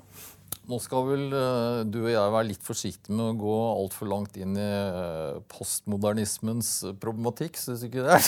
Nå 0.70 0.78
skal 0.84 1.06
vel 1.08 1.32
uh, 1.34 1.82
du 1.82 2.04
og 2.04 2.12
jeg 2.12 2.34
være 2.36 2.48
litt 2.52 2.66
forsiktige 2.66 3.16
med 3.18 3.32
å 3.32 3.38
gå 3.42 3.54
altfor 3.72 4.10
langt 4.12 4.38
inn 4.38 4.54
i 4.54 4.68
uh, 4.70 5.40
postmodernismens 5.50 6.74
problematikk, 7.02 7.58
syns 7.58 7.88
ikke 7.88 8.06
det? 8.06 8.20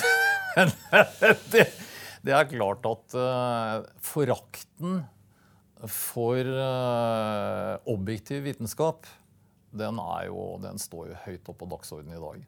det? 1.53 1.67
det? 2.25 2.33
er 2.33 2.49
klart 2.49 2.87
at 2.89 3.17
forakten 4.01 5.03
for 5.85 6.49
objektiv 7.89 8.43
vitenskap, 8.45 9.05
den, 9.71 10.01
jo, 10.27 10.43
den, 10.61 10.81
står 10.81 11.13
jo 11.13 11.21
høyt 11.27 11.47
opp 11.49 11.61
på 11.61 11.69
dagsordenen 11.71 12.17
i 12.17 12.25
dag. 12.25 12.43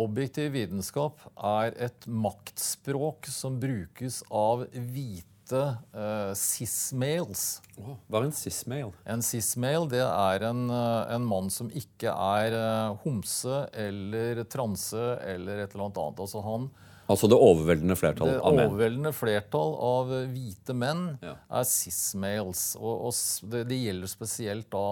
Objektiv 0.00 0.54
vitenskap 0.54 1.20
er 1.36 1.74
et 1.88 2.06
maktspråk 2.08 3.28
som 3.28 3.58
brukes 3.60 4.22
av 4.32 4.64
hvite 4.72 5.31
hvite 5.52 5.76
uh, 5.94 6.32
cis-males. 6.34 7.60
Oh, 7.76 7.96
hva 8.08 8.20
er 8.20 8.28
en 8.28 8.36
cis-male? 8.36 8.92
En 9.08 9.22
cis-male 9.24 9.88
det 9.90 10.02
er 10.04 10.46
en, 10.48 10.64
uh, 10.70 11.08
en, 11.12 11.26
mann 11.26 11.50
som 11.52 11.70
ikke 11.70 12.12
er 12.12 12.56
uh, 12.56 12.96
homse 13.04 13.66
eller 13.72 14.44
transe 14.44 15.02
eller 15.26 15.64
et 15.64 15.74
eller 15.74 15.88
annet. 15.88 16.22
Altså, 16.22 16.42
han, 16.44 16.70
altså 17.06 17.30
det 17.30 17.38
overveldende 17.38 17.98
flertall 17.98 18.32
det 18.32 18.40
av 18.40 18.54
menn? 18.54 18.62
Det 18.62 18.70
overveldende 18.70 19.14
flertall 19.16 19.76
av 19.88 20.16
hvite 20.32 20.76
menn 20.76 21.04
ja. 21.22 21.36
er 21.60 21.68
cis-males. 21.68 22.72
Og, 22.80 23.08
og 23.08 23.52
det, 23.52 23.66
det, 23.70 23.82
gjelder 23.86 24.12
spesielt 24.12 24.72
da 24.72 24.86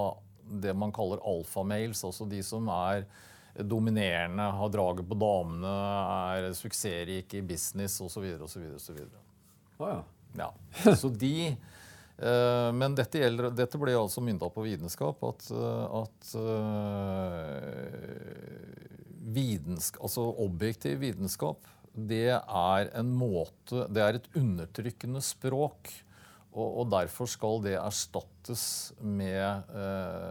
det 0.61 0.75
man 0.75 0.93
kaller 0.93 1.21
alfamales, 1.31 2.03
altså 2.05 2.27
de 2.27 2.41
som 2.43 2.67
er 2.75 3.05
dominerende, 3.67 4.45
har 4.57 4.71
draget 4.73 5.07
på 5.07 5.17
damene, 5.19 5.71
er 6.33 6.47
suksessrike 6.57 7.39
i 7.39 7.45
business 7.45 7.99
osv. 8.03 8.25
osv. 8.47 8.97
Oh, 9.81 9.87
ja. 9.89 10.01
Ja, 10.39 10.53
så 11.01 11.09
de 11.09 11.57
uh, 11.57 12.71
Men 12.77 12.95
dette, 12.99 13.19
gjelder, 13.23 13.51
dette, 13.57 13.81
ble 13.81 13.97
altså 13.99 14.23
mynda 14.25 14.51
på 14.53 14.65
vitenskap. 14.67 15.25
At, 15.27 15.49
uh, 15.55 16.05
at 16.05 16.35
uh, 16.39 16.45
videnskap, 19.35 20.03
altså 20.07 20.29
objektiv 20.47 21.01
vitenskap 21.05 21.69
det 21.91 22.31
er 22.31 22.89
en 22.95 23.09
måte 23.19 23.89
Det 23.91 24.03
er 24.03 24.15
et 24.21 24.29
undertrykkende 24.39 25.19
språk. 25.27 25.91
Og, 26.51 26.69
og 26.83 26.87
derfor 26.93 27.27
skal 27.31 27.61
det 27.65 27.75
erstattes 27.79 28.93
med 29.03 29.43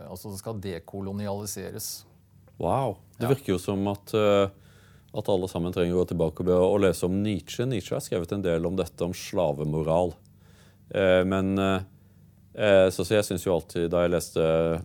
Altså 0.07 0.31
det 0.31 0.39
skal 0.39 0.61
dekolonialiseres. 0.63 2.07
Wow. 2.59 2.95
Det 3.19 3.27
virker 3.27 3.53
jo 3.53 3.59
som 3.59 3.87
at 3.91 4.15
at 5.09 5.29
alle 5.31 5.49
sammen 5.49 5.73
trenger 5.73 5.95
å 5.95 6.03
gå 6.03 6.09
tilbake 6.11 6.45
og 6.53 6.81
lese 6.83 7.07
om 7.07 7.15
Nietzsche. 7.23 7.65
Nietzsche 7.65 7.95
har 7.95 8.03
skrevet 8.05 8.33
en 8.35 8.45
del 8.45 8.67
om 8.69 8.75
dette, 8.77 8.99
om 9.05 9.15
slavemoral. 9.15 10.13
Eh, 10.93 11.23
men 11.25 11.55
eh, 11.57 11.87
eh 12.53 12.87
så, 12.93 13.03
så, 13.03 13.15
jeg 13.15 13.25
syns 13.27 13.45
jo 13.45 13.55
alltid 13.55 13.89
da 13.93 14.03
jeg 14.05 14.13
leste 14.13 14.43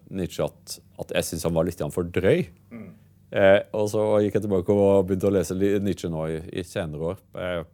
Nietzsche, 0.09 0.47
at, 0.47 0.79
at 1.05 1.17
jeg 1.19 1.31
syns 1.31 1.49
han 1.49 1.57
var 1.57 1.69
litt 1.69 1.83
for 1.93 2.09
drøy. 2.09 2.47
Mm. 2.73 2.89
Eh, 3.35 3.61
og 3.77 3.91
så 3.93 4.07
gikk 4.23 4.39
jeg 4.39 4.47
tilbake 4.47 4.79
og 4.79 5.09
begynte 5.09 5.29
å 5.29 5.35
lese 5.35 5.59
Nietzsche 5.59 6.09
nå 6.13 6.25
i, 6.31 6.41
i 6.61 6.65
senere 6.65 7.13
år 7.13 7.23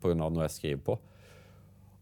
pga. 0.01 0.17
noe 0.19 0.47
jeg 0.49 0.57
skriver 0.57 0.85
på. 0.91 0.99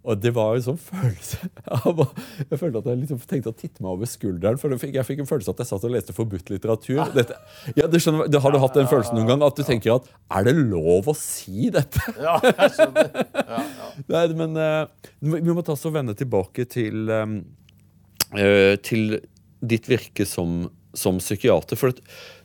Og 0.06 0.20
det 0.22 0.30
var 0.34 0.54
en 0.54 0.62
sånn 0.62 0.78
følelse 0.78 1.48
Jeg 1.58 2.58
følte 2.60 2.80
at 2.80 2.86
jeg 2.86 3.00
liksom 3.00 3.18
tenkte 3.28 3.50
å 3.50 3.56
titte 3.56 3.82
meg 3.82 3.90
over 3.96 4.08
skulderen. 4.08 4.60
For 4.60 4.72
jeg 4.72 4.80
fikk, 4.82 4.94
jeg 4.94 5.06
fikk 5.08 5.22
en 5.24 5.28
følelse 5.28 5.52
at 5.52 5.62
jeg 5.62 5.70
satt 5.72 5.86
og 5.88 5.94
leste 5.94 6.14
forbudt 6.16 6.52
litteratur. 6.52 7.02
Dette, 7.16 7.38
ja, 7.76 7.88
du 7.90 7.98
skjønner, 8.00 8.30
Har 8.44 8.54
du 8.54 8.60
hatt 8.62 8.78
den 8.78 8.88
følelsen 8.90 9.18
noen 9.18 9.32
gang? 9.32 9.44
At 9.44 9.58
du 9.58 9.64
tenker 9.66 9.96
at 9.98 10.08
er 10.38 10.46
det 10.48 10.54
lov 10.58 11.10
å 11.10 11.16
si 11.18 11.72
dette? 11.74 12.04
Ja, 12.28 12.38
jeg 12.44 12.74
skjønner. 12.76 13.10
Ja, 13.34 13.58
ja. 13.58 13.90
Nei, 14.14 14.24
men 14.38 14.56
uh, 14.58 15.10
vi 15.18 15.54
må 15.54 15.64
ta 15.66 15.74
oss 15.74 15.86
og 15.88 15.94
vende 15.96 16.14
tilbake 16.18 16.66
til, 16.70 17.10
um, 17.10 17.38
uh, 18.36 18.74
til 18.84 19.18
ditt 19.58 19.88
virke 19.90 20.26
som, 20.28 20.68
som 20.96 21.18
psykiater. 21.20 21.78
For 21.80 21.94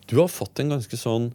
du 0.10 0.18
har 0.20 0.32
fått 0.32 0.64
en 0.64 0.76
ganske 0.76 1.00
sånn 1.00 1.32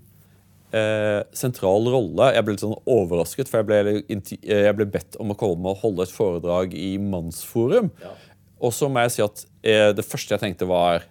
eh, 0.75 1.21
sentral 1.37 1.89
rolle. 1.93 2.31
Jeg 2.35 2.45
ble 2.45 2.55
litt 2.55 2.65
sånn 2.65 2.79
overrasket, 2.89 3.51
for 3.51 3.63
jeg 3.63 3.69
ble, 3.69 4.01
eh, 4.03 4.65
jeg 4.69 4.79
ble, 4.79 4.89
bedt 4.93 5.19
om 5.23 5.33
å 5.33 5.39
komme 5.39 5.73
og 5.73 5.85
holde 5.85 6.07
et 6.07 6.15
foredrag 6.15 6.75
i 6.79 6.97
Mannsforum. 7.03 7.93
Ja. 8.03 8.17
Og 8.59 8.75
så 8.75 8.91
må 8.91 9.05
jeg 9.05 9.15
si 9.15 9.25
at 9.25 9.45
eh, 9.63 9.89
det 9.97 10.07
første 10.07 10.35
jeg 10.35 10.45
tenkte, 10.45 10.69
var 10.69 11.07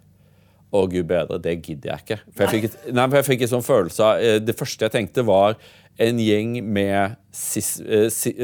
å, 0.67 0.83
gud 0.91 1.07
bedre, 1.07 1.39
det 1.39 1.57
gidder 1.61 1.93
jeg 1.93 2.03
ikke. 2.03 2.19
For 2.35 2.45
jeg 2.45 2.53
fikk, 2.55 2.69
et, 2.69 2.87
nei, 2.95 3.07
for 3.07 3.19
jeg 3.21 3.29
fikk 3.29 3.45
en 3.45 3.53
sånn 3.55 3.65
følelse 3.65 4.03
av 4.03 4.23
eh, 4.23 4.39
Det 4.43 4.55
første 4.57 4.87
jeg 4.87 4.95
tenkte, 4.97 5.23
var 5.27 5.55
en 6.03 6.19
gjeng 6.21 6.59
med 6.61 7.15
cis, 7.33 7.77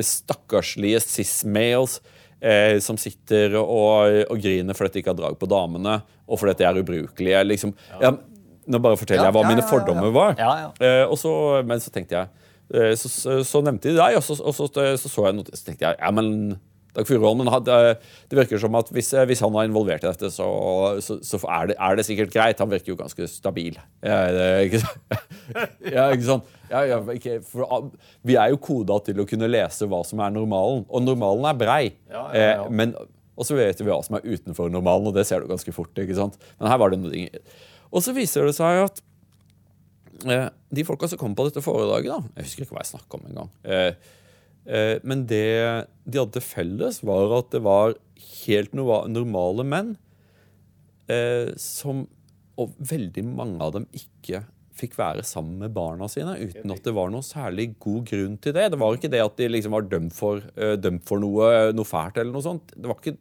stakkarslige 0.07 1.03
cis-males 1.03 1.99
eh, 2.41 2.79
som 2.81 2.97
sitter 2.97 3.59
og, 3.59 4.23
og, 4.23 4.37
griner 4.41 4.77
fordi 4.77 4.95
de 4.95 5.03
ikke 5.03 5.13
har 5.13 5.19
drag 5.19 5.37
på 5.37 5.49
damene, 5.51 5.99
og 6.25 6.39
fordi 6.41 6.55
de 6.61 6.69
er 6.69 6.79
ubrukelige. 6.81 7.43
Liksom. 7.51 7.75
Ja. 7.91 8.07
Ja, 8.07 8.13
nå 8.67 8.79
bare 8.83 8.99
forteller 8.99 9.27
jeg 9.29 9.35
hva 9.35 9.45
mine 9.45 9.59
ja, 9.59 9.63
ja, 9.63 9.65
ja. 9.65 9.71
fordommer 9.71 10.13
var. 10.15 10.35
Ja, 10.39 10.51
ja. 10.65 10.69
Eh, 10.79 11.05
og 11.07 11.17
så, 11.19 11.33
men 11.67 11.81
så 11.83 11.93
tenkte 11.93 12.19
jeg 12.19 12.29
uh, 12.73 12.93
så, 12.99 13.09
så, 13.11 13.39
så 13.47 13.63
nevnte 13.65 13.91
de 13.91 13.97
deg, 13.99 14.19
og 14.19 14.23
så 14.25 14.37
og 14.39 14.55
så, 14.55 14.69
så, 14.69 15.09
så 15.09 15.27
jeg 15.27 15.39
noe, 15.39 15.57
så 15.57 15.67
tenkte 15.67 15.89
jeg 15.89 15.99
ja, 15.99 16.13
men 16.15 16.59
Dag 16.93 17.07
Furuholmen, 17.09 17.49
han- 17.49 17.63
det 17.65 17.97
det 18.29 18.37
virker 18.37 18.59
som 18.61 18.75
at 18.77 18.89
hvis, 18.93 19.07
hvis 19.25 19.39
han 19.41 19.53
var 19.53 19.65
involvert 19.65 20.03
i 20.03 20.11
dette, 20.11 20.29
så, 20.29 20.45
så, 21.01 21.17
så 21.25 21.39
er, 21.49 21.71
det, 21.71 21.75
er 21.81 21.95
det 21.97 22.05
sikkert 22.05 22.33
greit. 22.33 22.59
Han 22.61 22.69
virker 22.69 22.93
jo 22.93 22.95
ganske 22.99 23.25
stabil. 23.27 23.79
Ja, 24.05 24.19
det, 24.29 24.43
er 24.43 24.59
ikke, 24.67 24.83
sant? 24.83 25.17
ja, 25.95 26.05
ikke 26.13 26.27
sant? 26.27 26.53
Ja, 26.69 26.83
ja, 26.85 26.99
ikke, 27.15 27.39
for, 27.49 27.89
vi 28.21 28.37
er 28.37 28.53
jo 28.53 28.61
koda 28.61 28.99
til 29.05 29.23
å 29.23 29.25
kunne 29.25 29.49
lese 29.49 29.89
hva 29.89 30.03
som 30.05 30.21
er 30.21 30.33
normalen, 30.37 30.85
og 30.85 31.05
normalen 31.05 31.49
er 31.49 31.57
brei. 31.57 31.81
Ja, 32.13 32.27
ja, 32.29 32.45
ja. 32.45 32.61
Eh, 32.61 32.69
men, 32.69 32.93
og 33.33 33.49
så 33.49 33.57
vet 33.57 33.81
vi 33.81 33.89
hva 33.89 33.97
som 34.05 34.19
er 34.19 34.29
utenfor 34.29 34.69
normalen, 34.69 35.09
og 35.09 35.17
det 35.17 35.25
ser 35.25 35.41
du 35.41 35.49
ganske 35.49 35.73
fort. 35.73 35.97
ikke 35.97 36.17
sant? 36.19 36.37
Men 36.59 36.69
her 36.69 36.81
var 36.81 36.93
det 36.93 37.01
noe 37.01 37.27
Og 37.93 38.03
så 38.05 38.15
viser 38.15 38.47
det 38.49 38.55
seg 38.57 38.81
at 38.87 39.01
eh, 40.25 40.47
de 40.73 40.85
folka 40.87 41.09
som 41.09 41.21
kom 41.21 41.35
på 41.37 41.45
dette 41.47 41.63
foredraget, 41.63 42.09
da 42.09 42.39
Jeg 42.41 42.49
husker 42.49 42.65
ikke 42.65 42.77
hva 42.77 42.85
jeg 42.85 42.93
snakka 42.95 43.19
om 43.19 43.27
engang. 43.29 43.51
Eh, 43.63 43.91
eh, 44.65 44.95
men 45.05 45.27
det 45.29 45.45
de 46.03 46.19
hadde 46.19 46.33
til 46.39 46.47
felles, 46.47 47.03
var 47.05 47.37
at 47.37 47.53
det 47.53 47.61
var 47.65 47.95
helt 48.47 48.73
normale 48.73 49.67
menn 49.67 49.93
eh, 51.11 51.53
som 51.59 52.07
Og 52.59 52.73
veldig 52.77 53.23
mange 53.25 53.61
av 53.65 53.71
dem 53.77 53.87
ikke 53.97 54.43
fikk 54.77 54.95
være 54.97 55.23
sammen 55.25 55.59
med 55.61 55.73
barna 55.75 56.07
sine 56.09 56.33
uten 56.39 56.73
at 56.73 56.85
det 56.85 56.93
var 56.97 57.11
noen 57.13 57.25
særlig 57.25 57.71
god 57.81 58.07
grunn 58.09 58.37
til 58.41 58.55
det. 58.55 58.65
Det 58.73 58.79
var 58.81 58.97
ikke 58.97 59.11
det 59.13 59.21
at 59.21 59.37
de 59.37 59.49
liksom 59.51 59.75
var 59.75 59.85
dømt 59.89 60.15
for, 60.17 60.41
eh, 60.57 60.73
dømt 60.81 61.05
for 61.05 61.21
noe, 61.21 61.71
noe 61.77 61.87
fælt 61.87 62.17
eller 62.17 62.33
noe 62.33 62.45
sånt. 62.45 62.73
Ikke, 62.73 63.15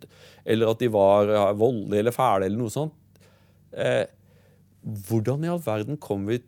eller 0.49 0.73
at 0.73 0.81
de 0.81 0.89
var 0.93 1.29
eh, 1.29 1.53
voldelige 1.61 2.05
eller 2.05 2.17
fæle 2.17 2.49
eller 2.49 2.61
noe 2.61 2.73
sånt. 2.73 2.97
Eh, 3.73 4.05
hvordan 4.83 5.45
i 5.45 5.51
all 5.53 5.63
verden 5.63 5.99
kom 6.01 6.27
vi 6.27 6.41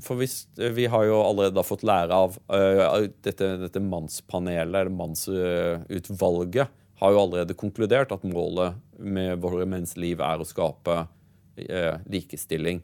For 0.00 0.16
hvis, 0.16 0.46
eh, 0.56 0.72
vi 0.72 0.86
har 0.88 1.04
jo 1.04 1.18
allerede 1.20 1.64
fått 1.66 1.82
lære 1.84 2.16
av 2.16 2.38
uh, 2.48 3.04
dette, 3.20 3.48
dette 3.60 3.82
mannspanelet, 3.84 4.62
eller 4.62 4.88
mannsutvalget, 4.88 6.70
har 7.00 7.12
jo 7.12 7.20
allerede 7.20 7.56
konkludert 7.58 8.14
at 8.14 8.24
målet 8.24 8.78
med 8.96 9.42
våre 9.42 9.66
menns 9.68 9.98
liv 10.00 10.22
er 10.24 10.40
å 10.40 10.46
skape 10.48 10.96
uh, 11.04 11.96
likestilling. 12.08 12.80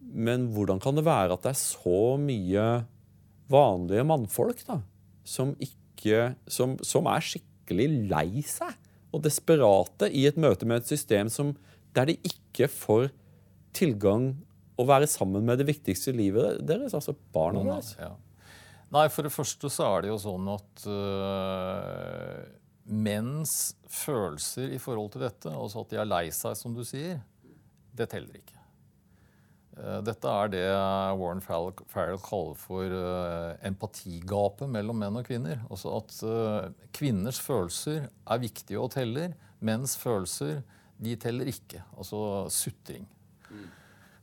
Men 0.00 0.48
hvordan 0.56 0.80
kan 0.80 0.96
det 0.96 1.04
være 1.04 1.36
at 1.36 1.44
det 1.44 1.52
er 1.52 1.60
så 1.60 2.00
mye 2.24 2.64
vanlige 3.52 4.06
mannfolk 4.08 4.64
da, 4.64 4.80
som, 5.28 5.52
ikke, 5.60 6.32
som, 6.48 6.78
som 6.80 7.04
er 7.12 7.28
skikkelig 7.34 7.90
lei 8.08 8.40
seg 8.48 8.72
og 9.12 9.24
desperate 9.28 10.08
i 10.08 10.24
et 10.28 10.40
møte 10.40 10.64
med 10.64 10.80
et 10.80 10.90
system 10.90 11.28
som, 11.32 11.52
der 11.92 12.08
de 12.08 12.16
ikke 12.24 12.68
får 12.72 13.10
tilgang 13.76 14.30
å 14.76 14.86
være 14.88 15.08
sammen 15.08 15.44
med 15.46 15.60
det 15.60 15.68
viktigste 15.70 16.12
i 16.12 16.18
livet 16.18 16.60
deres, 16.66 16.96
altså 16.96 17.14
barna 17.34 17.64
deres? 17.64 17.94
Ja. 18.00 18.12
Nei, 18.94 19.06
for 19.10 19.26
det 19.26 19.34
første 19.34 19.70
så 19.72 19.86
er 19.88 20.04
det 20.04 20.12
jo 20.12 20.18
sånn 20.22 20.50
at 20.52 20.84
øh, 20.90 22.42
menns 22.86 23.56
følelser 23.90 24.76
i 24.76 24.82
forhold 24.82 25.14
til 25.14 25.26
dette, 25.26 25.50
altså 25.50 25.82
at 25.82 25.94
de 25.94 26.02
er 26.02 26.08
lei 26.08 26.26
seg, 26.34 26.54
som 26.58 26.76
du 26.76 26.84
sier, 26.86 27.18
det 27.96 28.06
teller 28.12 28.38
ikke. 28.38 28.56
Eh, 29.76 29.98
Dette 30.06 30.30
er 30.30 30.52
det 30.52 30.64
Warren 31.20 31.42
Farrell, 31.44 31.74
Farrell 31.90 32.20
kaller 32.22 32.56
for 32.60 32.94
øh, 33.00 33.56
empatigapet 33.66 34.70
mellom 34.72 35.02
menn 35.02 35.18
og 35.20 35.26
kvinner. 35.28 35.60
Altså 35.68 35.92
at 35.98 36.16
øh, 36.24 36.70
kvinners 36.96 37.40
følelser 37.42 38.08
er 38.08 38.42
viktige 38.42 38.80
og 38.80 38.94
teller. 38.96 39.34
Menns 39.60 39.96
følelser 40.00 40.62
de 41.02 41.16
teller 41.20 41.50
ikke. 41.52 41.82
Altså 41.96 42.46
sutring. 42.52 43.04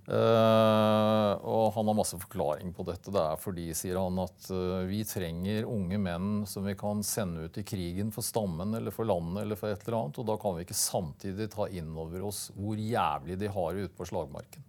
Eh, 0.03 1.33
og 1.47 1.69
han 1.77 1.87
har 1.87 1.95
masse 1.95 2.17
forklaring 2.19 2.73
på 2.75 2.83
dette. 2.87 3.11
Det 3.13 3.21
er 3.23 3.39
fordi, 3.39 3.69
sier 3.77 3.99
han, 4.01 4.19
at 4.19 4.49
uh, 4.51 4.83
vi 4.89 4.99
trenger 5.07 5.69
unge 5.69 5.99
menn 6.01 6.31
som 6.49 6.67
vi 6.67 6.75
kan 6.79 7.03
sende 7.07 7.47
ut 7.47 7.59
i 7.59 7.63
krigen 7.67 8.11
for 8.11 8.25
stammen 8.25 8.75
eller 8.75 8.91
for 8.91 9.07
landet 9.07 9.45
eller 9.45 9.59
for 9.59 9.71
et 9.71 9.85
eller 9.87 10.01
annet. 10.01 10.19
Og 10.19 10.27
da 10.27 10.35
kan 10.41 10.57
vi 10.57 10.65
ikke 10.67 10.77
samtidig 10.77 11.47
ta 11.53 11.69
inn 11.71 11.93
over 11.95 12.25
oss 12.27 12.49
hvor 12.57 12.79
jævlig 12.79 13.39
de 13.39 13.51
har 13.55 13.69
det 13.71 13.87
ute 13.87 13.99
på 13.99 14.09
slagmarken. 14.11 14.65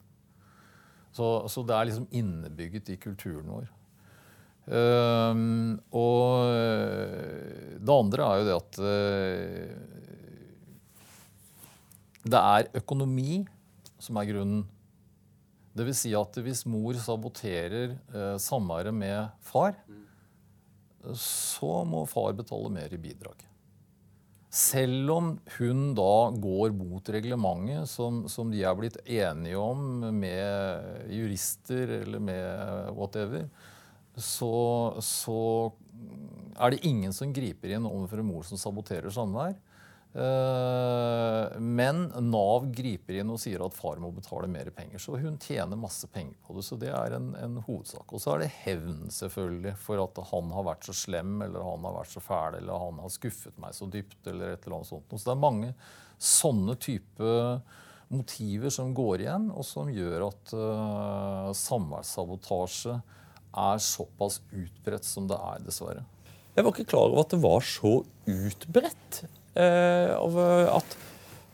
Så, 1.14 1.26
så 1.50 1.62
det 1.66 1.74
er 1.76 1.88
liksom 1.90 2.06
innebygget 2.14 2.94
i 2.94 3.00
kulturen 3.02 3.50
vår. 3.50 3.66
Uh, 4.64 5.34
og 5.98 6.54
det 7.84 7.98
andre 7.98 8.30
er 8.30 8.38
jo 8.38 8.46
det 8.46 8.54
at 8.60 8.78
det 12.24 12.40
er 12.40 12.70
økonomi 12.80 13.42
som 14.04 14.20
er 14.20 14.30
grunnen. 14.30 14.64
Vil 15.74 15.96
si 15.96 16.12
at 16.14 16.36
hvis 16.44 16.62
mor 16.70 16.94
saboterer 17.02 17.96
eh, 17.96 18.36
samværet 18.38 18.94
med 18.94 19.32
far, 19.42 19.74
så 21.18 21.82
må 21.88 22.04
far 22.08 22.36
betale 22.36 22.70
mer 22.72 22.94
i 22.94 23.00
bidrag. 23.00 23.42
Selv 24.54 25.10
om 25.10 25.30
hun 25.56 25.80
da 25.98 26.30
går 26.30 26.70
mot 26.78 27.08
reglementet 27.10 27.90
som, 27.90 28.22
som 28.30 28.52
de 28.52 28.62
er 28.62 28.76
blitt 28.78 29.00
enige 29.02 29.58
om 29.58 30.04
med 30.14 31.10
jurister 31.10 31.96
eller 31.98 32.22
med 32.22 32.92
whatever, 32.94 33.48
så, 34.14 34.94
så 35.02 35.40
er 36.54 36.70
det 36.70 36.84
ingen 36.86 37.10
som 37.16 37.34
griper 37.34 37.74
inn 37.74 37.88
overfor 37.88 38.22
en 38.22 38.30
mor 38.30 38.46
som 38.46 38.60
saboterer 38.60 39.10
samvær. 39.10 39.56
Eh, 40.14 41.58
Men 41.58 42.04
Nav 42.22 42.68
griper 42.70 43.18
inn 43.18 43.32
og 43.34 43.40
sier 43.42 43.64
at 43.64 43.74
far 43.74 43.98
må 44.02 44.12
betale 44.14 44.46
mer 44.50 44.70
penger. 44.74 45.02
Så 45.02 45.18
hun 45.18 45.40
tjener 45.42 45.80
masse 45.80 46.06
penger 46.14 46.38
på 46.46 46.56
det. 46.56 46.66
Så 46.66 46.78
det 46.80 46.92
er 46.94 47.16
en, 47.18 47.32
en 47.38 47.58
hovedsak. 47.66 48.06
Og 48.14 48.22
så 48.22 48.34
er 48.34 48.44
det 48.44 48.52
hevn, 48.62 49.08
selvfølgelig, 49.14 49.74
for 49.82 50.04
at 50.04 50.22
han 50.30 50.52
har 50.54 50.68
vært 50.70 50.86
så 50.88 50.96
slem, 51.04 51.36
eller 51.46 51.66
han 51.66 51.88
har 51.88 51.98
vært 51.98 52.14
så 52.14 52.22
fæl, 52.22 52.60
eller 52.60 52.86
han 52.86 53.02
har 53.02 53.14
skuffet 53.14 53.58
meg 53.62 53.74
så 53.76 53.90
dypt, 53.90 54.20
eller 54.30 54.54
et 54.54 54.66
eller 54.66 54.78
annet 54.78 54.92
sånt. 54.92 55.16
Så 55.16 55.26
det 55.26 55.34
er 55.34 55.42
mange 55.48 55.74
sånne 56.22 56.78
type 56.78 57.34
motiver 58.14 58.70
som 58.70 58.94
går 58.94 59.24
igjen, 59.24 59.50
og 59.50 59.66
som 59.66 59.90
gjør 59.90 60.28
at 60.28 60.52
uh, 60.54 61.50
samværssabotasje 61.58 62.98
er 63.54 63.80
såpass 63.82 64.40
utbredt 64.50 65.06
som 65.06 65.26
det 65.30 65.38
er, 65.38 65.62
dessverre. 65.66 66.04
Jeg 66.54 66.62
var 66.62 66.70
ikke 66.70 66.92
klar 66.92 67.08
over 67.08 67.24
at 67.24 67.32
det 67.34 67.40
var 67.42 67.64
så 67.66 67.96
utbredt. 68.30 69.24
Eh, 69.54 70.12
at, 70.74 70.96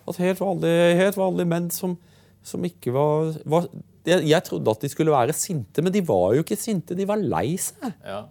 at 0.09 0.21
helt, 0.25 0.41
vanlige, 0.41 0.99
helt 1.01 1.47
menn 1.49 1.71
som, 1.75 1.97
som 2.43 2.65
ikke 2.65 2.95
var, 2.97 3.35
var 3.45 3.69
jeg, 4.09 4.25
jeg 4.31 4.45
trodde 4.47 4.73
at 4.73 4.85
de 4.85 4.91
skulle 4.93 5.13
være 5.15 5.37
sinte, 5.37 5.85
men 5.85 5.93
de 5.93 6.03
var 6.07 6.35
jo 6.35 6.45
ikke 6.45 6.59
sinte. 6.59 6.97
De 6.97 7.09
var 7.09 7.21
lei 7.21 7.55
seg. 7.61 7.93
Ja. 8.05 8.25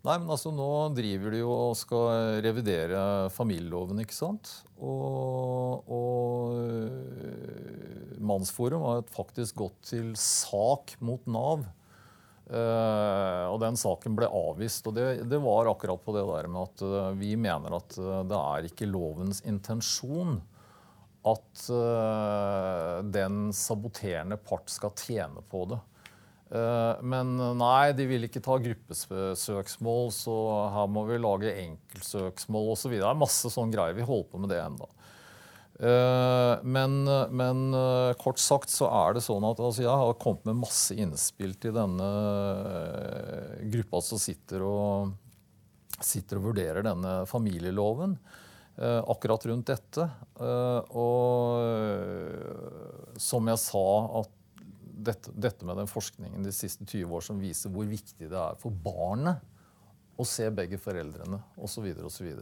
Nei, 0.00 0.14
men 0.16 0.30
altså 0.32 0.48
Nå 0.54 0.66
driver 0.96 1.34
de 1.34 1.42
jo 1.42 1.50
og 1.52 1.74
skal 1.76 2.40
revidere 2.44 3.28
familieloven, 3.34 4.00
ikke 4.00 4.16
sant? 4.16 4.52
Og, 4.80 5.90
og 5.92 6.54
øh, 6.56 8.16
Mannsforum 8.16 8.86
har 8.86 9.04
faktisk 9.12 9.58
gått 9.60 9.76
til 9.92 10.14
sak 10.16 10.94
mot 11.04 11.26
Nav. 11.28 11.66
Eh, 12.50 13.44
og 13.46 13.60
den 13.62 13.76
saken 13.78 14.16
ble 14.18 14.26
avvist. 14.26 14.86
Og 14.90 14.96
det, 14.96 15.06
det 15.30 15.38
var 15.42 15.70
akkurat 15.70 16.02
på 16.02 16.14
det 16.16 16.24
der 16.26 16.48
med 16.50 16.66
at 16.66 16.82
eh, 16.86 17.12
vi 17.20 17.34
mener 17.38 17.76
at 17.78 17.98
eh, 18.00 18.24
det 18.26 18.40
er 18.40 18.70
ikke 18.70 18.90
lovens 18.90 19.44
intensjon 19.46 20.40
at 21.20 21.66
den 23.12 23.50
saboterende 23.52 24.38
part 24.40 24.70
skal 24.72 24.94
tjene 24.96 25.42
på 25.52 25.66
det. 25.68 25.76
Men 27.04 27.34
nei, 27.60 27.90
de 27.92 28.06
vil 28.08 28.24
ikke 28.24 28.40
ta 28.40 28.56
gruppesøksmål, 28.64 30.08
så 30.16 30.36
her 30.72 30.88
må 30.88 31.02
vi 31.10 31.18
lage 31.20 31.52
enkeltsøksmål 31.66 32.72
osv. 32.72 32.94
Det 32.96 33.04
er 33.04 33.20
masse 33.20 33.52
sånne 33.52 33.76
greier. 33.76 33.98
Vi 34.00 34.08
holder 34.08 34.30
på 34.32 34.40
med 34.40 34.54
det 34.54 34.62
ennå. 34.62 34.88
Men, 35.80 36.96
men 37.32 37.60
eh, 37.72 38.10
kort 38.20 38.36
sagt 38.42 38.68
så 38.68 38.84
er 38.92 39.14
det 39.16 39.22
sånn 39.24 39.46
at 39.48 39.62
altså, 39.64 39.80
jeg 39.86 39.96
har 40.02 40.18
kommet 40.20 40.44
med 40.50 40.58
masse 40.60 40.92
innspill 40.92 41.54
til 41.56 41.72
denne 41.72 42.08
eh, 42.68 43.62
gruppa 43.72 44.02
som 44.04 44.20
sitter 44.20 44.60
og, 44.66 45.14
sitter 46.04 46.36
og 46.36 46.50
vurderer 46.50 46.84
denne 46.84 47.14
familieloven. 47.30 48.18
eh, 48.76 49.00
Akkurat 49.08 49.46
rundt 49.48 49.72
dette. 49.72 50.04
Eh, 50.36 50.92
Og 51.00 51.64
eh, 51.64 53.16
som 53.16 53.48
jeg 53.48 53.62
sa, 53.64 53.86
at 54.20 54.36
dette, 55.00 55.32
dette 55.32 55.64
med 55.64 55.80
den 55.80 55.88
forskningen 55.88 56.44
de 56.44 56.52
siste 56.52 56.84
20 56.84 57.08
år 57.16 57.24
som 57.24 57.40
viser 57.40 57.72
hvor 57.72 57.88
viktig 57.88 58.28
det 58.28 58.36
er 58.36 58.60
for 58.60 58.68
barnet 58.84 59.40
å 60.20 60.26
se 60.28 60.44
begge 60.52 60.76
foreldrene 60.76 61.40
osv. 61.56 61.86
osv. 62.04 62.34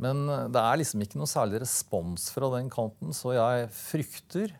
Men 0.00 0.26
eh, 0.28 0.48
det 0.52 0.60
er 0.62 0.80
liksom 0.80 1.04
ikke 1.04 1.20
noe 1.20 1.30
særlig 1.30 1.62
respons 1.64 2.30
fra 2.34 2.50
den 2.56 2.70
kanten, 2.72 3.14
så 3.16 3.34
jeg 3.36 3.72
frykter 3.76 4.54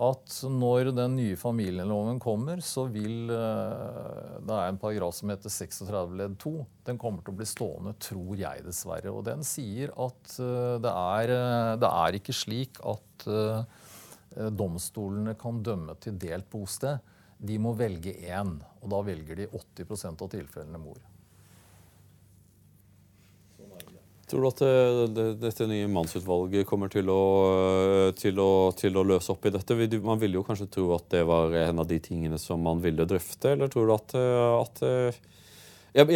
at 0.00 0.32
når 0.48 0.94
den 0.96 1.18
nye 1.18 1.36
familieloven 1.36 2.20
kommer, 2.22 2.62
så 2.64 2.86
vil 2.88 3.28
eh, 3.34 4.38
Det 4.46 4.56
er 4.56 4.70
en 4.70 4.80
paragraf 4.80 5.18
som 5.18 5.32
heter 5.32 5.52
36 5.52 6.16
ledd 6.16 6.38
2. 6.40 6.54
Den 6.88 7.00
kommer 7.00 7.24
til 7.24 7.34
å 7.34 7.40
bli 7.42 7.48
stående, 7.48 7.92
tror 8.00 8.40
jeg 8.40 8.64
dessverre. 8.64 9.12
Og 9.12 9.26
den 9.28 9.44
sier 9.44 9.92
at 9.92 10.38
eh, 10.40 10.78
det 10.80 10.94
er, 10.94 11.34
det 11.82 11.94
er 12.06 12.20
ikke 12.20 12.36
slik 12.36 12.80
at 12.80 13.28
domstolene 14.54 15.34
kan 15.36 15.58
dømme 15.66 15.96
til 16.00 16.14
delt 16.22 16.46
bosted, 16.48 17.02
de 17.36 17.56
må 17.60 17.74
velge 17.76 18.14
én. 18.30 18.54
Og 18.80 18.92
da 18.94 19.02
velger 19.04 19.42
de 19.42 19.50
80% 19.50 20.24
av 20.24 20.30
tilfellene 20.32 20.80
mor. 20.80 21.09
Tror 24.30 24.44
du 24.44 24.48
at 24.50 24.60
det, 24.62 24.74
det, 25.16 25.26
dette 25.42 25.66
nye 25.66 25.88
mannsutvalget 25.90 26.68
kommer 26.68 26.90
til 26.92 27.10
å, 27.10 27.22
til, 28.18 28.38
å, 28.38 28.70
til 28.78 28.96
å, 28.96 29.02
løse 29.06 29.32
opp 29.34 29.48
i 29.48 29.52
dette? 29.56 29.76
Man 30.04 30.20
ville 30.22 30.38
jo 30.38 30.46
kanskje 30.46 30.70
tro 30.70 30.86
at 30.94 31.08
det 31.10 31.24
var 31.26 31.56
en 31.64 31.82
av 31.82 31.88
de 31.90 31.98
tingene 32.02 32.38
som 32.38 32.62
man 32.62 32.82
ville 32.84 33.08
drøfte, 33.10 33.56
eller 33.56 33.72
tror 33.72 33.90
du 33.90 33.96
at, 33.96 34.14
at 34.60 34.84
jeg, 35.90 36.06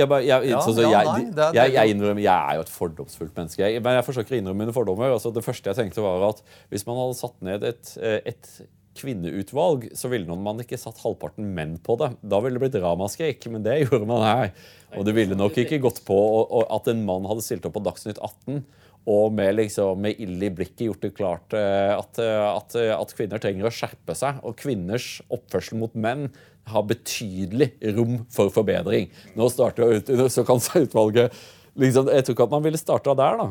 innrømmer, 1.90 2.22
er 2.22 2.60
jo 2.60 2.62
et 2.62 2.70
fordomsfullt 2.70 3.34
menneske. 3.34 3.72
men 3.82 3.98
jeg 3.98 4.06
forsøker 4.06 4.36
å 4.36 4.38
innrømme 4.38 4.62
mine 4.62 4.76
fordommer. 4.76 5.16
Altså, 5.16 5.34
det 5.34 5.42
første 5.42 5.72
jeg 5.72 5.80
tenkte 5.80 6.04
var 6.04 6.28
at 6.28 6.44
Hvis 6.70 6.86
man 6.86 7.00
hadde 7.00 7.18
satt 7.18 7.34
ned 7.42 7.66
et, 7.66 7.96
et 7.98 8.52
kvinneutvalg, 8.98 9.88
så 9.98 10.10
ville 10.12 10.38
man 10.38 10.62
ikke 10.62 10.78
satt 10.80 11.02
halvparten 11.02 11.50
menn 11.56 11.76
på 11.82 11.96
det. 12.00 12.12
Da 12.22 12.40
ville 12.44 12.58
det 12.58 12.64
blitt 12.66 12.80
ramaskrik, 12.82 13.46
men 13.52 13.66
det 13.66 13.80
gjorde 13.84 14.08
man 14.08 14.24
her. 14.26 14.54
Og 14.94 15.06
det 15.06 15.16
ville 15.16 15.38
nok 15.38 15.58
ikke 15.58 15.82
gått 15.82 16.04
på 16.06 16.18
at 16.64 16.90
en 16.92 17.04
mann 17.06 17.26
hadde 17.30 17.44
stilt 17.44 17.66
opp 17.66 17.76
på 17.78 17.84
Dagsnytt 17.84 18.22
18 18.22 18.62
og 19.10 19.34
med, 19.36 19.52
liksom, 19.58 20.00
med 20.00 20.20
ild 20.20 20.42
i 20.42 20.50
blikket 20.54 20.86
gjort 20.86 21.02
det 21.04 21.12
klart 21.16 21.56
eh, 21.56 21.92
at, 21.92 22.20
eh, 22.22 22.44
at, 22.48 22.76
eh, 22.80 22.92
at, 22.94 23.12
kvinner 23.16 23.42
trenger 23.42 23.68
å 23.68 23.72
skjerpe 23.74 24.16
seg. 24.16 24.38
Og 24.48 24.56
kvinners 24.56 25.18
oppførsel 25.32 25.76
mot 25.80 25.92
menn 25.92 26.30
har 26.70 26.86
betydelig 26.88 27.74
rom 27.98 28.22
for 28.32 28.52
forbedring. 28.52 29.10
Nå 29.36 29.50
starter 29.52 30.00
så 30.32 30.46
kan 30.48 30.62
utvalget 30.86 31.36
liksom, 31.76 32.08
Jeg 32.08 32.24
tror 32.24 32.38
ikke 32.38 32.48
at 32.48 32.56
man 32.56 32.64
ville 32.64 32.80
starta 32.80 33.16
der, 33.18 33.42
da. 33.42 33.50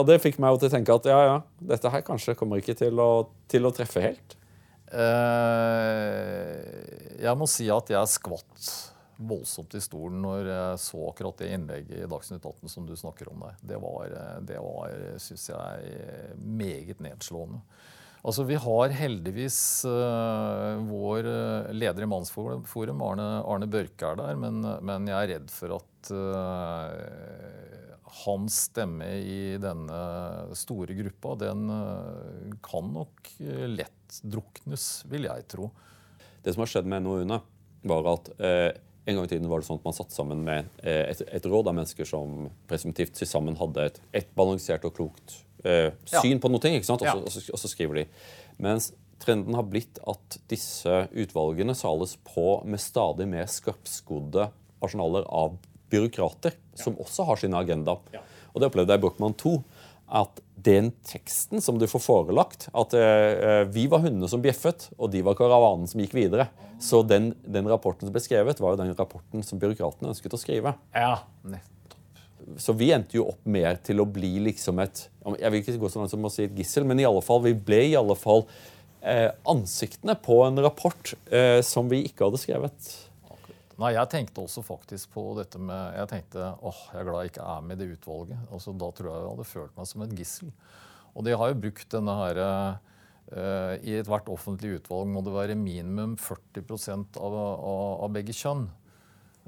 Og 0.00 0.02
det 0.08 0.18
fikk 0.18 0.40
meg 0.42 0.58
til 0.58 0.66
å 0.66 0.72
tenke 0.72 0.94
at 0.98 1.04
ja, 1.06 1.18
ja, 1.28 1.34
dette 1.70 1.92
her 1.94 2.02
kanskje 2.02 2.34
kommer 2.34 2.58
ikke 2.58 2.74
til 2.74 2.98
å, 3.00 3.10
til 3.48 3.68
å 3.68 3.70
treffe 3.72 4.02
helt. 4.02 4.34
Eh, 4.90 6.54
jeg 7.22 7.38
må 7.38 7.46
si 7.50 7.68
at 7.70 7.92
jeg 7.92 8.10
skvatt 8.10 8.70
voldsomt 9.20 9.74
i 9.76 9.82
stolen 9.84 10.22
når 10.24 10.48
jeg 10.48 10.80
så 10.82 11.02
akkurat 11.10 11.42
det 11.42 11.50
innlegget 11.54 11.98
i 12.00 12.08
Dagsnytt 12.10 12.46
18 12.46 12.72
som 12.72 12.86
du 12.88 12.94
snakker 12.96 13.28
om 13.30 13.44
der. 13.44 13.58
Det 13.72 13.78
var, 13.82 14.14
det 14.48 14.58
var 14.64 14.94
syns 15.20 15.50
jeg, 15.52 15.96
meget 16.40 17.02
nedslående. 17.04 17.60
Altså, 18.20 18.44
Vi 18.44 18.56
har 18.60 18.92
heldigvis 18.92 19.58
uh, 19.88 20.80
vår 20.88 21.28
leder 21.72 22.04
i 22.04 22.08
Mannsforum, 22.08 23.00
Arne, 23.04 23.28
Arne 23.48 23.68
Børke, 23.70 24.10
er 24.10 24.18
der. 24.20 24.34
Men, 24.36 24.60
men, 24.84 25.08
jeg 25.08 25.16
er 25.16 25.32
redd 25.36 25.52
for 25.54 25.78
at 25.78 26.10
uh, 26.12 26.90
hans 28.24 28.58
stemme 28.68 29.08
i 29.24 29.56
denne 29.60 30.00
store 30.58 30.96
gruppa, 30.98 31.36
den 31.46 31.70
kan 32.64 32.92
nok 32.92 33.32
lett 33.70 33.99
druknes, 34.22 34.90
vil 35.10 35.28
jeg 35.28 35.46
tro. 35.50 35.70
Det 36.44 36.54
som 36.54 36.64
har 36.64 36.72
skjedd 36.72 36.88
med 36.90 37.04
NOU-ene, 37.04 37.40
var 37.90 38.08
at 38.10 38.30
eh, 38.44 38.70
en 39.08 39.16
gang 39.16 39.26
i 39.26 39.30
tiden 39.30 39.48
var 39.48 39.62
det 39.62 39.68
sånn 39.68 39.80
at 39.80 39.86
man 39.86 39.96
satt 39.96 40.12
sammen 40.14 40.42
med 40.44 40.66
eh, 40.82 41.06
et, 41.08 41.22
et, 41.24 41.46
råd 41.48 41.70
av 41.70 41.76
mennesker 41.78 42.08
som 42.08 42.50
presumptivt 42.68 43.16
til 43.16 43.28
sammen 43.28 43.56
hadde 43.60 43.86
et, 43.88 44.00
et 44.20 44.34
balansert 44.36 44.84
og 44.88 44.94
klokt 44.96 45.38
eh, 45.64 45.88
syn 46.04 46.36
ja. 46.36 46.40
på 46.42 46.50
noe. 46.52 46.60
ikke 46.60 46.88
sant? 46.88 47.04
Og 47.04 47.30
så, 47.32 47.44
og 47.48 47.62
så 47.62 47.70
skriver 47.72 48.02
de. 48.02 48.06
Mens 48.60 48.90
trenden 49.20 49.56
har 49.56 49.66
blitt 49.68 50.00
at 50.08 50.38
disse 50.52 51.04
utvalgene 51.10 51.76
sales 51.76 52.16
på 52.28 52.60
med 52.68 52.80
stadig 52.82 53.28
mer 53.28 53.48
skarpskodde 53.50 54.48
arsenaler 54.80 55.26
av 55.28 55.58
byråkrater, 55.90 56.54
ja. 56.56 56.82
som 56.84 56.96
også 57.00 57.26
har 57.28 57.40
sin 57.40 57.56
agenda. 57.56 57.98
Ja. 58.14 58.22
Og 58.52 58.62
det 58.62 58.70
opplevde 58.70 58.94
jeg 58.94 59.00
i 59.00 59.04
Brochmann 59.04 59.36
2 59.38 59.56
at 60.10 60.40
den 60.60 60.90
teksten 61.06 61.62
som 61.64 61.78
du 61.80 61.86
får 61.88 62.02
forelagt 62.04 62.66
At 62.76 62.92
uh, 62.92 63.64
vi 63.72 63.86
var 63.90 64.02
hundene 64.04 64.28
som 64.28 64.42
bjeffet, 64.44 64.90
og 64.98 65.12
de 65.14 65.22
var 65.24 65.38
karavanen 65.38 65.88
som 65.88 66.02
gikk 66.02 66.16
videre. 66.18 66.50
Så 66.80 67.02
den, 67.04 67.32
den, 67.44 67.68
rapporten 67.68 68.08
som 68.08 68.14
ble 68.14 68.22
skrevet, 68.24 68.60
var 68.60 68.74
jo 68.74 68.80
den 68.82 68.94
rapporten 68.96 69.44
som 69.46 69.60
byråkratene 69.60 70.12
ønsket 70.12 70.36
å 70.36 70.40
skrive. 70.40 70.74
Ja, 70.96 71.20
nettopp. 71.44 71.96
Så 72.60 72.74
vi 72.74 72.88
endte 72.94 73.18
jo 73.18 73.28
opp 73.30 73.44
mer 73.44 73.78
til 73.84 74.00
å 74.02 74.08
bli 74.08 74.38
liksom 74.42 74.80
et 74.82 75.04
Jeg 75.38 75.52
vil 75.52 75.60
ikke 75.60 75.76
gå 75.78 75.90
så 75.92 76.00
langt 76.00 76.12
som 76.12 76.24
å 76.24 76.32
si 76.32 76.46
et 76.48 76.56
gissel, 76.56 76.86
men 76.88 77.00
i 77.00 77.06
alle 77.06 77.22
fall, 77.22 77.42
vi 77.44 77.52
ble 77.54 77.82
i 77.92 77.98
alle 77.98 78.16
fall 78.18 78.46
uh, 79.04 79.30
ansiktene 79.48 80.16
på 80.18 80.40
en 80.46 80.60
rapport 80.64 81.14
uh, 81.30 81.60
som 81.64 81.88
vi 81.92 82.02
ikke 82.08 82.26
hadde 82.26 82.40
skrevet. 82.42 82.90
Nei, 83.80 83.94
Jeg 83.96 84.10
tenkte 84.12 84.42
også 84.44 84.62
faktisk 84.64 85.14
på 85.14 85.22
dette 85.38 85.60
med 85.60 85.94
Jeg 85.96 86.10
tenkte 86.10 86.50
åh, 86.60 86.80
jeg 86.92 87.00
er 87.00 87.06
glad 87.08 87.22
jeg 87.24 87.32
ikke 87.32 87.48
er 87.48 87.62
med 87.64 87.78
i 87.78 87.80
det 87.80 87.96
utvalget. 87.96 88.40
Altså, 88.52 88.74
da 88.76 88.90
tror 88.92 89.08
jeg 89.08 89.22
jeg 89.22 89.30
hadde 89.30 89.46
følt 89.48 89.78
meg 89.78 89.88
som 89.88 90.04
et 90.04 90.16
gissel. 90.18 90.50
Og 91.14 91.24
de 91.26 91.36
har 91.40 91.50
jo 91.50 91.60
brukt 91.62 91.94
denne 91.94 92.16
her 92.18 92.40
uh, 92.44 93.74
I 93.80 93.96
ethvert 94.02 94.28
offentlig 94.32 94.76
utvalg 94.78 95.08
må 95.08 95.24
det 95.24 95.32
være 95.32 95.56
minimum 95.58 96.18
40 96.20 97.16
av, 97.16 97.24
av, 97.24 97.96
av 98.04 98.12
begge 98.12 98.36
kjønn. 98.36 98.68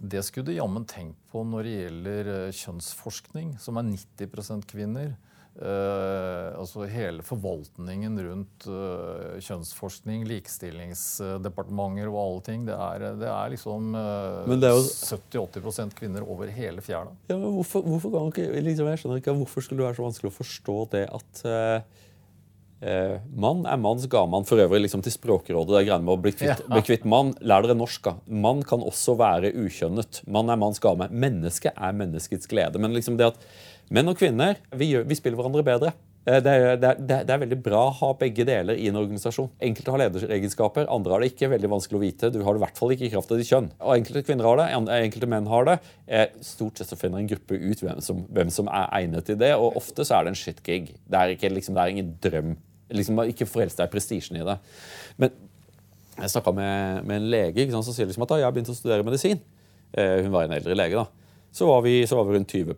Det 0.02 0.22
skulle 0.24 0.48
de 0.48 0.56
jammen 0.56 0.88
tenkt 0.88 1.20
på 1.30 1.44
når 1.46 1.66
det 1.66 1.74
gjelder 1.76 2.30
eh, 2.32 2.56
kjønnsforskning, 2.56 3.52
som 3.60 3.76
er 3.78 3.86
90% 3.86 4.64
kvinner. 4.70 5.12
Uh, 5.52 6.48
altså 6.56 6.86
hele 6.88 7.20
forvaltningen 7.20 8.14
rundt 8.24 8.64
uh, 8.72 9.34
kjønnsforskning, 9.36 10.22
likestillingsdepartementer 10.24 12.08
og 12.08 12.20
alle 12.22 12.44
ting. 12.46 12.62
Det 12.64 12.72
er, 12.72 13.04
det 13.20 13.28
er 13.28 13.50
liksom 13.52 13.90
uh, 13.92 14.48
jo... 14.48 14.78
70-80% 14.80 15.92
kvinner 15.98 16.24
over 16.24 16.48
hele 16.48 16.80
fjæra. 16.80 17.12
Ja, 17.28 17.36
hvorfor, 17.36 17.84
hvorfor, 17.84 18.16
ikke, 18.32 18.46
liksom, 18.64 18.88
jeg 18.88 19.02
skjønner 19.02 19.20
ikke, 19.20 19.34
hvorfor 19.42 19.66
skulle 19.66 19.82
det 19.82 19.90
være 19.90 19.98
så 20.00 20.06
vanskelig 20.06 20.32
å 20.32 20.38
forstå 20.38 20.78
det 20.96 21.04
at 21.18 21.44
mann 23.38 23.60
er 23.70 23.78
manns 23.78 24.08
gamann. 24.10 24.42
For 24.48 24.58
øvrig 24.58 24.80
liksom 24.82 25.04
til 25.06 25.14
Språkrådet. 25.14 25.68
det 25.70 25.82
er 25.82 25.84
greiene 25.86 26.02
med 26.08 26.16
å 26.16 26.22
bli 26.24 26.32
kvitt, 26.34 26.64
ja. 26.64 26.70
bli 26.72 26.80
kvitt 26.82 27.04
mann. 27.06 27.30
Lær 27.44 27.62
dere 27.62 27.76
norsk. 27.78 28.00
da. 28.08 28.16
Mann 28.26 28.64
kan 28.66 28.82
også 28.82 29.14
være 29.20 29.52
ukjønnet. 29.52 30.24
Mann 30.26 30.50
er 30.50 30.58
manns 30.58 30.82
game. 30.82 31.06
Mennesket 31.12 31.76
er 31.76 31.94
menneskets 31.94 32.50
glede. 32.50 32.82
Men 32.82 32.96
liksom 32.96 33.20
det 33.20 33.28
at 33.36 33.46
Menn 33.92 34.08
og 34.08 34.16
kvinner 34.16 34.56
vi, 34.72 34.94
gjør, 34.94 35.04
vi 35.04 35.16
spiller 35.18 35.36
hverandre 35.36 35.62
bedre. 35.66 35.90
Eh, 36.24 36.38
det 36.40 36.52
er, 36.54 36.78
det, 36.80 36.88
er, 36.88 37.24
det 37.26 37.32
er, 37.34 37.40
veldig 37.42 37.58
bra 37.60 37.82
å 37.90 37.94
ha 37.98 38.08
begge 38.16 38.46
deler 38.48 38.78
i 38.80 38.86
en 38.88 38.96
organisasjon. 38.96 39.50
Enkelte 39.68 39.92
har 39.92 40.00
lederegenskaper, 40.00 40.86
andre 40.92 41.12
har 41.12 41.20
det 41.20 41.32
ikke. 41.32 41.50
veldig 41.52 41.70
vanskelig 41.74 41.98
å 41.98 42.02
vite. 42.02 42.30
Du 42.32 42.40
har 42.40 42.56
det 42.56 42.62
i 42.62 42.64
hvert 42.64 42.80
fall 42.80 42.94
ikke 42.94 43.08
i 43.08 43.12
kraft 43.12 43.34
av 43.34 43.42
ditt 43.42 43.50
kjønn. 43.50 43.68
Og 43.84 43.92
Enkelte 43.98 44.24
kvinner 44.24 44.48
har 44.48 44.62
det, 44.62 44.66
enkelte 44.96 45.28
menn 45.28 45.50
har 45.50 45.68
det. 45.68 45.76
Eh, 46.08 46.24
stort 46.46 46.80
sett 46.80 46.92
så 46.92 46.98
finner 47.00 47.20
en 47.20 47.30
gruppe 47.34 47.60
ut 47.60 47.84
hvem 47.84 48.00
som, 48.06 48.24
hvem 48.32 48.52
som, 48.54 48.72
er 48.72 48.88
egnet 49.02 49.28
til 49.28 49.40
det, 49.44 49.52
og 49.60 49.76
ofte 49.82 50.08
så 50.08 50.18
er 50.18 50.24
det 50.24 50.32
en 50.32 50.40
shit 50.40 50.64
gig. 50.64 50.92
Det 51.04 51.20
er, 51.20 51.36
ikke, 51.36 51.52
liksom, 51.52 51.76
det 51.76 51.84
er 51.84 51.96
ingen 51.96 52.12
drøm. 52.24 52.56
Liksom, 52.96 53.24
ikke 53.34 53.48
forelsk 53.48 53.80
deg 53.80 53.90
i 53.90 53.92
prestisjen 53.92 54.40
i 54.40 54.46
det. 54.46 54.60
Men 55.20 55.36
jeg 56.16 56.32
snakka 56.32 56.54
med, 56.56 57.02
med, 57.08 57.18
en 57.18 57.32
lege 57.34 57.68
som 57.74 57.84
sier 57.92 58.08
liksom 58.08 58.24
at 58.24 58.32
da, 58.32 58.40
jeg 58.40 58.48
har 58.48 58.56
begynt 58.56 58.72
å 58.72 58.78
studere 58.78 59.04
medisin. 59.04 59.42
Eh, 59.92 60.22
hun 60.22 60.32
var 60.32 60.48
en 60.48 60.56
eldre 60.56 60.78
lege. 60.80 61.02
da 61.02 61.21
så 61.52 61.66
var 61.68 61.82
vi, 61.84 62.06
så 62.08 62.16
var 62.16 62.24
vi 62.24 62.38
rundt 62.38 62.52
20 62.54 62.74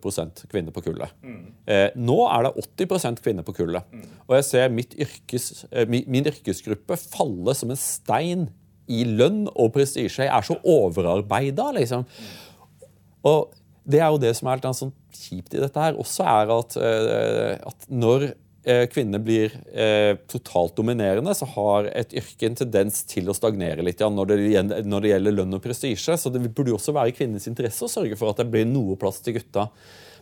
kvinner 0.51 0.73
på 0.75 0.83
kullet. 0.83 1.13
Mm. 1.23 1.43
Eh, 1.71 1.87
nå 1.95 2.17
er 2.27 2.43
det 2.43 2.65
80% 2.83 3.21
kvinner 3.23 3.45
på 3.47 3.55
kullet. 3.55 3.87
Mm. 3.91 4.07
Og 4.27 4.35
jeg 4.35 4.47
ser 4.49 4.79
yrkes, 5.05 5.65
eh, 5.71 5.87
min, 5.87 6.03
min, 6.11 6.27
yrkesgruppe 6.27 6.97
falle 6.99 7.55
som 7.55 7.71
en 7.71 7.79
stein 7.79 8.49
i 8.91 9.05
lønn 9.07 9.45
og 9.53 9.71
prestisje. 9.77 10.27
Jeg 10.27 10.33
er 10.33 10.43
så 10.45 10.59
overarbeida, 10.59 11.69
liksom. 11.77 12.03
Mm. 12.03 12.89
Og 13.31 13.55
det 13.87 14.01
er 14.01 14.11
jo 14.11 14.19
det 14.21 14.33
som 14.35 14.49
er 14.49 14.59
litt 14.59 14.81
sånn 14.81 14.93
kjipt 15.15 15.55
i 15.55 15.61
dette 15.63 15.79
her, 15.79 15.95
også 16.01 16.27
er 16.27 16.51
at, 16.57 16.75
eh, 16.75 17.55
at 17.71 17.87
når 17.87 18.33
Eh, 18.65 18.87
kvinner 18.89 19.21
blir 19.21 19.51
eh, 19.77 20.15
totalt 20.27 20.73
dominerende, 20.75 21.35
så 21.37 21.45
har 21.51 21.85
et 21.93 22.15
yrke 22.17 22.47
en 22.47 22.55
tendens 22.57 23.03
til 23.05 23.29
å 23.29 23.35
stagnere 23.37 23.85
litt 23.85 23.99
ja, 24.01 24.09
når, 24.09 24.31
det, 24.31 24.63
når, 24.87 25.03
det, 25.03 25.11
gjelder 25.11 25.35
lønn 25.37 25.53
og 25.53 25.61
prestisje. 25.61 26.15
Så 26.17 26.31
det 26.33 26.41
burde 26.47 26.73
jo 26.73 26.79
også 26.79 26.95
være 26.95 27.13
i 27.13 27.13
kvinnens 27.13 27.45
interesse 27.51 27.85
å 27.85 27.91
sørge 27.91 28.17
for 28.17 28.33
at 28.33 28.41
det 28.41 28.47
blir 28.49 28.65
noe 28.65 28.97
plass 28.97 29.21
til 29.21 29.37
gutta. 29.37 29.67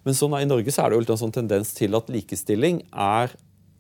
Men 0.04 0.20
sånn, 0.20 0.36
i 0.42 0.50
Norge 0.50 0.76
så 0.76 0.84
er 0.84 0.92
det 0.92 1.00
jo 1.00 1.06
en 1.16 1.22
sånn 1.24 1.36
tendens 1.40 1.72
til 1.78 1.96
at 1.96 2.12
likestilling 2.12 2.84
er 2.92 3.32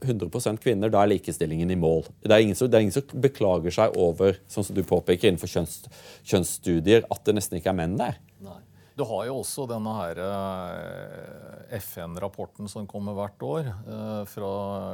100 0.04 0.32
kvinner, 0.64 0.92
da 0.92 1.04
er 1.04 1.12
likestillingen 1.12 1.72
i 1.72 1.80
mål. 1.80 2.08
Det 2.24 2.32
er, 2.32 2.48
ingen 2.48 2.56
som, 2.56 2.72
er 2.72 2.86
ingen 2.86 2.96
som 2.96 3.20
beklager 3.24 3.76
seg 3.84 4.00
over 4.00 4.40
sånn 4.52 4.64
som 4.64 4.80
du 4.80 4.84
påpeker 4.88 5.28
innenfor 5.28 5.52
kjønns, 5.52 5.82
kjønnsstudier, 6.24 7.04
at 7.12 7.28
det 7.28 7.36
nesten 7.36 7.60
ikke 7.60 7.72
er 7.76 7.80
menn 7.84 8.00
der. 8.00 8.20
Nei. 8.44 8.62
Du 8.94 9.02
har 9.10 9.26
jo 9.26 9.40
også 9.40 9.66
denne 9.70 9.90
her 9.98 10.20
eh, 10.22 11.78
FN-rapporten 11.80 12.70
som 12.70 12.86
kommer 12.90 13.16
hvert 13.18 13.46
år 13.46 13.70
eh, 13.72 14.22
fra 14.30 14.52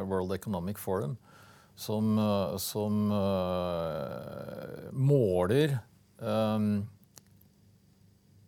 World 0.07 0.31
Economic 0.37 0.79
Forum, 0.79 1.17
som, 1.75 2.13
eh, 2.15 2.55
som 2.63 3.11
måler 4.95 5.79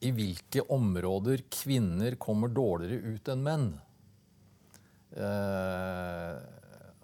i 0.02 0.10
hvilke 0.16 0.64
områder 0.74 1.44
kvinner 1.52 2.18
kommer 2.20 2.52
dårligere 2.52 3.14
ut 3.16 3.30
enn 3.32 3.44
menn. 3.46 3.70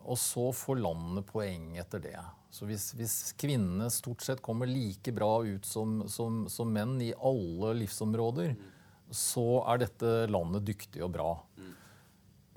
og 0.08 0.18
så 0.20 0.50
får 0.56 0.82
landene 0.82 1.24
poeng 1.28 1.78
etter 1.80 2.04
det. 2.04 2.20
Så 2.58 2.66
hvis, 2.66 2.89
hvis, 2.97 3.16
kvinnene 3.38 3.89
stort 3.93 4.24
sett 4.26 4.41
kommer 4.41 4.70
like 4.70 5.12
bra 5.14 5.43
ut 5.45 5.66
som, 5.68 5.99
som, 6.10 6.45
som 6.49 6.72
menn 6.74 6.95
i 7.05 7.12
alle 7.14 7.76
livsområder, 7.84 8.55
mm. 8.58 9.12
så 9.14 9.45
er 9.70 9.84
dette 9.84 10.14
landet 10.34 10.66
dyktig 10.66 11.03
og 11.05 11.12
bra. 11.14 11.36
Mm. 11.60 11.76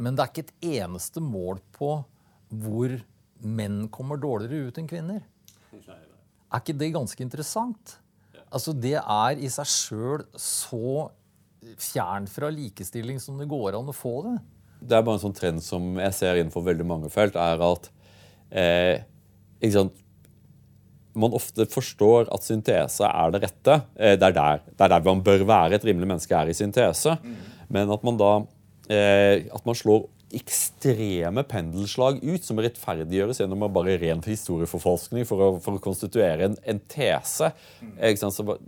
Men 0.01 0.17
det 0.17 0.25
er 0.25 0.33
ikke 0.33 0.47
et 0.47 0.69
eneste 0.81 1.21
mål 1.21 1.61
på 1.77 1.93
hvor 2.63 2.97
menn 3.45 3.83
kommer 3.93 4.21
dårligere 4.21 4.71
ut 4.71 4.81
enn 4.81 4.89
kvinner. 4.89 5.21
Er 6.51 6.63
ikke 6.63 6.79
det 6.81 6.95
ganske 6.97 7.23
interessant? 7.23 7.99
Altså, 8.51 8.73
Det 8.73 8.97
er 8.99 9.39
i 9.39 9.53
seg 9.53 9.69
sjøl 9.69 10.25
så 10.41 11.11
fjernt 11.77 12.33
fra 12.33 12.49
likestilling 12.51 13.21
som 13.21 13.37
det 13.39 13.51
går 13.51 13.77
an 13.79 13.93
å 13.93 13.95
få 13.95 14.17
det. 14.27 14.37
Det 14.81 14.97
er 14.97 15.05
bare 15.05 15.21
en 15.21 15.27
sånn 15.29 15.37
trend 15.37 15.63
som 15.63 15.93
jeg 16.01 16.17
ser 16.17 16.41
innenfor 16.41 16.65
veldig 16.65 16.87
mange 16.89 17.11
felt, 17.13 17.37
er 17.37 17.61
at 17.61 17.91
eh, 18.49 19.05
man 21.21 21.35
ofte 21.35 21.67
forstår 21.71 22.31
at 22.33 22.47
syntese 22.47 23.09
er 23.09 23.35
det 23.35 23.43
rette. 23.45 23.81
Eh, 23.99 24.17
det, 24.19 24.31
er 24.31 24.37
der, 24.37 24.63
det 24.71 24.87
er 24.87 24.95
der 24.95 25.09
man 25.09 25.25
bør 25.27 25.45
være. 25.49 25.77
Et 25.77 25.91
rimelig 25.91 26.09
menneske 26.09 26.37
er 26.37 26.51
i 26.51 26.57
syntese. 26.57 27.17
Men 27.69 27.91
at 27.91 28.07
man 28.07 28.19
da 28.21 28.33
eh, 28.91 29.47
at 29.51 29.67
man 29.67 29.79
slår 29.79 30.07
ekstreme 30.31 31.43
pendelslag 31.51 32.21
ut 32.23 32.45
som 32.47 32.61
rettferdiggjøres 32.63 33.41
gjennom 33.41 33.65
bare 33.75 33.97
ren 33.99 34.21
historieforfalskning 34.23 35.27
for 35.27 35.43
å, 35.43 35.49
for 35.63 35.75
å 35.75 35.83
konstituere 35.83 36.47
en, 36.47 36.55
en 36.63 36.79
tese. 36.91 37.51
Mm. 37.83 37.97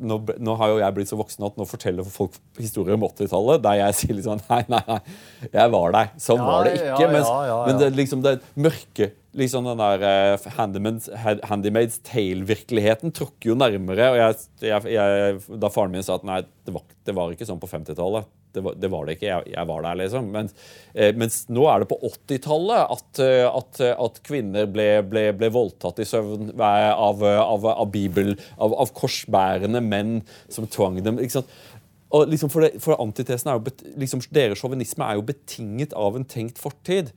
Nå, 0.02 0.18
nå, 0.42 0.56
har 0.58 0.72
jo 0.72 0.80
jeg 0.82 0.96
blitt 0.96 1.12
så 1.12 1.18
voksen 1.20 1.46
at 1.46 1.60
nå 1.60 1.66
forteller 1.70 2.08
folk 2.10 2.34
historier 2.58 2.98
om 2.98 3.06
80-tallet 3.06 3.62
der 3.62 3.78
jeg 3.84 3.96
sier 4.00 4.18
liksom 4.18 4.42
Nei, 4.48 4.62
nei, 4.72 4.82
nei, 4.88 4.98
jeg 5.46 5.74
var 5.76 5.94
der. 5.94 6.12
Sånn 6.26 6.42
ja, 6.42 6.50
var 6.50 6.66
det 6.66 6.76
ikke. 6.80 7.10
Ja, 7.14 7.38
ja, 7.46 7.58
men 7.68 7.78
det, 7.78 7.92
liksom, 8.00 8.26
det 8.26 8.40
mørke 8.58 9.12
liksom 9.38 9.64
den 9.64 9.80
der 9.80 10.36
uh, 10.36 10.52
Handymaids 11.48 12.00
Tale-virkeligheten 12.06 13.14
tråkker 13.16 13.52
jo 13.52 13.58
nærmere. 13.58 14.10
og 14.12 14.20
jeg, 14.20 14.38
jeg, 14.68 14.92
jeg, 14.92 15.40
Da 15.62 15.72
faren 15.72 15.94
min 15.94 16.04
sa 16.04 16.18
at 16.18 16.26
nei, 16.28 16.42
det 16.66 16.74
var, 16.74 16.86
det 17.06 17.16
var 17.16 17.32
ikke 17.32 17.48
sånn 17.48 17.62
på 17.62 17.70
50-tallet 17.70 18.28
det 18.52 18.60
var, 18.60 18.74
det 18.76 18.88
var, 18.92 19.06
det 19.06 19.16
ikke. 19.16 19.28
Jeg, 19.48 19.66
var 19.68 19.84
der, 19.86 19.98
liksom. 20.02 20.28
Men, 20.32 20.48
eh, 20.92 21.14
mens 21.16 21.42
nå 21.52 21.64
er 21.70 21.82
det 21.82 21.88
på 21.88 21.98
80-tallet 22.04 22.94
at, 22.94 23.20
eh, 23.24 23.46
at, 23.48 23.80
at, 23.80 24.20
kvinner 24.26 24.68
ble, 24.70 24.88
ble, 25.08 25.24
ble, 25.36 25.50
voldtatt 25.54 26.02
i 26.02 26.06
søvn 26.08 26.52
av, 26.60 27.24
av, 27.24 27.66
av 27.72 27.86
Bibel, 27.92 28.34
av, 28.58 28.74
av, 28.84 28.92
korsbærende 28.96 29.82
menn 29.84 30.18
som 30.52 30.68
tvang 30.68 31.00
dem. 31.04 31.20
ikke 31.22 31.38
sant? 31.40 31.56
Og 32.12 32.28
liksom 32.28 32.52
for, 32.52 32.68
for 32.84 33.00
antitesen 33.00 33.48
er 33.48 33.56
jo, 33.56 33.72
liksom, 33.96 34.20
Deres 34.34 34.60
sjåvinisme 34.60 35.06
er 35.06 35.16
jo 35.16 35.26
betinget 35.32 35.96
av 35.96 36.18
en 36.18 36.28
tenkt 36.28 36.60
fortid. 36.60 37.14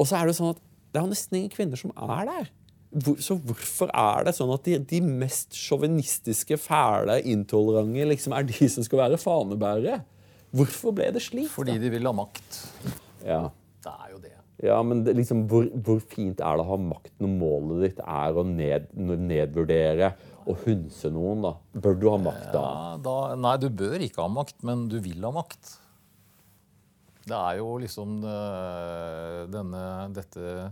Og 0.00 0.08
så 0.08 0.22
er 0.22 0.30
det 0.30 0.38
sånn 0.38 0.54
at 0.54 0.64
det 0.90 0.98
er 0.98 1.06
jo 1.06 1.12
nesten 1.12 1.38
ingen 1.38 1.52
kvinner 1.54 1.78
som 1.78 1.92
er 1.94 2.26
der. 2.28 2.50
Hvor, 2.90 3.20
så 3.22 3.36
hvorfor 3.38 3.92
er 3.94 4.26
det 4.26 4.34
sånn 4.34 4.50
at 4.50 4.66
de, 4.66 4.80
de 4.90 4.98
mest 5.06 5.54
sjåvinistiske, 5.54 6.58
fæle, 6.58 7.20
intolerante 7.30 8.08
liksom 8.10 8.34
er 8.34 8.48
de 8.48 8.70
som 8.72 8.86
skal 8.86 9.04
være 9.04 9.20
fanebærere? 9.22 10.00
Hvorfor 10.50 10.96
ble 10.96 11.12
det 11.14 11.22
slik? 11.22 11.46
Fordi 11.52 11.78
de 11.78 11.92
vil 11.92 12.10
ha 12.10 12.14
makt. 12.16 12.58
Ja. 13.22 13.44
Det 13.80 13.92
er 13.94 14.08
jo 14.10 14.18
det. 14.24 14.34
Ja, 14.60 14.80
men 14.84 15.04
det, 15.06 15.14
liksom, 15.16 15.46
hvor, 15.48 15.68
hvor, 15.86 16.00
fint 16.04 16.42
er 16.44 16.58
det 16.58 16.64
å 16.66 16.72
ha 16.74 16.80
makt 16.82 17.14
når 17.22 17.30
målet 17.32 17.84
ditt 17.86 18.02
er 18.04 18.36
å 18.36 18.44
ned, 18.44 18.90
nedvurdere 18.98 20.10
og 20.44 20.66
hunse 20.66 21.12
noen? 21.14 21.46
da? 21.46 21.54
Bør 21.80 21.96
du 21.96 22.08
ha 22.10 22.18
makt 22.20 22.50
da? 22.52 22.64
Ja, 22.64 22.98
da? 23.06 23.16
Nei, 23.40 23.54
du 23.62 23.70
bør 23.72 24.02
ikke 24.04 24.26
ha 24.26 24.32
makt, 24.32 24.58
men 24.66 24.84
du 24.92 24.98
vil 25.00 25.24
ha 25.24 25.32
makt. 25.32 25.78
Det 27.26 27.36
er 27.36 27.58
jo 27.60 27.74
liksom 27.82 28.22
eh, 28.24 29.42
denne 29.52 29.82
Dette 30.16 30.70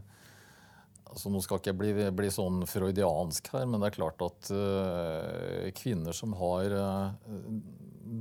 altså 1.08 1.32
Nå 1.32 1.40
skal 1.44 1.60
ikke 1.60 1.72
jeg 1.72 1.78
bli, 1.80 2.08
bli, 2.14 2.30
sånn 2.32 2.62
freudiansk 2.68 3.48
her, 3.54 3.64
men 3.64 3.80
det 3.80 3.88
er 3.88 3.94
klart 3.96 4.20
at 4.26 4.50
uh, 4.52 5.68
kvinner 5.78 6.12
som 6.12 6.34
har 6.36 6.74
uh, 6.76 7.38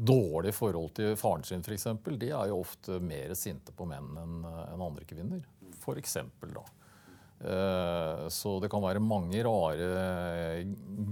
dårlig 0.08 0.54
forhold 0.56 0.94
til 0.96 1.18
faren 1.20 1.44
sin, 1.44 1.66
f.eks., 1.68 1.90
de 2.08 2.32
er 2.32 2.48
jo 2.48 2.62
ofte 2.62 3.02
mer 3.04 3.34
sinte 3.36 3.76
på 3.76 3.88
menn 3.90 4.16
enn 4.24 4.86
andre 4.88 5.04
kvinner. 5.08 5.44
For 5.84 6.00
eksempel, 6.00 6.56
da. 6.56 6.64
Uh, 7.38 8.26
så 8.34 8.56
det 8.64 8.70
kan 8.74 8.82
være 8.82 9.02
mange 9.04 9.44
rare 9.46 10.64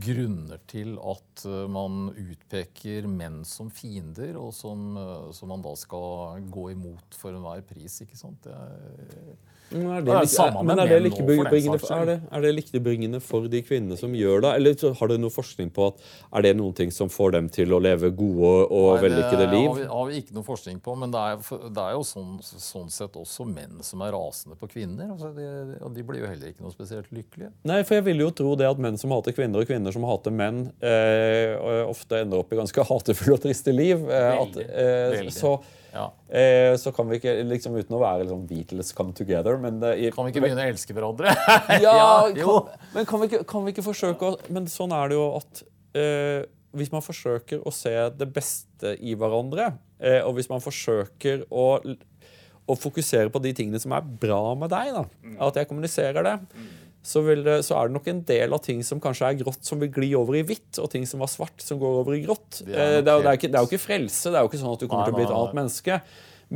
grunner 0.02 0.64
til 0.66 0.96
at 0.98 1.44
man 1.70 2.10
utpeker 2.10 3.06
menn 3.10 3.44
som 3.46 3.70
fiender, 3.70 4.34
og 4.42 4.50
som, 4.58 4.98
som 5.36 5.54
man 5.54 5.66
da 5.66 5.76
skal 5.78 6.42
gå 6.50 6.72
imot 6.74 7.20
for 7.20 7.36
enhver 7.36 7.62
pris. 7.70 8.02
ikke 8.02 8.18
sant? 8.18 8.42
Det 8.48 8.56
er, 8.56 9.38
men 9.74 9.88
er 9.98 10.04
det, 10.06 10.16
er, 10.30 10.58
men 10.62 10.80
er 10.80 10.90
det 10.90 11.00
liktebringende 11.08 11.80
for, 11.82 12.06
er 12.06 13.24
for 13.26 13.48
de 13.50 13.62
kvinnene 13.66 13.98
som 13.98 14.14
gjør 14.16 14.44
det? 14.46 14.52
Eller 14.60 14.76
har 15.00 15.10
dere 15.10 15.22
noe 15.22 15.34
forskning 15.34 15.72
på 15.74 15.88
at 15.90 16.04
er 16.38 16.46
det 16.46 16.52
noen 16.60 16.76
ting 16.78 16.92
som 16.94 17.10
får 17.12 17.34
dem 17.36 17.50
til 17.54 17.74
å 17.74 17.80
leve 17.82 18.12
gode 18.16 18.52
og 18.70 18.88
Nei, 18.94 19.02
vellykkede 19.08 19.48
liv? 19.50 19.70
Det 19.82 19.88
har 19.90 20.10
vi 20.12 20.22
ikke 20.22 20.38
noe 20.38 20.48
forskning 20.48 20.82
på, 20.86 20.96
men 21.02 21.14
det 21.16 21.24
er, 21.32 21.42
det 21.66 21.86
er 21.86 21.96
jo 21.98 22.04
sånn, 22.08 22.36
sånn, 22.46 22.92
sett 22.94 23.18
også 23.20 23.48
menn 23.50 23.82
som 23.86 24.04
er 24.06 24.14
rasende 24.16 24.58
på 24.60 24.70
kvinner. 24.76 25.10
Altså 25.16 25.32
de, 25.36 25.48
og 25.82 25.96
de 25.96 26.06
blir 26.06 26.22
jo 26.22 26.30
heller 26.30 26.54
ikke 26.54 26.66
noe 26.66 26.76
spesielt 26.76 27.10
lykkelige. 27.16 27.50
Nei, 27.66 27.82
for 27.88 27.98
jeg 27.98 28.08
vil 28.12 28.22
jo 28.28 28.30
tro 28.38 28.54
det 28.60 28.70
at 28.70 28.82
menn 28.82 29.00
som 29.02 29.16
hater 29.16 29.36
kvinner, 29.36 29.64
og 29.64 29.72
kvinner 29.72 29.96
som 29.96 30.06
hater 30.08 30.36
menn, 30.36 30.68
eh, 30.86 31.56
ofte 31.86 32.22
ender 32.22 32.44
opp 32.44 32.54
i 32.54 32.62
ganske 32.62 32.86
hatefulle 32.92 33.40
og 33.40 33.48
triste 33.48 33.74
liv. 33.74 34.06
Eh, 34.06 34.30
at, 34.44 34.62
eh, 34.62 35.18
veldig. 35.18 35.34
Så, 35.34 35.58
ja. 35.96 36.06
Eh, 36.30 36.74
så 36.82 36.92
kan 36.96 37.08
vi 37.10 37.20
ikke, 37.20 37.34
liksom 37.48 37.78
uten 37.78 37.96
å 37.96 38.02
være 38.02 38.26
liksom, 38.26 38.44
Beatles 38.50 38.92
come 38.98 39.16
together 39.16 39.60
men, 39.62 39.80
eh, 39.88 40.10
Kan 40.14 40.28
vi 40.28 40.34
ikke 40.34 40.44
begynne 40.44 40.66
å 40.66 40.74
elske 40.74 40.96
hverandre? 40.96 41.32
ja, 41.86 42.28
kan, 42.36 42.74
men 42.96 43.08
kan 43.08 43.24
vi, 43.24 43.30
ikke, 43.32 43.44
kan 43.50 43.66
vi, 43.66 43.76
ikke, 43.76 43.86
forsøke 43.86 44.34
å 44.34 44.54
Men 44.54 44.70
sånn 44.72 44.94
er 44.96 45.12
det 45.12 45.20
jo 45.20 45.30
at 45.40 45.64
eh, 45.98 46.42
hvis 46.76 46.92
man 46.92 47.06
forsøker 47.06 47.64
å 47.64 47.72
se 47.72 47.94
det 48.20 48.28
beste 48.36 48.98
i 49.00 49.14
hverandre, 49.16 49.70
eh, 50.04 50.20
og 50.28 50.36
hvis 50.36 50.52
man 50.52 50.60
forsøker 50.60 51.46
å, 51.48 51.68
å, 51.80 52.76
fokusere 52.76 53.32
på 53.32 53.40
de 53.40 53.54
tingene 53.56 53.80
som 53.80 53.96
er 53.96 54.04
bra 54.04 54.42
med 54.60 54.74
deg, 54.74 54.92
da, 54.92 55.06
mm. 55.24 55.38
at 55.48 55.62
jeg 55.62 55.70
kommuniserer 55.70 56.28
det 56.28 56.36
mm 56.44 56.74
så, 57.06 57.22
det, 57.22 57.56
så, 57.68 57.76
er 57.78 57.90
det 57.90 57.94
nok 57.94 58.08
en 58.10 58.22
del 58.26 58.54
av 58.56 58.62
ting 58.66 58.80
som 58.86 59.02
kanskje 59.02 59.28
er 59.30 59.40
grått, 59.44 59.62
som 59.68 59.82
vil 59.82 59.92
gli 59.94 60.08
over 60.18 60.40
i 60.40 60.46
hvitt, 60.48 60.80
og 60.82 60.90
ting 60.90 61.06
som 61.06 61.22
var 61.22 61.30
svart, 61.30 61.62
som 61.62 61.78
går 61.82 62.00
over 62.02 62.16
i 62.18 62.24
grått. 62.24 62.64
Det 62.64 62.74
er, 62.74 62.96
eh, 62.98 63.02
det 63.06 63.12
er, 63.12 63.22
det 63.22 63.30
er, 63.30 63.38
ikke, 63.38 63.50
det 63.54 63.60
er 63.60 63.68
jo 63.68 63.70
ikke, 63.70 63.84
frelse. 63.84 64.32
Det 64.32 64.40
er 64.40 64.46
jo 64.46 64.50
ikke 64.50 64.62
sånn 64.64 64.74
at 64.74 64.82
du 64.82 64.88
kommer 64.88 65.04
nei, 65.04 65.12
til 65.12 65.16
å 65.16 65.20
bli 65.20 65.28
et 65.28 65.36
annet 65.36 65.60
menneske. 65.60 66.00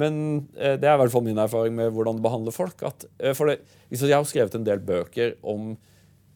Men 0.02 0.18
eh, 0.58 0.76
det 0.82 0.90
er 0.90 0.98
i 0.98 1.02
hvert 1.04 1.14
fall 1.14 1.26
min 1.28 1.44
erfaring 1.46 1.78
med 1.78 1.94
hvordan 1.94 2.18
du 2.18 2.26
behandler 2.26 2.56
folk. 2.56 2.82
At, 2.90 3.06
liksom, 3.22 4.10
jeg 4.10 4.18
har 4.18 4.30
skrevet 4.32 4.58
en 4.58 4.66
del 4.66 4.82
bøker 4.90 5.38
om 5.46 5.76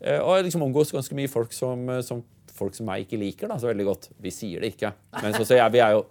Og 0.03 0.31
jeg 0.35 0.43
liksom 0.49 0.65
omgås 0.65 0.91
ganske 0.91 1.15
mye 1.15 1.31
folk 1.31 1.53
som, 1.55 1.87
som, 2.03 2.19
folk 2.51 2.75
som 2.75 2.89
jeg 2.91 3.05
ikke 3.05 3.21
liker 3.21 3.49
da, 3.49 3.55
så 3.57 3.69
veldig 3.69 3.85
godt. 3.87 4.09
Vi 4.21 4.33
sier 4.35 4.61
det 4.61 4.73
ikke. 4.75 4.91
Men 5.23 5.33
så, 5.33 5.45
så 5.47 5.57
jeg, 5.57 5.73
vi 5.73 5.79
er 5.79 5.95
jo 5.95 6.03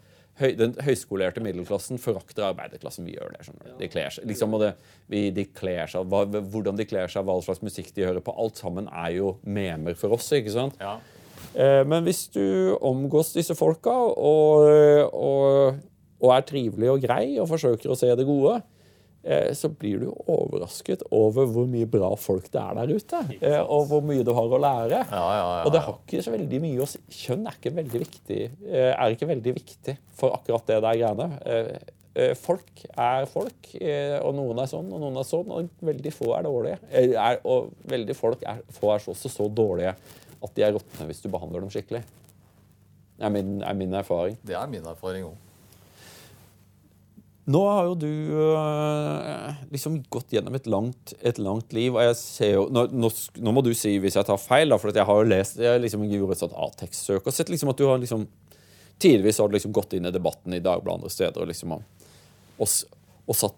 høy, 0.43 0.51
den 0.59 0.75
høyskolerte 0.83 1.43
middelklassen 1.45 2.01
forakter 2.03 2.49
arbeiderklassen. 2.51 3.07
Vi 3.09 3.17
gjør 3.17 3.33
det. 3.37 3.45
skjønner 3.47 3.71
du. 3.71 3.77
De 3.81 3.89
kler 3.93 4.13
seg, 4.15 4.27
liksom, 4.29 4.59
det, 4.63 4.75
vi, 5.13 5.25
de 5.35 5.47
kler 5.49 5.91
seg, 5.91 6.07
hva, 6.13 6.25
Hvordan 6.27 6.79
de 6.79 6.87
kler 6.89 7.11
seg, 7.13 7.25
hva 7.29 7.39
slags 7.45 7.63
musikk 7.65 7.93
de 7.97 8.07
hører 8.09 8.25
på. 8.25 8.35
Alt 8.45 8.61
sammen 8.63 8.91
er 8.91 9.17
jo 9.17 9.37
memer 9.43 9.99
for 9.99 10.19
oss. 10.19 10.31
ikke 10.37 10.55
sant? 10.55 10.79
Ja. 10.83 10.99
Eh, 11.53 11.83
men 11.89 12.05
hvis 12.07 12.27
du 12.35 12.77
omgås 12.81 13.33
disse 13.37 13.57
folka 13.59 13.93
og, 13.93 14.69
og, 15.13 15.81
og 16.23 16.37
er 16.37 16.47
trivelig 16.49 16.93
og 16.93 17.03
grei 17.05 17.27
og 17.43 17.51
forsøker 17.51 17.93
å 17.93 17.99
se 17.99 18.13
det 18.17 18.29
gode, 18.29 18.61
så 19.55 19.69
blir 19.71 20.03
du 20.03 20.09
overrasket 20.27 21.05
over 21.15 21.47
hvor 21.47 21.69
mye 21.71 21.87
bra 21.87 22.09
folk 22.19 22.49
det 22.51 22.59
er 22.59 22.79
der 22.81 22.91
ute. 22.91 23.21
Eh, 23.39 23.61
og 23.63 23.87
hvor 23.91 24.03
mye 24.03 24.25
du 24.27 24.33
har 24.35 24.51
å 24.51 24.59
lære. 24.59 25.03
Ja, 25.07 25.23
ja, 25.23 25.45
ja, 25.45 25.65
og 25.67 25.75
det 25.75 25.83
har 25.85 25.99
ikke 26.01 26.25
så 26.27 26.35
veldig 26.35 26.61
mye 26.65 26.83
å 26.83 26.89
si. 26.91 26.99
Kjønn 27.23 27.47
er 27.47 27.59
ikke 27.59 27.75
veldig 27.77 28.01
viktig, 28.03 28.41
eh, 28.67 28.91
er 28.91 29.15
ikke 29.15 29.29
veldig 29.31 29.55
viktig 29.61 29.95
for 30.19 30.35
akkurat 30.35 30.67
det 30.73 30.81
der 30.83 30.99
greiene. 30.99 31.29
Folk 32.37 32.83
er 32.93 33.25
folk, 33.25 33.71
og 34.21 34.35
noen 34.37 34.59
er 34.61 34.67
sånn, 34.69 34.91
og 34.93 35.01
noen 35.01 35.15
er 35.17 35.25
sånn, 35.25 35.55
og 35.55 35.87
veldig 35.89 36.11
få 36.13 36.35
er 36.37 36.45
dårlige. 36.45 36.99
Og 37.49 37.71
veldig 37.89 38.17
folk 38.19 38.43
er, 38.45 38.61
få 38.77 38.91
er 38.93 39.07
også 39.15 39.31
så 39.33 39.47
dårlige 39.49 39.95
at 40.43 40.53
de 40.59 40.67
er 40.67 40.75
råtne 40.77 41.07
hvis 41.09 41.23
du 41.25 41.31
behandler 41.33 41.65
dem 41.65 41.73
skikkelig. 41.73 42.03
Det 43.17 43.25
er 43.29 43.33
min, 43.33 43.55
er 43.63 43.79
min 43.79 43.97
erfaring. 43.97 44.37
Det 44.45 44.59
er 44.59 44.69
min 44.69 44.85
erfaring 44.93 45.25
òg. 45.31 45.52
Nå 47.51 47.61
har 47.67 47.89
jo 47.89 47.95
du 47.99 48.11
øh, 48.39 49.63
liksom 49.73 49.97
gått 50.15 50.31
gjennom 50.31 50.55
et 50.55 50.69
langt, 50.71 51.15
et 51.27 51.41
langt, 51.43 51.73
liv. 51.75 51.97
og 51.97 52.05
jeg 52.05 52.19
ser 52.21 52.53
jo, 52.53 52.69
nå, 52.71 52.85
nå, 52.95 53.11
nå, 53.43 53.55
må 53.57 53.65
du 53.67 53.73
si 53.75 53.97
hvis 53.99 54.15
jeg 54.15 54.29
tar 54.29 54.39
feil, 54.39 54.71
da, 54.71 54.79
for 54.79 54.95
jeg 54.95 55.09
har 55.09 55.19
jo 55.19 55.27
lest 55.27 55.59
jeg 55.59 55.83
liksom 55.83 56.05
gjorde 56.07 56.37
et 56.37 56.45
sånt 56.45 56.55
A-tekstsøk 56.55 57.27
og 57.27 57.35
sett 57.35 57.51
liksom 57.51 57.73
at 57.73 57.83
du 57.83 57.89
har 57.89 57.99
liksom 58.03 58.29
Tidvis 59.03 59.41
har 59.43 59.51
du 59.51 59.57
liksom 59.57 59.73
gått 59.75 59.97
inn 59.97 60.07
i 60.07 60.13
debatten 60.15 60.55
i 60.55 60.61
Dagbladet 60.63 61.01
andre 61.01 61.11
steder 61.11 61.43
og, 61.43 61.49
liksom, 61.51 61.73
og, 61.75 62.69
og 63.27 63.35
satt 63.35 63.57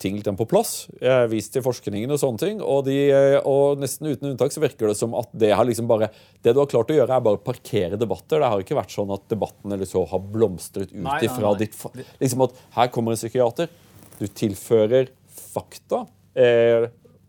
ting 0.00 0.16
litt 0.18 0.28
på 0.38 0.46
plass. 0.48 0.86
Jeg 1.00 1.12
har 1.12 1.30
vist 1.30 1.52
til 1.54 1.64
forskningen 1.64 2.12
og 2.12 2.20
sånne 2.20 2.40
ting. 2.42 2.60
Og, 2.64 2.82
de, 2.88 2.96
og, 3.42 3.80
nesten 3.80 4.10
uten 4.10 4.30
unntak 4.32 4.52
så 4.54 4.62
virker 4.62 4.90
det 4.90 4.98
som 4.98 5.16
at 5.18 5.32
det 5.36 5.52
har 5.56 5.66
liksom 5.68 5.88
bare 5.90 6.10
Det 6.44 6.54
du 6.54 6.60
har 6.60 6.70
klart 6.70 6.92
å 6.92 6.98
gjøre, 6.98 7.16
er 7.16 7.24
bare 7.24 7.42
parkere 7.44 8.00
debatter. 8.00 8.40
Det 8.40 8.52
har 8.52 8.64
ikke 8.64 8.78
vært 8.78 8.94
sånn 8.94 9.12
at 9.14 9.26
debatten 9.32 9.76
eller 9.76 9.88
så 9.88 10.04
har 10.08 10.22
blomstret 10.22 10.92
ut 10.92 11.26
ifra 11.26 11.54
ditt 11.60 11.76
Liksom 12.20 12.46
at 12.46 12.56
her 12.78 12.92
kommer 12.94 13.14
en 13.14 13.20
psykiater, 13.20 13.68
du 14.16 14.26
tilfører 14.28 15.10
fakta, 15.56 16.06
eh, 16.38 16.86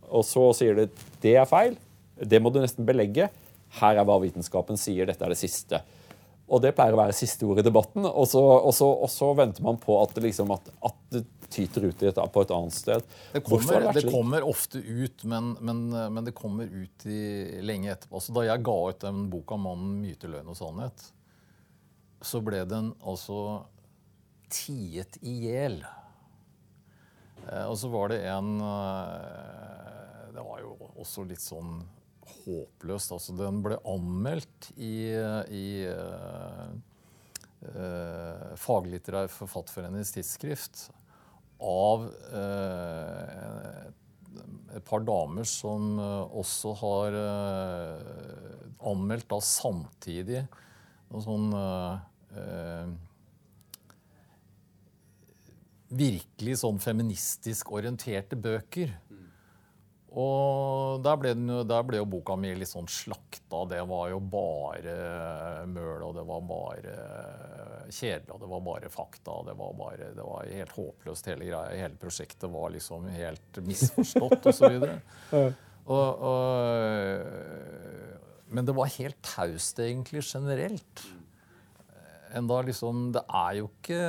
og 0.07 0.23
så 0.23 0.49
sier 0.55 0.77
du 0.77 1.03
det 1.23 1.35
er 1.39 1.47
feil. 1.49 1.75
Det 2.17 2.39
må 2.41 2.51
du 2.53 2.61
nesten 2.61 2.87
belegge. 2.87 3.29
Her 3.79 3.99
er 3.99 4.07
hva 4.07 4.17
vitenskapen 4.21 4.79
sier. 4.79 5.07
Dette 5.09 5.25
er 5.25 5.33
det 5.33 5.39
siste. 5.39 5.81
Og 6.47 6.61
det 6.63 6.71
pleier 6.77 6.95
å 6.95 7.01
være 7.01 7.15
siste 7.15 7.43
ord 7.47 7.59
i 7.59 7.65
debatten. 7.65 8.07
Og 8.07 8.27
så, 8.31 8.39
og 8.39 8.71
så, 8.75 8.87
og 8.87 9.11
så 9.11 9.33
venter 9.35 9.65
man 9.65 9.79
på 9.81 9.97
at, 9.99 10.15
liksom, 10.23 10.53
at, 10.55 10.71
at 10.87 11.19
tyter 11.49 11.87
ut 11.87 12.03
i 12.03 12.09
et, 12.09 12.19
på 12.33 12.43
et 12.43 12.53
annet 12.55 12.75
sted. 12.75 13.05
Det 13.33 13.41
kommer, 13.45 13.87
det 13.95 14.03
kommer 14.11 14.47
ofte 14.47 14.81
ut, 14.81 15.23
men, 15.23 15.53
men, 15.59 15.85
men, 15.89 16.23
det 16.27 16.35
kommer 16.37 16.67
ut 16.67 17.05
i, 17.05 17.21
lenge 17.63 17.91
etterpå. 17.93 18.19
Altså, 18.19 18.35
da 18.35 18.47
jeg 18.49 18.65
ga 18.67 18.77
ut 18.89 19.05
den 19.05 19.27
boka 19.31 19.59
'Mannen, 19.59 19.99
myter, 20.03 20.31
løgn 20.33 20.51
og 20.51 20.59
sannhet', 20.59 21.07
så 22.21 22.41
ble 22.41 22.63
den 22.67 22.91
altså 23.05 23.39
tiet 24.51 25.19
i 25.21 25.37
hjel. 25.45 25.81
Eh, 27.47 27.65
og 27.67 27.77
så 27.79 27.91
var 27.91 28.11
det 28.11 28.23
en 28.27 28.57
eh, 28.63 30.33
Det 30.35 30.43
var 30.43 30.61
jo 30.63 30.73
også 30.97 31.25
litt 31.27 31.43
sånn 31.43 31.79
håpløst. 32.27 33.13
Altså, 33.15 33.35
den 33.37 33.61
ble 33.63 33.79
anmeldt 33.87 34.71
i, 34.75 35.09
i 35.53 35.67
eh, 35.87 36.67
uh, 37.67 38.53
Faglitterær 38.59 39.31
forfatterforenings 39.31 40.13
tidsskrift 40.15 40.87
av 41.63 42.05
uh, 42.33 43.87
et 44.77 44.85
par 44.85 45.01
damer 45.01 45.47
som 45.49 45.97
også 45.97 46.73
har 46.83 47.15
anmeldt 48.85 49.25
da 49.31 49.39
samtidig 49.41 50.43
noe 51.09 51.23
sånn 51.23 51.47
virkelig 55.97 56.59
sånn 56.61 56.79
feministisk 56.83 57.71
orienterte 57.75 58.37
bøker. 58.39 58.91
Og 60.15 61.01
der 61.03 61.17
ble, 61.19 61.33
den, 61.35 61.49
der 61.67 61.83
ble, 61.83 61.99
jo 61.99 62.07
boka 62.09 62.37
mi 62.39 62.53
litt 62.55 62.71
sånn 62.71 62.87
slakta. 62.89 63.65
Det 63.69 63.81
var 63.89 64.07
jo 64.13 64.21
bare 64.23 64.95
møl, 65.67 66.05
og 66.07 66.15
det 66.15 66.23
var 66.29 66.45
bare 66.47 66.93
kjedelig, 67.91 68.31
og 68.31 68.39
det 68.41 68.49
var 68.53 68.63
bare 68.69 68.91
fakta. 68.93 69.35
Det 69.49 69.55
var, 69.59 69.75
bare, 69.77 70.11
det 70.15 70.23
var 70.23 70.47
helt 70.47 70.75
håpløst, 70.77 71.27
hele 71.33 71.49
greia. 71.49 71.75
Hele 71.75 71.99
prosjektet 71.99 72.49
var 72.53 72.71
liksom 72.73 73.09
helt 73.11 73.61
misforstått 73.67 74.47
osv. 74.53 74.79
Men 78.47 78.67
det 78.67 78.75
var 78.75 78.95
helt 78.95 79.19
taust, 79.35 79.79
egentlig, 79.83 80.23
generelt. 80.23 81.03
Enda 82.37 82.61
liksom 82.65 83.09
Det 83.15 83.23
er 83.25 83.57
jo 83.59 83.69
ikke 83.71 84.01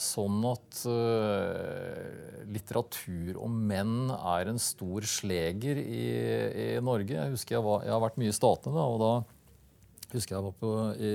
sånn 0.00 0.42
at 0.44 0.80
uh, 0.92 2.42
litteratur 2.52 3.38
om 3.40 3.54
menn 3.68 4.10
er 4.16 4.50
en 4.50 4.60
stor 4.60 5.06
sleger 5.08 5.80
i, 5.80 6.08
i 6.52 6.66
Norge. 6.84 7.16
Jeg 7.16 7.32
husker 7.32 7.56
jeg, 7.56 7.64
var, 7.64 7.86
jeg, 7.86 7.94
har 7.94 8.02
vært 8.04 8.18
mye 8.20 8.32
i 8.32 8.36
Statene, 8.36 8.76
da, 8.76 8.84
og 8.84 9.00
da 9.00 10.12
husker 10.12 10.36
jeg 10.36 10.44
var 10.44 10.58
på 10.60 10.74
i 11.00 11.14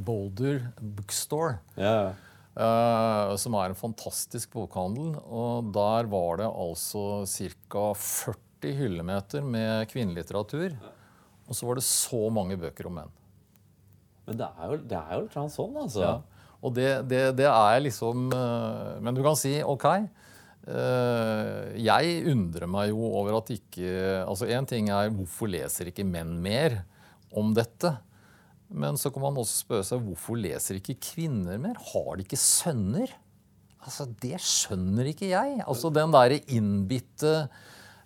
Boulder 0.00 0.62
Bookstore. 0.80 1.60
Yeah. 1.76 2.16
Uh, 2.50 3.36
som 3.38 3.54
er 3.54 3.70
en 3.70 3.78
fantastisk 3.78 4.50
bokhandel. 4.56 5.14
Og 5.22 5.70
der 5.74 6.08
var 6.10 6.40
det 6.40 6.48
altså 6.48 7.22
ca. 7.70 7.84
40 7.94 8.76
hyllemeter 8.80 9.44
med 9.46 9.86
kvinnelitteratur. 9.92 10.74
Og 11.46 11.56
så 11.56 11.66
var 11.66 11.78
det 11.78 11.86
så 11.86 12.26
mange 12.32 12.58
bøker 12.60 12.90
om 12.90 13.00
menn. 13.00 13.16
Men 14.30 14.38
det 14.38 14.46
er 14.46 14.70
jo, 14.70 14.80
det 14.86 14.98
er 15.00 15.14
jo 15.16 15.22
litt 15.26 15.54
sånn, 15.56 15.78
altså. 15.82 16.02
Ja. 16.04 16.46
Og 16.60 16.74
det, 16.76 16.88
det, 17.10 17.22
det, 17.40 17.48
er 17.48 17.80
liksom 17.82 18.28
eh, 18.36 18.98
Men 19.02 19.16
du 19.16 19.22
kan 19.24 19.38
si 19.38 19.56
OK. 19.64 19.86
Eh, 19.90 21.70
jeg 21.80 22.18
undrer 22.30 22.68
meg 22.70 22.92
jo 22.92 23.08
over 23.08 23.38
at 23.40 23.50
ikke 23.54 24.20
altså 24.26 24.46
Én 24.52 24.68
ting 24.68 24.90
er 24.92 25.10
hvorfor 25.14 25.50
leser 25.50 25.88
ikke 25.90 26.06
menn 26.06 26.36
mer 26.44 26.82
om 27.32 27.54
dette? 27.56 27.94
Men 28.70 29.00
så 29.00 29.10
kan 29.10 29.24
man 29.24 29.40
også 29.40 29.64
spørre 29.64 29.88
seg 29.88 30.04
hvorfor 30.04 30.38
leser 30.38 30.78
ikke 30.78 31.00
kvinner 31.02 31.58
mer? 31.58 31.80
Har 31.90 32.12
de 32.14 32.26
ikke 32.28 32.38
sønner? 32.38 33.10
Altså, 33.80 34.06
Det 34.20 34.36
skjønner 34.44 35.10
ikke 35.10 35.32
jeg. 35.32 35.58
Altså 35.64 35.90
Den 35.90 36.12
derre 36.14 36.38
innbitte 36.52 37.48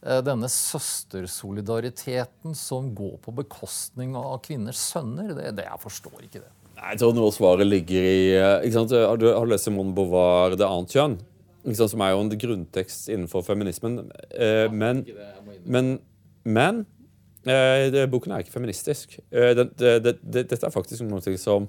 denne 0.04 0.48
søstersolidariteten 0.52 2.54
som 2.58 2.94
går 2.96 3.18
på 3.24 3.32
bekostning 3.38 4.16
av 4.20 4.42
kvinners 4.44 4.76
sønner, 4.92 5.28
det, 5.32 5.56
det 5.56 5.64
jeg 5.64 5.80
forstår 5.80 6.18
ikke 6.26 6.42
det. 6.42 6.50
Jeg 6.74 6.98
tror 7.00 7.12
noe 7.16 7.28
av 7.30 7.36
svaret 7.36 7.66
ligger 7.68 8.02
i 8.04 8.36
eh? 8.36 8.74
Har 8.74 9.16
du 9.16 9.26
har 9.30 9.46
lest 9.48 9.64
Simone 9.68 9.94
Beauvoir 9.96 10.56
'Det 10.56 10.66
annet 10.66 10.92
kjønn'? 10.92 11.18
Som 11.72 12.00
er 12.04 12.10
jo 12.12 12.20
en 12.20 12.28
grunntekst 12.28 13.08
innenfor 13.08 13.40
feminismen. 13.46 14.10
Eh, 14.36 14.68
men, 14.68 15.06
men, 15.64 15.98
men 16.44 16.86
eh, 17.46 17.90
det, 17.94 18.10
boken 18.12 18.32
er 18.32 18.38
ikke 18.44 18.58
feministisk. 18.58 19.18
Eh, 19.32 19.54
det, 19.56 19.72
det, 20.04 20.18
dette 20.20 20.60
er 20.60 20.74
faktisk 20.74 21.00
noe 21.08 21.38
som 21.40 21.68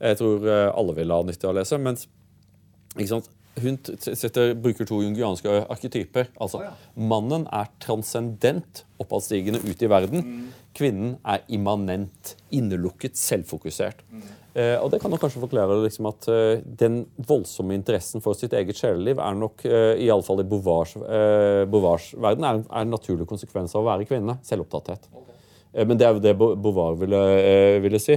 jeg 0.00 0.16
tror 0.20 0.44
eh, 0.48 0.70
alle 0.76 0.92
vil 0.96 1.12
ha 1.12 1.22
nytte 1.24 1.46
av 1.48 1.52
å 1.54 1.56
lese. 1.56 1.78
Mens 1.80 2.04
ikke 2.96 3.12
sant? 3.14 3.30
Hun 3.62 3.78
setter, 4.00 4.54
bruker 4.58 4.88
to 4.88 5.00
jungianske 5.04 5.60
arketyper. 5.70 6.30
Altså, 6.40 6.64
Mannen 6.96 7.46
er 7.52 7.70
transcendent, 7.82 8.84
oppadstigende 9.00 9.62
ut 9.64 9.82
i 9.82 9.90
verden. 9.90 10.26
Mm. 10.26 10.50
Kvinnen 10.76 11.16
er 11.26 11.42
immanent, 11.52 12.34
innelukket, 12.54 13.18
selvfokusert. 13.18 14.04
Mm. 14.10 14.28
Eh, 14.50 14.76
og 14.82 14.90
Det 14.90 14.98
kan 14.98 15.12
nok 15.12 15.20
kanskje 15.22 15.42
forklare 15.44 15.76
liksom, 15.84 16.08
at 16.10 16.26
eh, 16.28 16.62
den 16.64 17.04
voldsomme 17.16 17.74
interessen 17.76 18.22
for 18.24 18.34
sitt 18.34 18.54
eget 18.58 18.78
sjeleliv 18.78 19.20
er 19.22 19.36
nok, 19.38 19.62
eh, 19.64 20.02
i 20.02 20.08
alle 20.10 20.26
fall 20.26 20.42
i 20.42 20.46
Bovars, 20.48 20.96
eh, 20.96 21.62
verden, 21.70 22.44
er, 22.44 22.62
er, 22.64 22.80
en 22.80 22.90
naturlig 22.90 23.28
konsekvens 23.30 23.76
av 23.76 23.84
å 23.84 23.90
være 23.92 24.08
kvinne. 24.10 24.40
Selvopptatthet. 24.46 25.06
Okay. 25.12 25.36
Uh, 25.70 25.84
men 25.86 25.98
det 25.98 26.06
er 26.06 26.16
jo 26.16 26.24
det 26.24 26.34
Bovar 26.38 26.98
ville, 26.98 27.20
ville 27.84 28.00
si. 28.02 28.16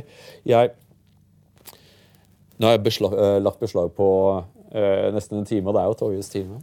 Jeg, 0.50 0.74
nå 2.58 2.66
har 2.66 2.78
jeg 2.80 2.86
beslag, 2.88 3.14
lagt 3.44 3.62
beslag 3.62 3.94
på 3.94 4.08
nesten 4.74 5.38
en 5.38 5.46
time, 5.46 5.70
og 5.70 5.76
det 5.76 5.82
er 5.84 5.90
jo 5.92 5.98
Torjus 6.00 6.32
time. 6.34 6.62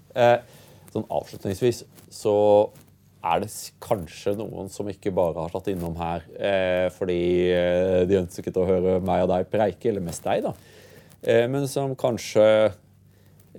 sånn 0.91 1.05
avslutningsvis 1.07 1.85
så 2.11 2.37
er 3.21 3.43
det 3.43 3.51
kanskje 3.85 4.33
noen 4.39 4.71
som 4.73 4.89
ikke 4.89 5.13
bare 5.15 5.45
har 5.45 5.53
tatt 5.53 5.69
innom 5.73 5.97
her 6.01 6.25
eh, 6.41 6.87
fordi 6.95 7.23
eh, 7.53 8.03
de 8.09 8.21
ønsket 8.23 8.57
å 8.57 8.67
høre 8.69 8.99
meg 9.05 9.27
og 9.27 9.33
deg 9.35 9.51
preike, 9.53 9.91
eller 9.91 10.05
mest 10.05 10.25
deg, 10.25 10.47
da. 10.47 10.55
Eh, 11.21 11.45
men 11.53 11.69
som 11.69 11.93
kanskje 12.01 12.45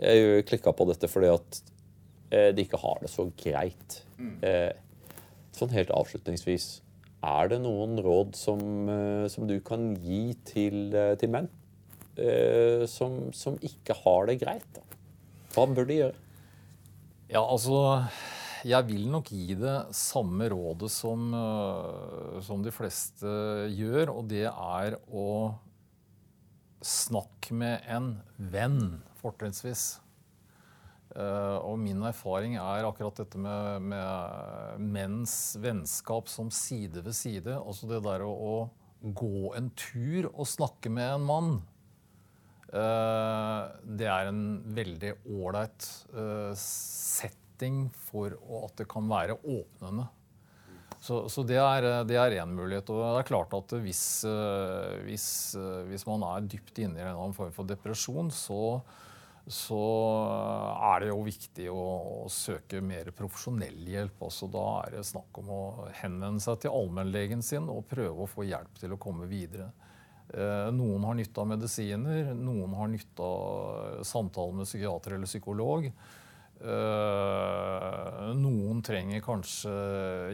eh, 0.02 0.42
klikka 0.48 0.74
på 0.74 0.88
dette 0.90 1.10
fordi 1.12 1.30
at 1.34 1.62
eh, 2.34 2.50
de 2.58 2.66
ikke 2.66 2.82
har 2.82 3.04
det 3.04 3.12
så 3.14 3.28
greit. 3.38 4.00
Mm. 4.18 4.34
Eh, 4.42 4.72
sånn 5.54 5.76
helt 5.76 5.94
avslutningsvis, 5.94 6.72
er 7.22 7.52
det 7.52 7.62
noen 7.62 8.00
råd 8.02 8.34
som, 8.40 8.62
eh, 8.90 9.28
som 9.30 9.46
du 9.50 9.60
kan 9.62 9.92
gi 10.02 10.32
til, 10.56 10.88
til 11.22 11.34
menn 11.34 11.52
som, 12.92 13.14
som, 13.34 13.56
ikke 13.64 13.96
har 14.04 14.28
det 14.28 14.36
greit? 14.42 14.68
Da? 14.76 14.84
Hva 15.56 15.64
bør 15.72 15.88
de 15.88 15.96
gjøre? 16.02 16.18
Ja, 17.32 17.42
altså 17.46 17.80
jeg 18.68 18.86
vil 18.92 19.08
nok 19.10 19.32
gi 19.34 19.56
det 19.58 19.76
samme 19.98 20.46
rådet 20.52 20.92
som, 20.94 21.32
øh, 21.34 22.38
som, 22.46 22.62
de 22.62 22.74
fleste 22.74 23.28
gjør, 23.74 24.12
og 24.14 24.30
det 24.30 24.46
er 24.52 24.98
å 25.10 25.56
snakke 26.86 27.56
med 27.58 27.82
en 27.90 28.14
venn, 28.38 29.02
fortrinnsvis. 29.22 30.00
Uh, 31.12 31.60
og 31.68 31.76
min 31.76 32.00
erfaring 32.08 32.54
er 32.56 32.86
akkurat 32.88 33.18
dette 33.20 33.36
med, 33.36 33.84
med, 33.92 34.78
menns 34.80 35.58
vennskap 35.60 36.30
som 36.32 36.48
side 36.56 37.04
ved 37.04 37.18
side. 37.18 37.52
Altså 37.52 37.90
det 37.90 38.00
der 38.06 38.24
å, 38.24 38.32
å 38.32 39.12
gå 39.12 39.52
en 39.58 39.68
tur 39.76 40.30
og 40.32 40.48
snakke 40.48 40.90
med 40.94 41.18
en 41.18 41.28
mann. 41.28 41.52
Uh, 42.72 43.68
det 43.84 44.08
er 44.08 44.30
en 44.30 44.44
veldig 44.72 45.12
ålreit 45.28 45.88
uh, 46.16 46.54
setting 46.56 47.90
for 48.08 48.38
at 48.64 48.80
det 48.80 48.88
kan 48.92 49.10
være 49.12 49.36
åpnende. 49.44 50.08
Så, 51.02 51.24
så 51.34 51.42
det 51.48 51.58
er 51.58 52.38
én 52.38 52.54
mulighet. 52.54 52.90
Og 52.94 53.02
det 53.02 53.22
er 53.24 53.30
klart 53.32 53.54
at 53.58 53.74
hvis, 53.82 54.24
eh, 54.30 55.00
hvis, 55.08 55.28
eh, 55.58 55.86
hvis 55.90 56.06
man 56.06 56.22
er 56.28 56.46
dypt 56.46 56.78
inne 56.78 57.00
i 57.00 57.06
en 57.08 57.16
annen 57.16 57.34
form 57.34 57.54
for 57.56 57.66
depresjon, 57.66 58.30
så, 58.30 58.78
så 59.50 59.82
er 60.92 61.02
det 61.02 61.10
jo 61.10 61.24
viktig 61.26 61.72
å, 61.74 61.86
å, 62.22 62.30
søke 62.30 62.84
mer 62.86 63.10
profesjonell 63.18 63.82
hjelp. 63.90 64.22
Også 64.30 64.50
da 64.54 64.66
er 64.84 65.00
det 65.00 65.08
snakk 65.10 65.42
om 65.42 65.50
å 65.50 65.64
henvende 66.04 66.44
seg 66.44 66.62
til 66.62 66.78
allmennlegen 66.78 67.42
sin 67.46 67.66
og 67.74 67.88
prøve 67.90 68.22
å 68.22 68.30
få 68.30 68.46
hjelp 68.46 68.78
til 68.84 68.94
å 68.94 69.02
komme 69.02 69.26
videre. 69.32 69.72
Eh, 70.34 70.72
noen 70.72 71.04
har 71.04 71.18
nytte 71.20 71.44
av 71.44 71.50
medisiner, 71.52 72.32
noen 72.38 72.74
har 72.78 72.88
nytte 72.88 73.26
av 73.26 74.04
samtale 74.08 74.62
med 74.62 74.70
psykiater 74.70 75.18
eller 75.18 75.28
psykolog. 75.28 75.90
Eh, 76.62 78.32
noen 78.38 78.80
trenger 78.86 79.24
kanskje 79.26 79.76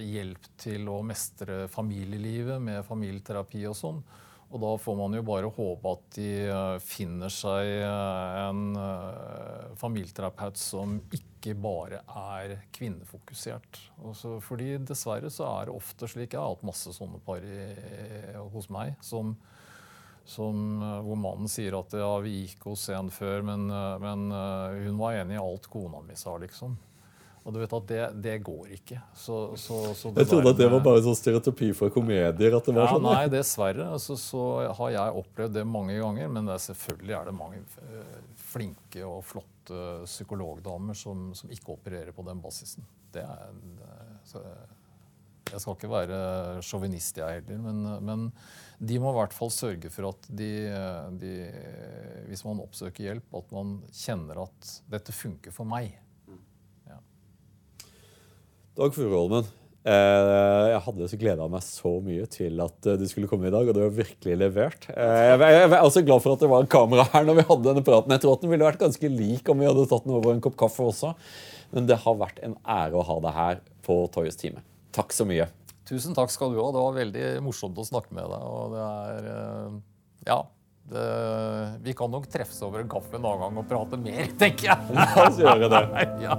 hjelp 0.04 0.52
til 0.60 0.86
å 0.92 1.00
mestre 1.08 1.66
familielivet 1.72 2.62
med 2.62 2.86
familieterapi 2.86 3.66
og 3.72 3.78
sånn. 3.80 4.02
Og 4.48 4.62
da 4.64 4.70
får 4.80 4.96
man 4.96 5.16
jo 5.18 5.26
bare 5.28 5.50
håpe 5.52 5.96
at 5.98 6.06
de 6.16 6.30
eh, 6.46 6.78
finner 6.84 7.34
seg 7.34 7.74
en 7.82 8.78
familieterapeut 9.82 10.62
som 10.62 11.00
ikke 11.10 11.58
bare 11.58 12.04
er 12.06 12.60
kvinnefokusert. 12.76 13.82
Også 14.06 14.38
fordi 14.46 14.76
dessverre 14.78 15.34
så 15.34 15.50
er 15.56 15.68
det 15.68 15.76
ofte 15.80 16.06
slik 16.12 16.36
Jeg 16.36 16.44
har 16.44 16.54
hatt 16.54 16.70
masse 16.70 16.94
sånne 16.94 17.20
par 17.26 17.42
i, 17.42 17.62
hos 18.54 18.70
meg 18.70 18.94
som, 19.02 19.34
som, 20.28 20.58
eh, 20.84 20.98
hvor 21.08 21.16
mannen 21.20 21.48
sier 21.52 21.78
at 21.80 21.94
ja, 21.96 22.10
vi 22.24 22.34
gikk 22.44 22.66
hos 22.68 22.84
en 22.92 23.08
før, 23.14 23.46
men, 23.48 23.70
eh, 23.72 23.96
men 24.04 24.28
eh, 24.36 24.82
hun 24.90 25.00
var 25.00 25.16
enig 25.22 25.38
i 25.38 25.42
alt 25.42 25.70
kona 25.72 26.02
mi 26.04 26.18
sa, 26.20 26.36
liksom. 26.42 26.76
Og 27.48 27.54
du 27.56 27.62
vet 27.62 27.72
at 27.78 27.86
det, 27.88 28.00
det 28.26 28.34
går 28.44 28.74
ikke. 28.76 28.98
Så, 29.16 29.38
så, 29.56 29.78
så 29.96 30.10
Jeg 30.18 30.28
trodde 30.28 30.52
at 30.52 30.58
det 30.60 30.68
var 30.68 30.82
bare 30.84 31.00
sånn 31.06 31.16
stereotypi 31.16 31.70
for 31.78 31.94
komedier. 31.96 32.28
at 32.36 32.66
det 32.68 32.74
var 32.76 32.90
ja, 32.90 32.98
sånn. 32.98 33.06
Nei, 33.08 33.30
dessverre. 33.32 33.86
Altså, 33.96 34.18
så 34.20 34.42
har 34.76 34.90
jeg 34.92 35.22
opplevd 35.22 35.56
det 35.56 35.64
mange 35.64 35.96
ganger. 35.96 36.28
Men 36.28 36.52
er 36.52 36.60
selvfølgelig 36.60 37.16
er 37.16 37.30
det 37.30 37.36
mange 37.38 37.62
flinke 38.52 39.06
og 39.08 39.22
flotte 39.24 39.80
psykologdamer 40.04 41.00
som, 41.00 41.30
som 41.40 41.56
ikke 41.56 41.72
opererer 41.78 42.12
på 42.16 42.28
den 42.28 42.44
basisen. 42.44 42.84
Det 43.16 43.24
er, 43.24 43.56
det- 43.80 43.96
så, 44.28 44.44
jeg 45.48 45.64
skal 45.64 45.78
ikke 45.78 45.94
være 45.94 46.18
sjåvinist, 46.68 47.22
jeg 47.22 47.40
heller, 47.40 47.64
men, 47.64 47.86
men 48.04 48.28
de 48.78 48.98
må 49.02 49.10
i 49.10 49.18
hvert 49.18 49.34
fall 49.34 49.50
sørge 49.54 49.90
for 49.90 50.12
at 50.12 50.28
de, 50.30 50.52
de 51.18 51.32
Hvis 52.30 52.44
man 52.46 52.60
oppsøker 52.62 53.08
hjelp, 53.08 53.32
at 53.40 53.56
man 53.56 53.80
kjenner 53.90 54.44
at 54.44 54.74
dette 54.92 55.16
funker 55.16 55.56
for 55.56 55.66
meg. 55.70 55.96
Dag 58.78 58.94
Furuholmen, 58.94 59.48
eh, 59.90 60.68
jeg 60.70 60.82
hadde 60.86 61.06
så 61.10 61.18
gleda 61.18 61.48
meg 61.50 61.64
så 61.66 61.96
mye 62.06 62.28
til 62.30 62.60
at 62.62 62.90
eh, 62.92 63.00
du 63.02 63.08
skulle 63.10 63.30
komme 63.32 63.50
i 63.50 63.54
dag, 63.56 63.66
og 63.66 63.74
du 63.74 63.80
har 63.82 63.96
virkelig 63.96 64.36
levert. 64.38 64.86
Eh, 64.94 65.32
jeg, 65.32 65.64
er 65.66 65.80
også 65.80 66.04
glad 66.06 66.22
for 66.22 66.36
at 66.36 66.44
det 66.44 66.50
var 66.52 66.68
kamera 66.70 67.08
her 67.10 67.26
når 67.26 67.40
vi 67.40 67.48
hadde 67.48 67.66
denne 67.72 67.84
praten. 67.88 68.14
Jeg 68.14 68.22
tror 68.22 68.38
at 68.38 68.46
den 68.46 68.54
ville 68.54 68.68
vært 68.68 68.84
ganske 68.84 69.10
lik 69.10 69.50
om 69.50 69.64
vi 69.64 69.66
hadde 69.66 69.88
tatt 69.90 70.06
den 70.06 70.14
over 70.20 70.36
en 70.36 70.44
kopp 70.46 70.60
kaffe 70.62 70.86
også. 70.86 71.16
Men 71.74 71.90
det 71.90 71.98
har 72.04 72.22
vært 72.22 72.38
en 72.46 72.54
ære 72.62 73.02
å 73.02 73.08
ha 73.10 73.18
deg 73.26 73.40
her 73.40 73.64
på 73.88 73.98
Toyes 74.14 74.38
time. 74.38 74.62
Takk 74.94 75.18
så 75.18 75.26
mye. 75.26 75.50
Tusen 75.88 76.16
takk 76.18 76.32
skal 76.34 76.52
du 76.54 76.60
ha. 76.60 76.68
Det 76.76 76.84
var 76.84 76.98
veldig 76.98 77.26
morsomt 77.46 77.78
å 77.80 77.86
snakke 77.88 78.12
med 78.16 78.28
deg. 78.28 78.46
Og 78.52 78.76
det 78.76 78.86
er 78.86 79.32
eh, 79.34 79.82
Ja. 80.28 80.40
Det, 80.88 81.02
vi 81.84 81.92
kan 82.00 82.08
nok 82.08 82.30
treffes 82.32 82.62
over 82.64 82.80
en 82.80 82.88
kaffe 82.88 83.18
en 83.18 83.26
annen 83.28 83.42
gang 83.44 83.58
og 83.60 83.66
prate 83.68 83.98
mer, 84.00 84.30
tenker 84.40 84.70
jeg. 84.72 84.96
La 84.96 85.08
oss 85.26 85.42
gjøre 85.42 85.68
det. 85.74 85.84
ja. 86.28 86.38